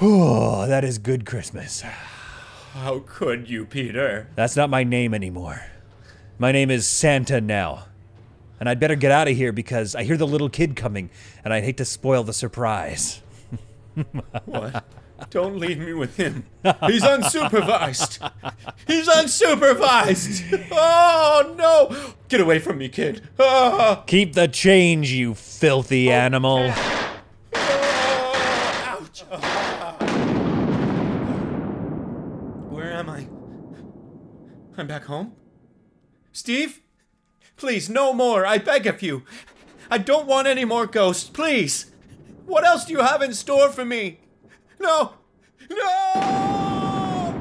oh, 0.00 0.66
that 0.66 0.84
is 0.84 0.98
good 0.98 1.24
Christmas. 1.24 1.82
How 2.74 3.02
could 3.06 3.48
you, 3.48 3.64
Peter? 3.64 4.28
That's 4.34 4.54
not 4.54 4.68
my 4.68 4.84
name 4.84 5.14
anymore. 5.14 5.62
My 6.38 6.52
name 6.52 6.70
is 6.70 6.86
Santa 6.86 7.40
now. 7.40 7.86
And 8.60 8.68
I'd 8.68 8.80
better 8.80 8.96
get 8.96 9.12
out 9.12 9.28
of 9.28 9.36
here 9.36 9.52
because 9.52 9.94
I 9.94 10.02
hear 10.04 10.16
the 10.16 10.26
little 10.26 10.48
kid 10.48 10.74
coming 10.76 11.10
and 11.44 11.52
I'd 11.54 11.64
hate 11.64 11.76
to 11.76 11.84
spoil 11.84 12.24
the 12.24 12.32
surprise. 12.32 13.22
What? 14.44 14.84
Don't 15.30 15.58
leave 15.58 15.78
me 15.78 15.92
with 15.94 16.16
him. 16.16 16.44
He's 16.86 17.02
unsupervised. 17.02 18.30
He's 18.86 19.08
unsupervised. 19.08 20.68
Oh 20.70 21.54
no! 21.58 22.14
Get 22.28 22.40
away 22.40 22.60
from 22.60 22.78
me, 22.78 22.88
kid. 22.88 23.28
Ah! 23.38 24.04
Keep 24.06 24.34
the 24.34 24.46
change, 24.46 25.10
you 25.10 25.34
filthy 25.34 26.12
animal. 26.12 26.72
Ah! 27.52 28.96
Ouch! 28.96 29.24
Ah! 29.32 29.96
Where 32.70 32.92
am 32.92 33.10
I? 33.10 33.26
I'm 34.76 34.86
back 34.86 35.04
home? 35.04 35.32
Steve? 36.30 36.80
Please, 37.56 37.88
no 37.88 38.12
more, 38.12 38.46
I 38.46 38.58
beg 38.58 38.86
of 38.86 39.02
you. 39.02 39.22
I 39.90 39.98
don't 39.98 40.26
want 40.26 40.46
any 40.46 40.64
more 40.64 40.86
ghosts, 40.86 41.28
please. 41.28 41.90
What 42.46 42.64
else 42.64 42.84
do 42.84 42.92
you 42.92 43.00
have 43.00 43.22
in 43.22 43.34
store 43.34 43.70
for 43.70 43.84
me? 43.84 44.20
No! 44.78 45.14
No! 45.70 47.34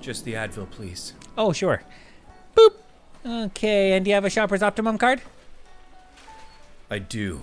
Just 0.00 0.24
the 0.24 0.34
Advil, 0.34 0.70
please. 0.70 1.12
Oh, 1.36 1.52
sure. 1.52 1.82
Boop. 2.56 2.74
Okay, 3.26 3.92
and 3.92 4.04
do 4.04 4.10
you 4.10 4.14
have 4.14 4.24
a 4.24 4.30
Shopper's 4.30 4.62
Optimum 4.62 4.96
card? 4.96 5.20
I 6.90 6.98
do. 6.98 7.42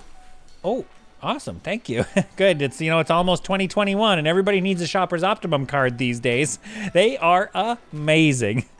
Oh, 0.63 0.85
awesome. 1.21 1.59
Thank 1.59 1.89
you. 1.89 2.05
Good. 2.37 2.61
It's 2.61 2.81
you 2.81 2.89
know, 2.89 2.99
it's 2.99 3.11
almost 3.11 3.43
2021 3.43 4.17
and 4.17 4.27
everybody 4.27 4.61
needs 4.61 4.81
a 4.81 4.87
Shopper's 4.87 5.23
Optimum 5.23 5.65
card 5.67 5.97
these 5.97 6.19
days. 6.19 6.57
They 6.93 7.17
are 7.17 7.51
amazing. 7.53 8.65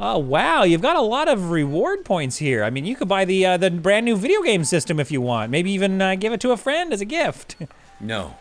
Oh, 0.00 0.18
wow. 0.18 0.62
You've 0.62 0.82
got 0.82 0.96
a 0.96 1.00
lot 1.00 1.26
of 1.28 1.50
reward 1.50 2.04
points 2.04 2.36
here. 2.38 2.62
I 2.62 2.70
mean, 2.70 2.84
you 2.84 2.94
could 2.94 3.08
buy 3.08 3.24
the 3.24 3.44
uh, 3.44 3.56
the 3.56 3.70
brand 3.70 4.04
new 4.04 4.16
video 4.16 4.42
game 4.42 4.64
system 4.64 5.00
if 5.00 5.10
you 5.10 5.20
want. 5.20 5.50
Maybe 5.50 5.72
even 5.72 6.00
uh, 6.00 6.14
give 6.14 6.32
it 6.32 6.40
to 6.42 6.52
a 6.52 6.56
friend 6.56 6.92
as 6.92 7.00
a 7.00 7.04
gift. 7.06 7.56
No. 8.00 8.36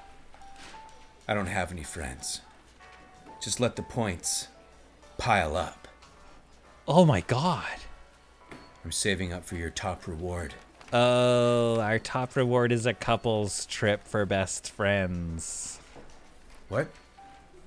I 1.28 1.34
don't 1.34 1.48
have 1.48 1.72
any 1.72 1.82
friends. 1.82 2.42
Just 3.42 3.60
let 3.60 3.76
the 3.76 3.82
points 3.82 4.50
pile 5.18 5.58
up. 5.58 5.88
oh 6.88 7.06
my 7.06 7.22
god. 7.22 7.66
I'm 8.86 8.92
saving 8.92 9.34
up 9.34 9.44
for 9.46 9.56
your 9.56 9.72
top 9.72 10.06
reward. 10.06 10.54
Oh, 10.94 11.80
our 11.80 11.98
top 11.98 12.36
reward 12.36 12.72
is 12.72 12.86
a 12.86 12.94
couple's 12.94 13.66
trip 13.66 14.08
for 14.08 14.28
best 14.28 14.70
friends. 14.70 15.80
What? 16.70 16.88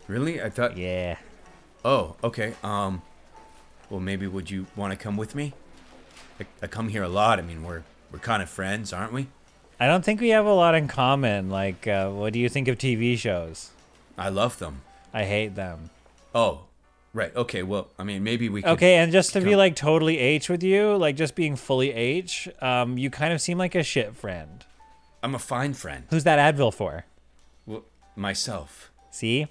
Really? 0.06 0.40
I 0.40 0.48
thought. 0.48 0.76
Yeah. 0.76 1.16
Oh, 1.84 2.14
okay. 2.22 2.54
Um. 2.62 3.02
Well, 3.90 4.00
maybe 4.00 4.26
would 4.26 4.50
you 4.50 4.66
want 4.76 4.92
to 4.92 4.96
come 4.96 5.16
with 5.16 5.34
me? 5.34 5.52
I, 6.38 6.46
I 6.62 6.66
come 6.68 6.88
here 6.88 7.02
a 7.02 7.08
lot. 7.08 7.38
I 7.38 7.42
mean, 7.42 7.64
we're 7.64 7.82
we're 8.12 8.20
kind 8.20 8.42
of 8.42 8.48
friends, 8.48 8.92
aren't 8.92 9.12
we? 9.12 9.26
I 9.78 9.86
don't 9.86 10.04
think 10.04 10.20
we 10.20 10.30
have 10.30 10.46
a 10.46 10.52
lot 10.52 10.74
in 10.74 10.88
common. 10.88 11.50
Like, 11.50 11.86
uh, 11.86 12.10
what 12.10 12.32
do 12.32 12.38
you 12.38 12.48
think 12.48 12.68
of 12.68 12.78
TV 12.78 13.18
shows? 13.18 13.70
I 14.16 14.28
love 14.28 14.58
them. 14.58 14.82
I 15.12 15.24
hate 15.24 15.54
them. 15.54 15.90
Oh, 16.34 16.62
right. 17.12 17.34
Okay. 17.34 17.62
Well, 17.62 17.88
I 17.98 18.04
mean, 18.04 18.22
maybe 18.22 18.48
we. 18.48 18.62
Could 18.62 18.72
Okay, 18.72 18.96
and 18.96 19.10
just 19.10 19.32
to 19.32 19.40
be 19.40 19.56
like 19.56 19.74
totally 19.74 20.18
H 20.18 20.48
with 20.48 20.62
you, 20.62 20.96
like 20.96 21.16
just 21.16 21.34
being 21.34 21.56
fully 21.56 21.92
H, 21.92 22.48
um, 22.62 22.96
you 22.96 23.10
kind 23.10 23.32
of 23.32 23.40
seem 23.40 23.58
like 23.58 23.74
a 23.74 23.82
shit 23.82 24.14
friend. 24.14 24.64
I'm 25.22 25.34
a 25.34 25.38
fine 25.38 25.74
friend. 25.74 26.04
Who's 26.10 26.24
that 26.24 26.38
Advil 26.38 26.72
for? 26.72 27.04
Well, 27.66 27.84
myself. 28.16 28.90
See? 29.10 29.48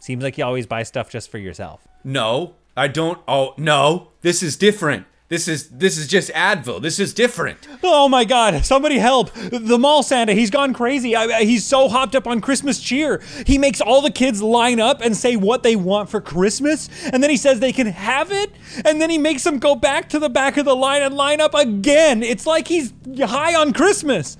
Seems 0.00 0.24
like 0.24 0.36
you 0.36 0.44
always 0.44 0.66
buy 0.66 0.82
stuff 0.82 1.10
just 1.10 1.30
for 1.30 1.38
yourself. 1.38 1.86
No, 2.02 2.54
I 2.76 2.88
don't. 2.88 3.18
Oh 3.28 3.54
no, 3.56 4.12
this 4.22 4.42
is 4.42 4.56
different. 4.56 5.06
This 5.32 5.48
is 5.48 5.70
this 5.70 5.96
is 5.96 6.08
just 6.08 6.30
Advil. 6.32 6.82
This 6.82 6.98
is 6.98 7.14
different. 7.14 7.66
Oh 7.82 8.06
my 8.06 8.24
god, 8.24 8.66
somebody 8.66 8.98
help. 8.98 9.32
The 9.32 9.78
mall 9.78 10.02
Santa, 10.02 10.34
he's 10.34 10.50
gone 10.50 10.74
crazy. 10.74 11.16
I, 11.16 11.44
he's 11.44 11.64
so 11.64 11.88
hopped 11.88 12.14
up 12.14 12.26
on 12.26 12.42
Christmas 12.42 12.78
cheer. 12.78 13.22
He 13.46 13.56
makes 13.56 13.80
all 13.80 14.02
the 14.02 14.10
kids 14.10 14.42
line 14.42 14.78
up 14.78 15.00
and 15.00 15.16
say 15.16 15.36
what 15.36 15.62
they 15.62 15.74
want 15.74 16.10
for 16.10 16.20
Christmas, 16.20 16.90
and 17.10 17.22
then 17.22 17.30
he 17.30 17.38
says 17.38 17.60
they 17.60 17.72
can 17.72 17.86
have 17.86 18.30
it, 18.30 18.50
and 18.84 19.00
then 19.00 19.08
he 19.08 19.16
makes 19.16 19.42
them 19.42 19.58
go 19.58 19.74
back 19.74 20.10
to 20.10 20.18
the 20.18 20.28
back 20.28 20.58
of 20.58 20.66
the 20.66 20.76
line 20.76 21.00
and 21.00 21.14
line 21.14 21.40
up 21.40 21.54
again. 21.54 22.22
It's 22.22 22.46
like 22.46 22.68
he's 22.68 22.92
high 23.18 23.54
on 23.54 23.72
Christmas. 23.72 24.36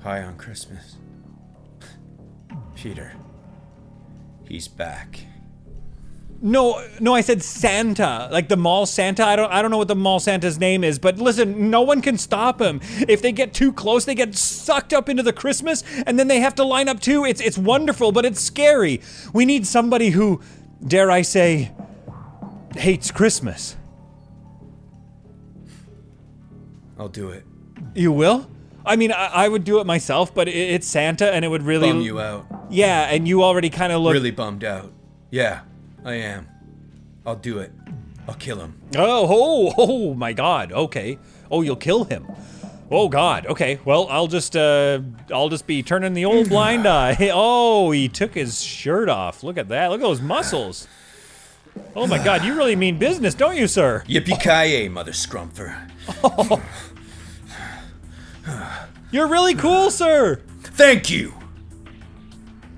High 0.00 0.22
on 0.22 0.38
Christmas. 0.38 0.96
Peter. 2.74 3.12
He's 4.48 4.68
back. 4.68 5.26
No, 6.46 6.86
no, 7.00 7.14
I 7.14 7.22
said 7.22 7.42
Santa, 7.42 8.28
like 8.30 8.50
the 8.50 8.56
mall 8.58 8.84
Santa. 8.84 9.24
I 9.24 9.34
don't, 9.34 9.50
I 9.50 9.62
don't 9.62 9.70
know 9.70 9.78
what 9.78 9.88
the 9.88 9.96
mall 9.96 10.20
Santa's 10.20 10.58
name 10.58 10.84
is, 10.84 10.98
but 10.98 11.16
listen, 11.16 11.70
no 11.70 11.80
one 11.80 12.02
can 12.02 12.18
stop 12.18 12.60
him. 12.60 12.82
If 13.08 13.22
they 13.22 13.32
get 13.32 13.54
too 13.54 13.72
close, 13.72 14.04
they 14.04 14.14
get 14.14 14.34
sucked 14.34 14.92
up 14.92 15.08
into 15.08 15.22
the 15.22 15.32
Christmas, 15.32 15.82
and 16.06 16.18
then 16.18 16.28
they 16.28 16.40
have 16.40 16.54
to 16.56 16.64
line 16.64 16.86
up 16.86 17.00
too. 17.00 17.24
It's, 17.24 17.40
it's 17.40 17.56
wonderful, 17.56 18.12
but 18.12 18.26
it's 18.26 18.42
scary. 18.42 19.00
We 19.32 19.46
need 19.46 19.66
somebody 19.66 20.10
who, 20.10 20.42
dare 20.86 21.10
I 21.10 21.22
say, 21.22 21.72
hates 22.76 23.10
Christmas. 23.10 23.76
I'll 26.98 27.08
do 27.08 27.30
it. 27.30 27.46
You 27.94 28.12
will? 28.12 28.50
I 28.84 28.96
mean, 28.96 29.12
I, 29.12 29.28
I 29.28 29.48
would 29.48 29.64
do 29.64 29.80
it 29.80 29.86
myself, 29.86 30.34
but 30.34 30.46
it, 30.48 30.54
it's 30.54 30.86
Santa, 30.86 31.32
and 31.32 31.42
it 31.42 31.48
would 31.48 31.62
really 31.62 31.90
Bum 31.90 32.02
you 32.02 32.20
out. 32.20 32.44
Yeah, 32.68 33.04
and 33.04 33.26
you 33.26 33.42
already 33.42 33.70
kind 33.70 33.94
of 33.94 34.02
look. 34.02 34.12
Really 34.12 34.30
bummed 34.30 34.62
out. 34.62 34.92
Yeah, 35.30 35.62
I 36.04 36.14
am. 36.14 36.48
I'll 37.26 37.36
do 37.36 37.58
it. 37.58 37.72
I'll 38.28 38.34
kill 38.34 38.60
him. 38.60 38.80
Oh, 38.96 39.26
oh, 39.28 39.74
oh 39.76 40.14
my 40.14 40.32
God. 40.32 40.72
Okay. 40.72 41.18
Oh, 41.50 41.62
you'll 41.62 41.76
kill 41.76 42.04
him. 42.04 42.26
Oh 42.90 43.08
God. 43.08 43.46
Okay. 43.46 43.80
Well, 43.84 44.06
I'll 44.10 44.26
just 44.26 44.56
uh, 44.56 45.00
I'll 45.32 45.48
just 45.48 45.66
be 45.66 45.82
turning 45.82 46.12
the 46.12 46.26
old 46.26 46.48
blind 46.48 46.86
eye. 46.86 47.16
Oh, 47.32 47.90
he 47.90 48.08
took 48.08 48.34
his 48.34 48.62
shirt 48.62 49.08
off. 49.08 49.42
Look 49.42 49.58
at 49.58 49.68
that. 49.68 49.90
Look 49.90 50.00
at 50.00 50.04
those 50.04 50.20
muscles. 50.20 50.86
Oh 51.96 52.06
my 52.06 52.22
God. 52.22 52.44
You 52.44 52.54
really 52.56 52.76
mean 52.76 52.98
business, 52.98 53.34
don't 53.34 53.56
you, 53.56 53.66
sir? 53.66 54.04
Yippee 54.06 54.40
ki 54.40 54.88
mother 54.88 55.12
scrumpfer. 55.12 55.90
You're 59.10 59.28
really 59.28 59.54
cool, 59.54 59.90
sir. 59.90 60.42
Thank 60.62 61.10
you. 61.10 61.32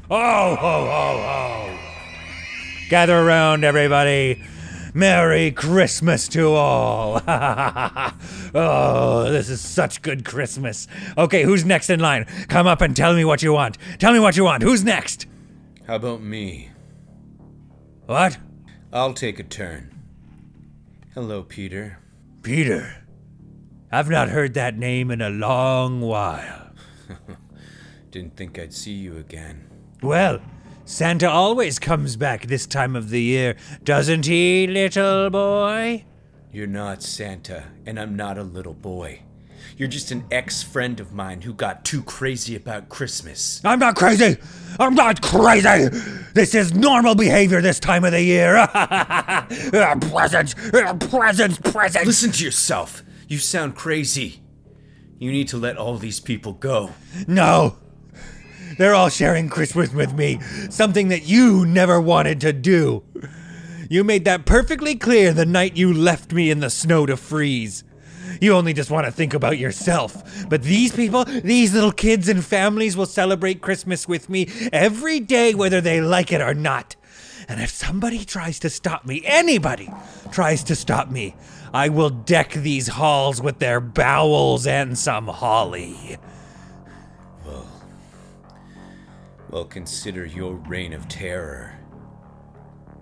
Oh, 0.08 0.54
ho, 0.54 0.86
ho, 0.86 1.22
ho. 1.22 1.95
Gather 2.88 3.18
around, 3.18 3.64
everybody. 3.64 4.40
Merry 4.94 5.50
Christmas 5.50 6.28
to 6.28 6.52
all. 6.52 7.20
oh, 8.54 9.28
this 9.28 9.50
is 9.50 9.60
such 9.60 10.02
good 10.02 10.24
Christmas. 10.24 10.86
Okay, 11.18 11.42
who's 11.42 11.64
next 11.64 11.90
in 11.90 11.98
line? 11.98 12.26
Come 12.48 12.68
up 12.68 12.80
and 12.80 12.94
tell 12.94 13.12
me 13.12 13.24
what 13.24 13.42
you 13.42 13.52
want. 13.52 13.76
Tell 13.98 14.12
me 14.12 14.20
what 14.20 14.36
you 14.36 14.44
want. 14.44 14.62
Who's 14.62 14.84
next? 14.84 15.26
How 15.88 15.96
about 15.96 16.22
me? 16.22 16.70
What? 18.06 18.38
I'll 18.92 19.14
take 19.14 19.40
a 19.40 19.42
turn. 19.42 19.92
Hello, 21.12 21.42
Peter. 21.42 21.98
Peter. 22.42 23.04
I've 23.90 24.08
not 24.08 24.28
heard 24.28 24.54
that 24.54 24.78
name 24.78 25.10
in 25.10 25.20
a 25.20 25.30
long 25.30 26.00
while. 26.00 26.70
Didn't 28.12 28.36
think 28.36 28.60
I'd 28.60 28.72
see 28.72 28.92
you 28.92 29.16
again. 29.16 29.68
Well, 30.02 30.40
Santa 30.88 31.28
always 31.28 31.80
comes 31.80 32.14
back 32.14 32.46
this 32.46 32.64
time 32.64 32.94
of 32.94 33.10
the 33.10 33.20
year, 33.20 33.56
doesn't 33.82 34.24
he, 34.24 34.68
little 34.68 35.28
boy? 35.30 36.04
You're 36.52 36.68
not 36.68 37.02
Santa, 37.02 37.64
and 37.84 37.98
I'm 37.98 38.14
not 38.14 38.38
a 38.38 38.44
little 38.44 38.72
boy. 38.72 39.22
You're 39.76 39.88
just 39.88 40.12
an 40.12 40.24
ex 40.30 40.62
friend 40.62 41.00
of 41.00 41.12
mine 41.12 41.42
who 41.42 41.54
got 41.54 41.84
too 41.84 42.04
crazy 42.04 42.54
about 42.54 42.88
Christmas. 42.88 43.60
I'm 43.64 43.80
not 43.80 43.96
crazy. 43.96 44.36
I'm 44.78 44.94
not 44.94 45.20
crazy. 45.22 45.88
This 46.34 46.54
is 46.54 46.72
normal 46.72 47.16
behavior 47.16 47.60
this 47.60 47.80
time 47.80 48.04
of 48.04 48.12
the 48.12 48.22
year. 48.22 48.56
Uh, 49.46 49.96
presents, 50.10 50.54
uh, 50.72 50.94
presents, 50.94 51.58
presents. 51.58 52.06
Listen 52.06 52.30
to 52.32 52.44
yourself. 52.44 53.02
You 53.28 53.38
sound 53.38 53.74
crazy. 53.74 54.42
You 55.18 55.30
need 55.30 55.48
to 55.48 55.56
let 55.56 55.76
all 55.76 55.98
these 55.98 56.20
people 56.20 56.52
go. 56.52 56.90
No. 57.26 57.76
They're 58.78 58.94
all 58.94 59.08
sharing 59.08 59.48
Christmas 59.48 59.92
with 59.92 60.12
me, 60.12 60.38
something 60.70 61.08
that 61.08 61.26
you 61.26 61.64
never 61.64 62.00
wanted 62.00 62.40
to 62.42 62.52
do. 62.52 63.02
You 63.88 64.04
made 64.04 64.24
that 64.24 64.44
perfectly 64.44 64.96
clear 64.96 65.32
the 65.32 65.46
night 65.46 65.76
you 65.76 65.92
left 65.92 66.32
me 66.32 66.50
in 66.50 66.60
the 66.60 66.70
snow 66.70 67.06
to 67.06 67.16
freeze. 67.16 67.84
You 68.40 68.54
only 68.54 68.74
just 68.74 68.90
want 68.90 69.06
to 69.06 69.12
think 69.12 69.32
about 69.32 69.58
yourself. 69.58 70.46
But 70.48 70.62
these 70.62 70.92
people, 70.94 71.24
these 71.24 71.72
little 71.72 71.92
kids 71.92 72.28
and 72.28 72.44
families 72.44 72.96
will 72.96 73.06
celebrate 73.06 73.62
Christmas 73.62 74.06
with 74.06 74.28
me 74.28 74.50
every 74.72 75.20
day, 75.20 75.54
whether 75.54 75.80
they 75.80 76.00
like 76.00 76.32
it 76.32 76.40
or 76.40 76.52
not. 76.52 76.96
And 77.48 77.60
if 77.60 77.70
somebody 77.70 78.24
tries 78.24 78.58
to 78.60 78.70
stop 78.70 79.06
me, 79.06 79.22
anybody 79.24 79.90
tries 80.32 80.64
to 80.64 80.74
stop 80.74 81.10
me, 81.10 81.34
I 81.72 81.88
will 81.88 82.10
deck 82.10 82.52
these 82.52 82.88
halls 82.88 83.40
with 83.40 83.58
their 83.58 83.80
bowels 83.80 84.66
and 84.66 84.98
some 84.98 85.28
holly. 85.28 86.18
Well, 89.50 89.64
consider 89.64 90.24
your 90.26 90.54
reign 90.54 90.92
of 90.92 91.08
terror. 91.08 91.78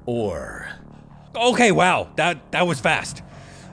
Or. 0.06 0.68
Okay, 1.34 1.72
wow, 1.72 2.10
that 2.16 2.52
that 2.52 2.66
was 2.66 2.78
fast. 2.80 3.22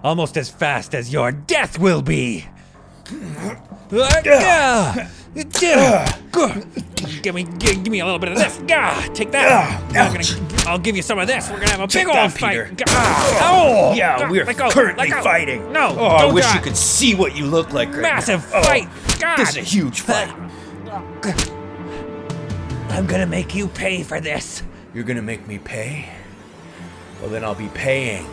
Almost 0.04 0.38
as 0.38 0.50
fast 0.50 0.96
as 0.96 1.12
your 1.14 1.32
death 1.32 1.78
will 1.78 2.02
be. 2.02 2.46
Give 7.22 7.36
me, 7.36 7.44
give, 7.44 7.84
give 7.84 7.88
me 7.90 8.00
a 8.00 8.06
little 8.06 8.20
bit 8.20 8.30
of 8.32 8.38
this. 8.38 8.58
Gah, 8.68 9.02
Take 9.14 9.32
that. 9.32 9.82
I'm 9.96 10.14
gonna, 10.14 10.26
I'll 10.70 10.80
give 10.80 10.96
you 10.96 11.02
some 11.02 11.20
of 11.20 11.28
this. 11.28 11.50
We're 11.50 11.60
gonna 11.60 11.70
have 11.72 11.80
a 11.82 11.88
big 11.88 12.08
old 12.08 12.16
that, 12.16 12.32
fight. 12.32 12.78
Gah. 12.78 12.86
Oh, 13.42 13.94
Yeah, 13.96 14.30
we're 14.30 14.46
let 14.46 14.58
go, 14.58 14.70
currently 14.72 15.10
let 15.10 15.18
go. 15.18 15.24
fighting. 15.24 15.72
No, 15.72 15.96
Oh, 15.98 16.08
I 16.08 16.22
don't 16.24 16.34
wish 16.34 16.46
die. 16.46 16.56
you 16.56 16.62
could 16.62 16.76
see 16.78 17.14
what 17.16 17.36
you 17.36 17.46
look 17.46 17.74
like 17.74 17.90
right 17.90 18.02
Massive 18.02 18.50
now. 18.52 18.60
Oh, 18.60 18.64
fight. 18.64 18.90
God. 19.20 19.38
This 19.38 19.50
is 19.52 19.58
a 19.58 19.62
huge 19.62 20.02
fight. 20.02 20.30
Uh, 20.90 21.02
I'm 22.92 23.08
gonna 23.08 23.26
make 23.26 23.56
you 23.56 23.70
pay 23.70 24.04
for 24.04 24.20
this. 24.20 24.64
You're 24.94 25.06
gonna 25.06 25.22
make 25.22 25.48
me 25.48 25.58
pay? 25.58 26.10
Well, 27.22 27.30
then 27.30 27.44
I'll 27.44 27.56
be 27.56 27.70
paying 27.70 28.28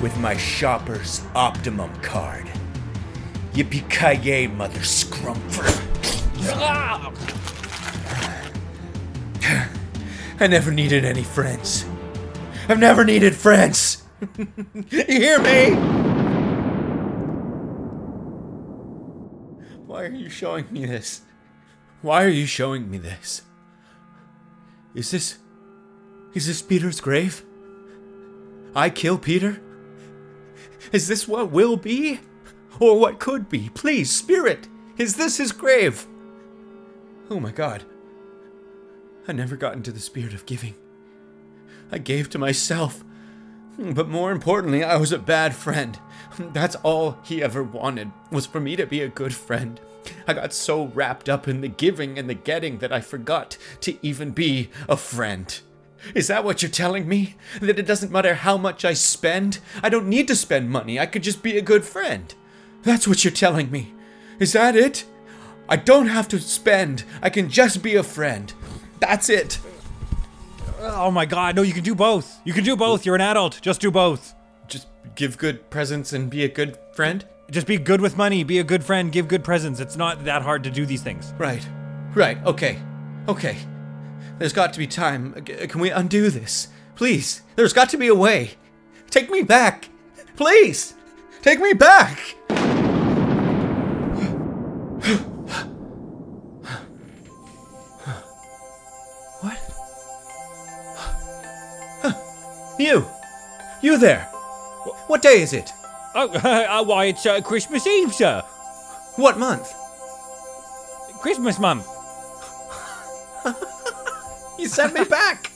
with 0.00 0.16
my 0.18 0.34
Shopper's 0.34 1.22
Optimum 1.34 1.94
card. 2.00 2.46
Yippee 3.52 3.88
ki 3.90 4.46
mother 4.46 4.80
scrumpfer. 4.80 5.66
Ah. 6.54 7.12
I 10.40 10.46
never 10.46 10.70
needed 10.70 11.04
any 11.04 11.22
friends. 11.22 11.84
I've 12.70 12.78
never 12.78 13.04
needed 13.04 13.34
friends. 13.34 14.02
you 14.90 15.04
hear 15.06 15.38
me? 15.38 15.72
Why 19.86 20.04
are 20.04 20.12
you 20.12 20.30
showing 20.30 20.66
me 20.70 20.86
this? 20.86 21.20
Why 22.00 22.24
are 22.24 22.28
you 22.28 22.46
showing 22.46 22.90
me 22.90 22.96
this? 22.96 23.42
Is 24.96 25.10
this. 25.10 25.38
Is 26.34 26.46
this 26.46 26.62
Peter's 26.62 27.00
grave? 27.00 27.44
I 28.74 28.90
kill 28.90 29.18
Peter? 29.18 29.62
Is 30.90 31.06
this 31.06 31.28
what 31.28 31.50
will 31.50 31.76
be? 31.76 32.20
Or 32.80 32.98
what 32.98 33.18
could 33.18 33.48
be? 33.48 33.70
Please, 33.70 34.10
Spirit, 34.10 34.68
is 34.98 35.16
this 35.16 35.36
his 35.36 35.52
grave? 35.52 36.06
Oh 37.30 37.40
my 37.40 37.52
god. 37.52 37.84
I 39.28 39.32
never 39.32 39.56
got 39.56 39.74
into 39.74 39.92
the 39.92 40.00
spirit 40.00 40.34
of 40.34 40.46
giving. 40.46 40.74
I 41.90 41.98
gave 41.98 42.30
to 42.30 42.38
myself. 42.38 43.02
But 43.78 44.08
more 44.08 44.30
importantly, 44.30 44.84
I 44.84 44.96
was 44.96 45.12
a 45.12 45.18
bad 45.18 45.54
friend. 45.54 45.98
That's 46.38 46.76
all 46.76 47.18
he 47.24 47.42
ever 47.42 47.62
wanted, 47.62 48.10
was 48.30 48.46
for 48.46 48.60
me 48.60 48.76
to 48.76 48.86
be 48.86 49.02
a 49.02 49.08
good 49.08 49.34
friend. 49.34 49.80
I 50.26 50.34
got 50.34 50.52
so 50.52 50.86
wrapped 50.86 51.28
up 51.28 51.48
in 51.48 51.60
the 51.60 51.68
giving 51.68 52.18
and 52.18 52.28
the 52.28 52.34
getting 52.34 52.78
that 52.78 52.92
I 52.92 53.00
forgot 53.00 53.56
to 53.80 53.96
even 54.02 54.30
be 54.30 54.70
a 54.88 54.96
friend. 54.96 55.58
Is 56.14 56.28
that 56.28 56.44
what 56.44 56.62
you're 56.62 56.70
telling 56.70 57.08
me? 57.08 57.36
That 57.60 57.78
it 57.78 57.86
doesn't 57.86 58.12
matter 58.12 58.34
how 58.34 58.56
much 58.56 58.84
I 58.84 58.92
spend? 58.92 59.58
I 59.82 59.88
don't 59.88 60.08
need 60.08 60.28
to 60.28 60.36
spend 60.36 60.70
money, 60.70 60.98
I 61.00 61.06
could 61.06 61.22
just 61.22 61.42
be 61.42 61.56
a 61.56 61.62
good 61.62 61.84
friend. 61.84 62.34
That's 62.82 63.08
what 63.08 63.24
you're 63.24 63.32
telling 63.32 63.70
me. 63.70 63.94
Is 64.38 64.52
that 64.52 64.76
it? 64.76 65.04
I 65.68 65.76
don't 65.76 66.06
have 66.06 66.28
to 66.28 66.38
spend, 66.38 67.04
I 67.22 67.30
can 67.30 67.48
just 67.50 67.82
be 67.82 67.96
a 67.96 68.02
friend. 68.02 68.52
That's 69.00 69.28
it. 69.28 69.58
Oh 70.78 71.10
my 71.10 71.26
god, 71.26 71.56
no, 71.56 71.62
you 71.62 71.72
can 71.72 71.82
do 71.82 71.94
both. 71.94 72.40
You 72.44 72.52
can 72.52 72.62
do 72.62 72.76
both. 72.76 73.04
You're 73.04 73.14
an 73.14 73.20
adult. 73.20 73.60
Just 73.60 73.80
do 73.80 73.90
both. 73.90 74.34
Just 74.68 74.86
give 75.14 75.38
good 75.38 75.68
presents 75.70 76.12
and 76.12 76.30
be 76.30 76.44
a 76.44 76.48
good 76.48 76.78
friend? 76.92 77.24
Just 77.50 77.66
be 77.66 77.78
good 77.78 78.00
with 78.00 78.16
money, 78.16 78.42
be 78.42 78.58
a 78.58 78.64
good 78.64 78.82
friend, 78.82 79.12
give 79.12 79.28
good 79.28 79.44
presents. 79.44 79.78
It's 79.78 79.96
not 79.96 80.24
that 80.24 80.42
hard 80.42 80.64
to 80.64 80.70
do 80.70 80.84
these 80.84 81.02
things. 81.02 81.32
Right. 81.38 81.66
Right. 82.14 82.42
Okay. 82.44 82.78
Okay. 83.28 83.56
There's 84.38 84.52
got 84.52 84.72
to 84.72 84.78
be 84.78 84.86
time. 84.86 85.32
Can 85.44 85.80
we 85.80 85.90
undo 85.90 86.28
this? 86.30 86.68
Please, 86.96 87.42
there's 87.54 87.72
got 87.72 87.88
to 87.90 87.96
be 87.96 88.08
a 88.08 88.14
way. 88.14 88.52
Take 89.10 89.30
me 89.30 89.42
back. 89.42 89.88
Please, 90.34 90.94
take 91.42 91.60
me 91.60 91.72
back. 91.72 92.18
what? 99.40 99.58
You! 102.78 103.06
You 103.82 103.98
there! 103.98 104.24
What 105.06 105.22
day 105.22 105.40
is 105.40 105.52
it? 105.52 105.70
Oh, 106.18 106.30
uh, 106.30 106.82
why, 106.84 107.04
it's 107.06 107.26
uh, 107.26 107.42
Christmas 107.42 107.86
Eve, 107.86 108.14
sir. 108.14 108.40
What 109.16 109.38
month? 109.38 109.70
Christmas 111.20 111.58
month. 111.58 111.86
He 114.56 114.66
sent 114.66 114.94
me 114.94 115.04
back! 115.04 115.52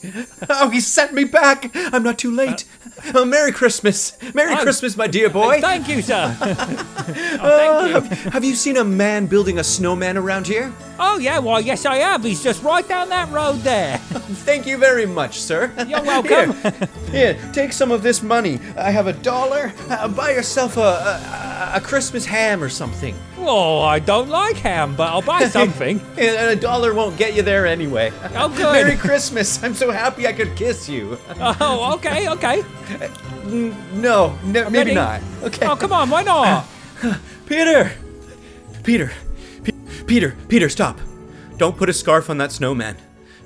Oh, 0.49 0.69
he 0.69 0.79
sent 0.79 1.13
me 1.13 1.23
back! 1.23 1.71
I'm 1.75 2.03
not 2.03 2.17
too 2.19 2.31
late. 2.31 2.65
Oh, 3.15 3.25
Merry 3.25 3.51
Christmas! 3.51 4.15
Merry 4.33 4.53
Oh. 4.53 4.61
Christmas, 4.61 4.95
my 4.95 5.07
dear 5.07 5.29
boy! 5.29 5.59
Thank 5.61 5.87
you, 5.89 6.01
sir. 6.01 6.37
oh, 6.41 6.45
Uh, 7.41 7.57
thank 7.57 7.87
you. 7.87 7.93
have, 7.93 8.33
have 8.33 8.43
you 8.43 8.55
seen 8.55 8.77
a 8.77 8.83
man 8.83 9.25
building 9.25 9.57
a 9.59 9.63
snowman 9.63 10.17
around 10.17 10.45
here? 10.47 10.71
Oh, 10.99 11.17
yeah, 11.17 11.39
why, 11.39 11.59
yes, 11.59 11.85
I 11.85 11.95
have. 11.97 12.23
He's 12.23 12.43
just 12.43 12.61
right 12.63 12.87
down 12.87 13.09
that 13.09 13.31
road 13.31 13.57
there. 13.61 13.97
Thank 14.45 14.67
you 14.67 14.77
very 14.77 15.05
much, 15.07 15.39
sir. 15.39 15.71
You're 15.87 16.03
welcome. 16.03 16.53
Here, 16.61 16.89
here, 17.33 17.49
take 17.53 17.73
some 17.73 17.91
of 17.91 18.03
this 18.03 18.21
money. 18.21 18.59
I 18.77 18.91
have 18.91 19.07
a 19.07 19.13
dollar. 19.13 19.73
Uh, 19.89 20.07
buy 20.07 20.31
yourself 20.31 20.77
a, 20.77 20.81
a, 20.81 21.71
a 21.75 21.81
Christmas 21.81 22.25
ham 22.25 22.61
or 22.63 22.69
something. 22.69 23.15
Oh, 23.43 23.81
I 23.81 23.99
don't 23.99 24.29
like 24.29 24.57
ham, 24.57 24.95
but 24.95 25.09
I'll 25.09 25.21
buy 25.21 25.47
something. 25.49 25.99
And 26.17 26.51
a 26.51 26.55
dollar 26.55 26.93
won't 26.93 27.17
get 27.17 27.35
you 27.35 27.41
there 27.41 27.65
anyway. 27.65 28.11
Oh, 28.35 28.49
good. 28.55 28.73
Merry 28.73 28.95
Christmas. 28.95 29.61
I'm 29.63 29.73
so 29.73 29.91
happy 29.91 30.27
I 30.27 30.33
could 30.33 30.55
kiss 30.55 30.87
you. 30.87 31.17
oh, 31.39 31.93
okay, 31.95 32.29
okay. 32.29 32.63
No, 33.45 34.37
no 34.43 34.69
maybe 34.69 34.77
Ready? 34.77 34.93
not. 34.93 35.21
Okay. 35.43 35.65
Oh, 35.65 35.75
come 35.75 35.91
on, 35.91 36.09
why 36.09 36.23
not? 36.23 36.65
Peter! 37.47 37.91
Peter! 38.83 39.11
Pe- 39.63 39.71
Peter! 40.05 40.35
Peter, 40.47 40.69
stop! 40.69 40.99
Don't 41.57 41.77
put 41.77 41.89
a 41.89 41.93
scarf 41.93 42.29
on 42.29 42.37
that 42.37 42.51
snowman. 42.51 42.97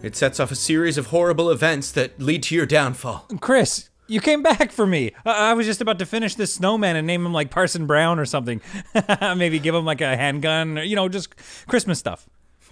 It 0.04 0.16
sets 0.16 0.40
off 0.40 0.52
a 0.52 0.56
series 0.56 0.98
of 0.98 1.08
horrible 1.08 1.50
events 1.50 1.92
that 1.94 2.20
lead 2.20 2.44
to 2.44 2.56
your 2.56 2.66
downfall. 2.66 3.28
Chris, 3.40 3.90
you 4.08 4.20
came 4.22 4.44
back 4.44 4.72
for 4.72 4.86
me. 4.86 5.12
I, 5.26 5.52
I 5.52 5.54
was 5.54 5.66
just 5.66 5.82
about 5.82 6.00
to 6.00 6.06
finish 6.06 6.36
this 6.36 6.54
snowman 6.54 6.96
and 6.96 7.08
name 7.08 7.26
him 7.26 7.34
like 7.34 7.50
Parson 7.50 7.86
Brown 7.86 8.20
or 8.20 8.26
something. 8.26 8.62
Maybe 9.22 9.60
give 9.60 9.76
him 9.76 9.86
like 9.86 10.02
a 10.02 10.16
handgun, 10.16 10.78
or, 10.78 10.84
you 10.84 10.96
know, 10.96 11.10
just 11.10 11.36
Christmas 11.68 12.00
stuff. 12.00 12.28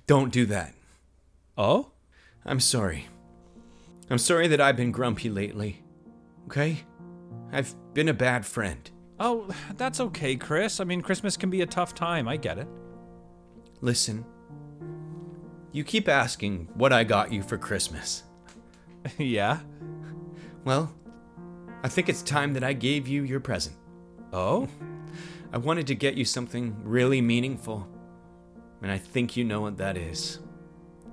Don't 0.08 0.32
do 0.32 0.46
that. 0.48 0.74
Oh? 1.58 1.92
I'm 2.46 2.60
sorry. 2.60 3.08
I'm 4.10 4.18
sorry 4.18 4.48
that 4.48 4.60
I've 4.60 4.76
been 4.76 4.92
grumpy 4.92 5.30
lately. 5.30 5.82
Okay? 6.48 6.84
I've 7.52 7.74
been 7.94 8.10
a 8.10 8.14
bad 8.14 8.46
friend. 8.46 8.90
Oh, 9.20 9.48
that's 9.78 10.00
okay, 10.00 10.36
Chris. 10.36 10.80
I 10.80 10.84
mean, 10.84 11.02
Christmas 11.02 11.38
can 11.38 11.50
be 11.50 11.62
a 11.62 11.66
tough 11.66 11.96
time. 11.96 12.28
I 12.28 12.38
get 12.38 12.58
it. 12.58 12.68
Listen. 13.82 14.26
You 15.72 15.84
keep 15.84 16.08
asking 16.08 16.68
what 16.74 16.92
I 16.92 17.04
got 17.04 17.32
you 17.32 17.42
for 17.42 17.58
Christmas. 17.58 18.24
yeah? 19.18 19.60
Well, 20.66 20.94
I 21.84 21.90
think 21.90 22.08
it's 22.08 22.22
time 22.22 22.54
that 22.54 22.64
I 22.64 22.74
gave 22.74 23.08
you 23.08 23.24
your 23.24 23.42
present. 23.42 23.76
Oh? 24.32 24.68
I 25.52 25.58
wanted 25.58 25.86
to 25.88 25.96
get 25.96 26.16
you 26.16 26.26
something 26.26 26.76
really 26.84 27.22
meaningful. 27.22 27.88
And 28.82 28.92
I 28.92 28.98
think 28.98 29.38
you 29.38 29.44
know 29.44 29.62
what 29.62 29.78
that 29.78 29.98
is. 29.98 30.40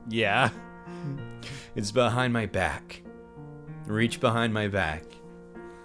Yeah. 0.08 0.50
It's 1.74 1.92
behind 1.92 2.32
my 2.32 2.46
back. 2.46 3.02
Reach 3.86 4.20
behind 4.20 4.54
my 4.54 4.68
back. 4.68 5.02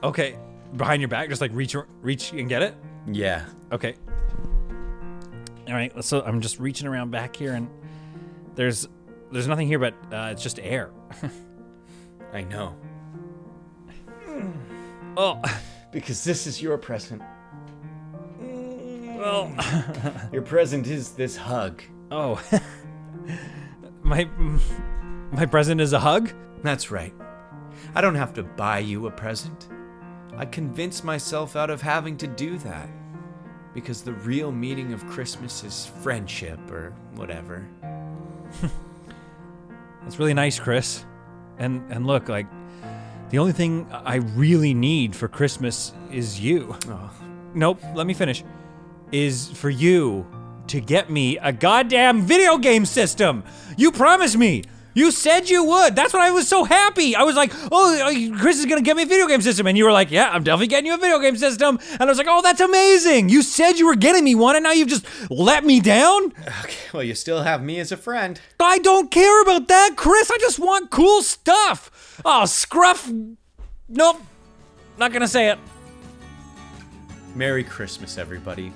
Okay. 0.03 0.37
Behind 0.75 1.01
your 1.01 1.09
back, 1.09 1.29
just 1.29 1.41
like 1.41 1.51
reach 1.53 1.75
reach 2.01 2.31
and 2.33 2.49
get 2.49 2.61
it? 2.61 2.75
Yeah. 3.07 3.45
Okay. 3.71 3.95
All 5.67 5.73
right. 5.73 6.03
So 6.03 6.21
I'm 6.21 6.41
just 6.41 6.59
reaching 6.59 6.87
around 6.87 7.11
back 7.11 7.35
here, 7.35 7.53
and 7.53 7.69
there's 8.55 8.87
there's 9.31 9.47
nothing 9.47 9.67
here, 9.67 9.79
but 9.79 9.93
uh, 10.11 10.29
it's 10.31 10.43
just 10.43 10.59
air. 10.59 10.91
I 12.33 12.43
know. 12.43 12.75
Oh, 15.17 15.41
Because 15.91 16.23
this 16.23 16.45
is 16.45 16.61
your 16.61 16.77
present. 16.77 17.21
well. 18.41 19.49
Your 20.33 20.41
present 20.41 20.87
is 20.87 21.11
this 21.11 21.37
hug. 21.37 21.81
Oh. 22.11 22.41
my 24.03 24.25
my 25.31 25.45
present 25.45 25.79
is 25.79 25.93
a 25.93 25.99
hug. 25.99 26.33
That's 26.63 26.91
right. 26.91 27.13
I 27.93 28.01
don't 28.01 28.15
have 28.15 28.33
to 28.33 28.43
buy 28.43 28.79
you 28.79 29.07
a 29.07 29.11
present. 29.11 29.69
I 30.35 30.45
convince 30.45 31.01
myself 31.01 31.55
out 31.55 31.69
of 31.69 31.81
having 31.81 32.17
to 32.17 32.27
do 32.27 32.57
that. 32.57 32.89
Because 33.73 34.01
the 34.01 34.13
real 34.13 34.51
meaning 34.51 34.91
of 34.91 35.05
Christmas 35.07 35.63
is 35.63 35.85
friendship 36.01 36.59
or 36.69 36.93
whatever. 37.15 37.65
That's 40.03 40.19
really 40.19 40.33
nice, 40.33 40.59
Chris. 40.59 41.05
And 41.57 41.89
and 41.89 42.05
look, 42.05 42.27
like 42.27 42.47
the 43.35 43.39
only 43.39 43.51
thing 43.51 43.85
I 43.91 44.15
really 44.37 44.73
need 44.73 45.13
for 45.13 45.27
Christmas 45.27 45.91
is 46.09 46.39
you. 46.39 46.73
Oh, 46.87 47.11
Nope, 47.53 47.81
let 47.93 48.07
me 48.07 48.13
finish. 48.13 48.45
Is 49.11 49.51
for 49.51 49.69
you 49.69 50.25
to 50.67 50.79
get 50.79 51.09
me 51.09 51.37
a 51.39 51.51
goddamn 51.51 52.21
video 52.21 52.57
game 52.57 52.85
system. 52.85 53.43
You 53.75 53.91
promised 53.91 54.37
me. 54.37 54.63
You 54.93 55.11
said 55.11 55.49
you 55.49 55.65
would. 55.65 55.97
That's 55.97 56.13
why 56.13 56.27
I 56.27 56.31
was 56.31 56.47
so 56.47 56.63
happy. 56.63 57.13
I 57.13 57.23
was 57.23 57.35
like, 57.35 57.51
"Oh, 57.73 57.99
uh, 57.99 58.39
Chris 58.39 58.57
is 58.57 58.65
gonna 58.65 58.81
get 58.81 58.95
me 58.95 59.03
a 59.03 59.05
video 59.05 59.27
game 59.27 59.41
system," 59.41 59.67
and 59.67 59.77
you 59.77 59.83
were 59.83 59.91
like, 59.91 60.09
"Yeah, 60.09 60.29
I'm 60.31 60.41
definitely 60.41 60.67
getting 60.67 60.85
you 60.85 60.93
a 60.93 60.97
video 60.97 61.19
game 61.19 61.35
system." 61.35 61.77
And 61.91 62.03
I 62.03 62.05
was 62.05 62.17
like, 62.17 62.27
"Oh, 62.29 62.41
that's 62.41 62.61
amazing! 62.61 63.27
You 63.27 63.41
said 63.41 63.77
you 63.77 63.85
were 63.85 63.97
getting 63.97 64.23
me 64.23 64.35
one, 64.35 64.55
and 64.55 64.63
now 64.63 64.71
you've 64.71 64.87
just 64.87 65.05
let 65.29 65.65
me 65.65 65.81
down." 65.81 66.31
okay. 66.63 66.77
Well, 66.93 67.03
you 67.03 67.13
still 67.13 67.43
have 67.43 67.61
me 67.61 67.77
as 67.81 67.91
a 67.91 67.97
friend. 67.97 68.39
I 68.61 68.77
don't 68.77 69.11
care 69.11 69.41
about 69.41 69.67
that, 69.67 69.97
Chris. 69.97 70.31
I 70.31 70.37
just 70.37 70.59
want 70.59 70.91
cool 70.91 71.21
stuff. 71.21 71.91
Oh, 72.23 72.45
scruff. 72.45 73.11
Nope. 73.89 74.21
Not 74.97 75.11
gonna 75.11 75.27
say 75.27 75.49
it. 75.49 75.59
Merry 77.35 77.63
Christmas, 77.63 78.17
everybody. 78.17 78.71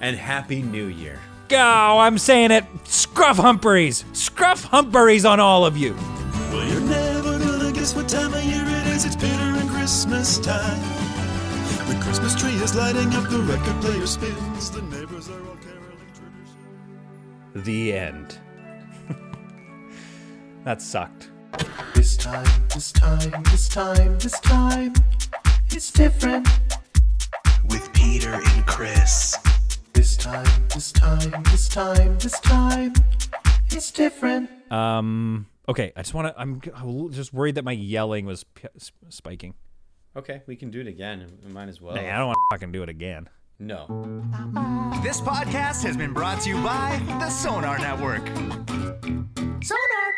And 0.00 0.16
Happy 0.16 0.62
New 0.62 0.86
Year. 0.86 1.20
Oh, 1.52 1.98
I'm 1.98 2.18
saying 2.18 2.50
it. 2.50 2.64
Scruff 2.84 3.36
humperies. 3.36 4.04
Scruff 4.12 4.64
humperies 4.64 5.24
on 5.24 5.38
all 5.38 5.64
of 5.64 5.76
you. 5.76 5.94
Well, 6.50 6.66
you're 6.66 6.80
never 6.80 7.38
gonna 7.38 7.72
guess 7.72 7.94
what 7.94 8.08
time 8.08 8.32
of 8.32 8.42
year 8.42 8.64
it 8.64 8.86
is. 8.88 9.04
It's 9.04 9.16
bitter 9.16 9.32
and 9.32 9.68
Christmas 9.70 10.38
time. 10.38 10.80
The 11.88 11.98
Christmas 12.02 12.34
tree 12.40 12.54
is 12.54 12.74
lighting 12.74 13.12
up, 13.14 13.28
the 13.28 13.38
record 13.40 13.80
player 13.82 14.06
spins, 14.06 14.70
the 14.70 14.82
neighbors 14.82 15.28
are 15.28 15.40
all 15.48 15.56
caroling 15.56 15.98
tradition. 16.14 17.64
The 17.64 17.92
end. 17.92 18.38
that 20.64 20.80
sucked. 20.80 21.31
This 21.94 22.16
time, 22.16 22.46
this 22.72 22.92
time, 22.92 23.42
this 23.50 23.68
time, 23.68 24.18
this 24.18 24.40
time, 24.40 24.92
it's 25.70 25.90
different. 25.90 26.48
With 27.68 27.92
Peter 27.92 28.32
and 28.34 28.66
Chris. 28.66 29.36
This 29.92 30.16
time, 30.16 30.46
this 30.74 30.92
time, 30.92 31.42
this 31.44 31.68
time, 31.68 32.18
this 32.18 32.40
time, 32.40 32.92
it's 33.70 33.90
different. 33.90 34.50
Um. 34.72 35.46
Okay. 35.68 35.92
I 35.96 36.02
just 36.02 36.14
want 36.14 36.28
to. 36.28 36.40
I'm 36.40 36.60
g- 36.60 36.70
I'm 36.74 37.10
just 37.12 37.32
worried 37.32 37.54
that 37.56 37.64
my 37.64 37.72
yelling 37.72 38.26
was 38.26 38.44
p- 38.44 38.68
s- 38.76 38.92
spiking. 39.10 39.54
Okay, 40.16 40.42
we 40.46 40.56
can 40.56 40.70
do 40.70 40.80
it 40.80 40.86
again. 40.86 41.26
We 41.44 41.52
might 41.52 41.68
as 41.68 41.80
well. 41.80 41.94
Nah, 41.94 42.02
I 42.02 42.18
don't 42.18 42.26
want 42.26 42.36
to 42.36 42.56
fucking 42.56 42.72
do 42.72 42.82
it 42.82 42.88
again. 42.88 43.28
No. 43.58 43.86
This 45.02 45.20
podcast 45.20 45.82
has 45.84 45.96
been 45.96 46.12
brought 46.12 46.40
to 46.42 46.48
you 46.50 46.56
by 46.62 47.00
the 47.20 47.30
Sonar 47.30 47.78
Network. 47.78 48.26
Sonar! 49.62 50.12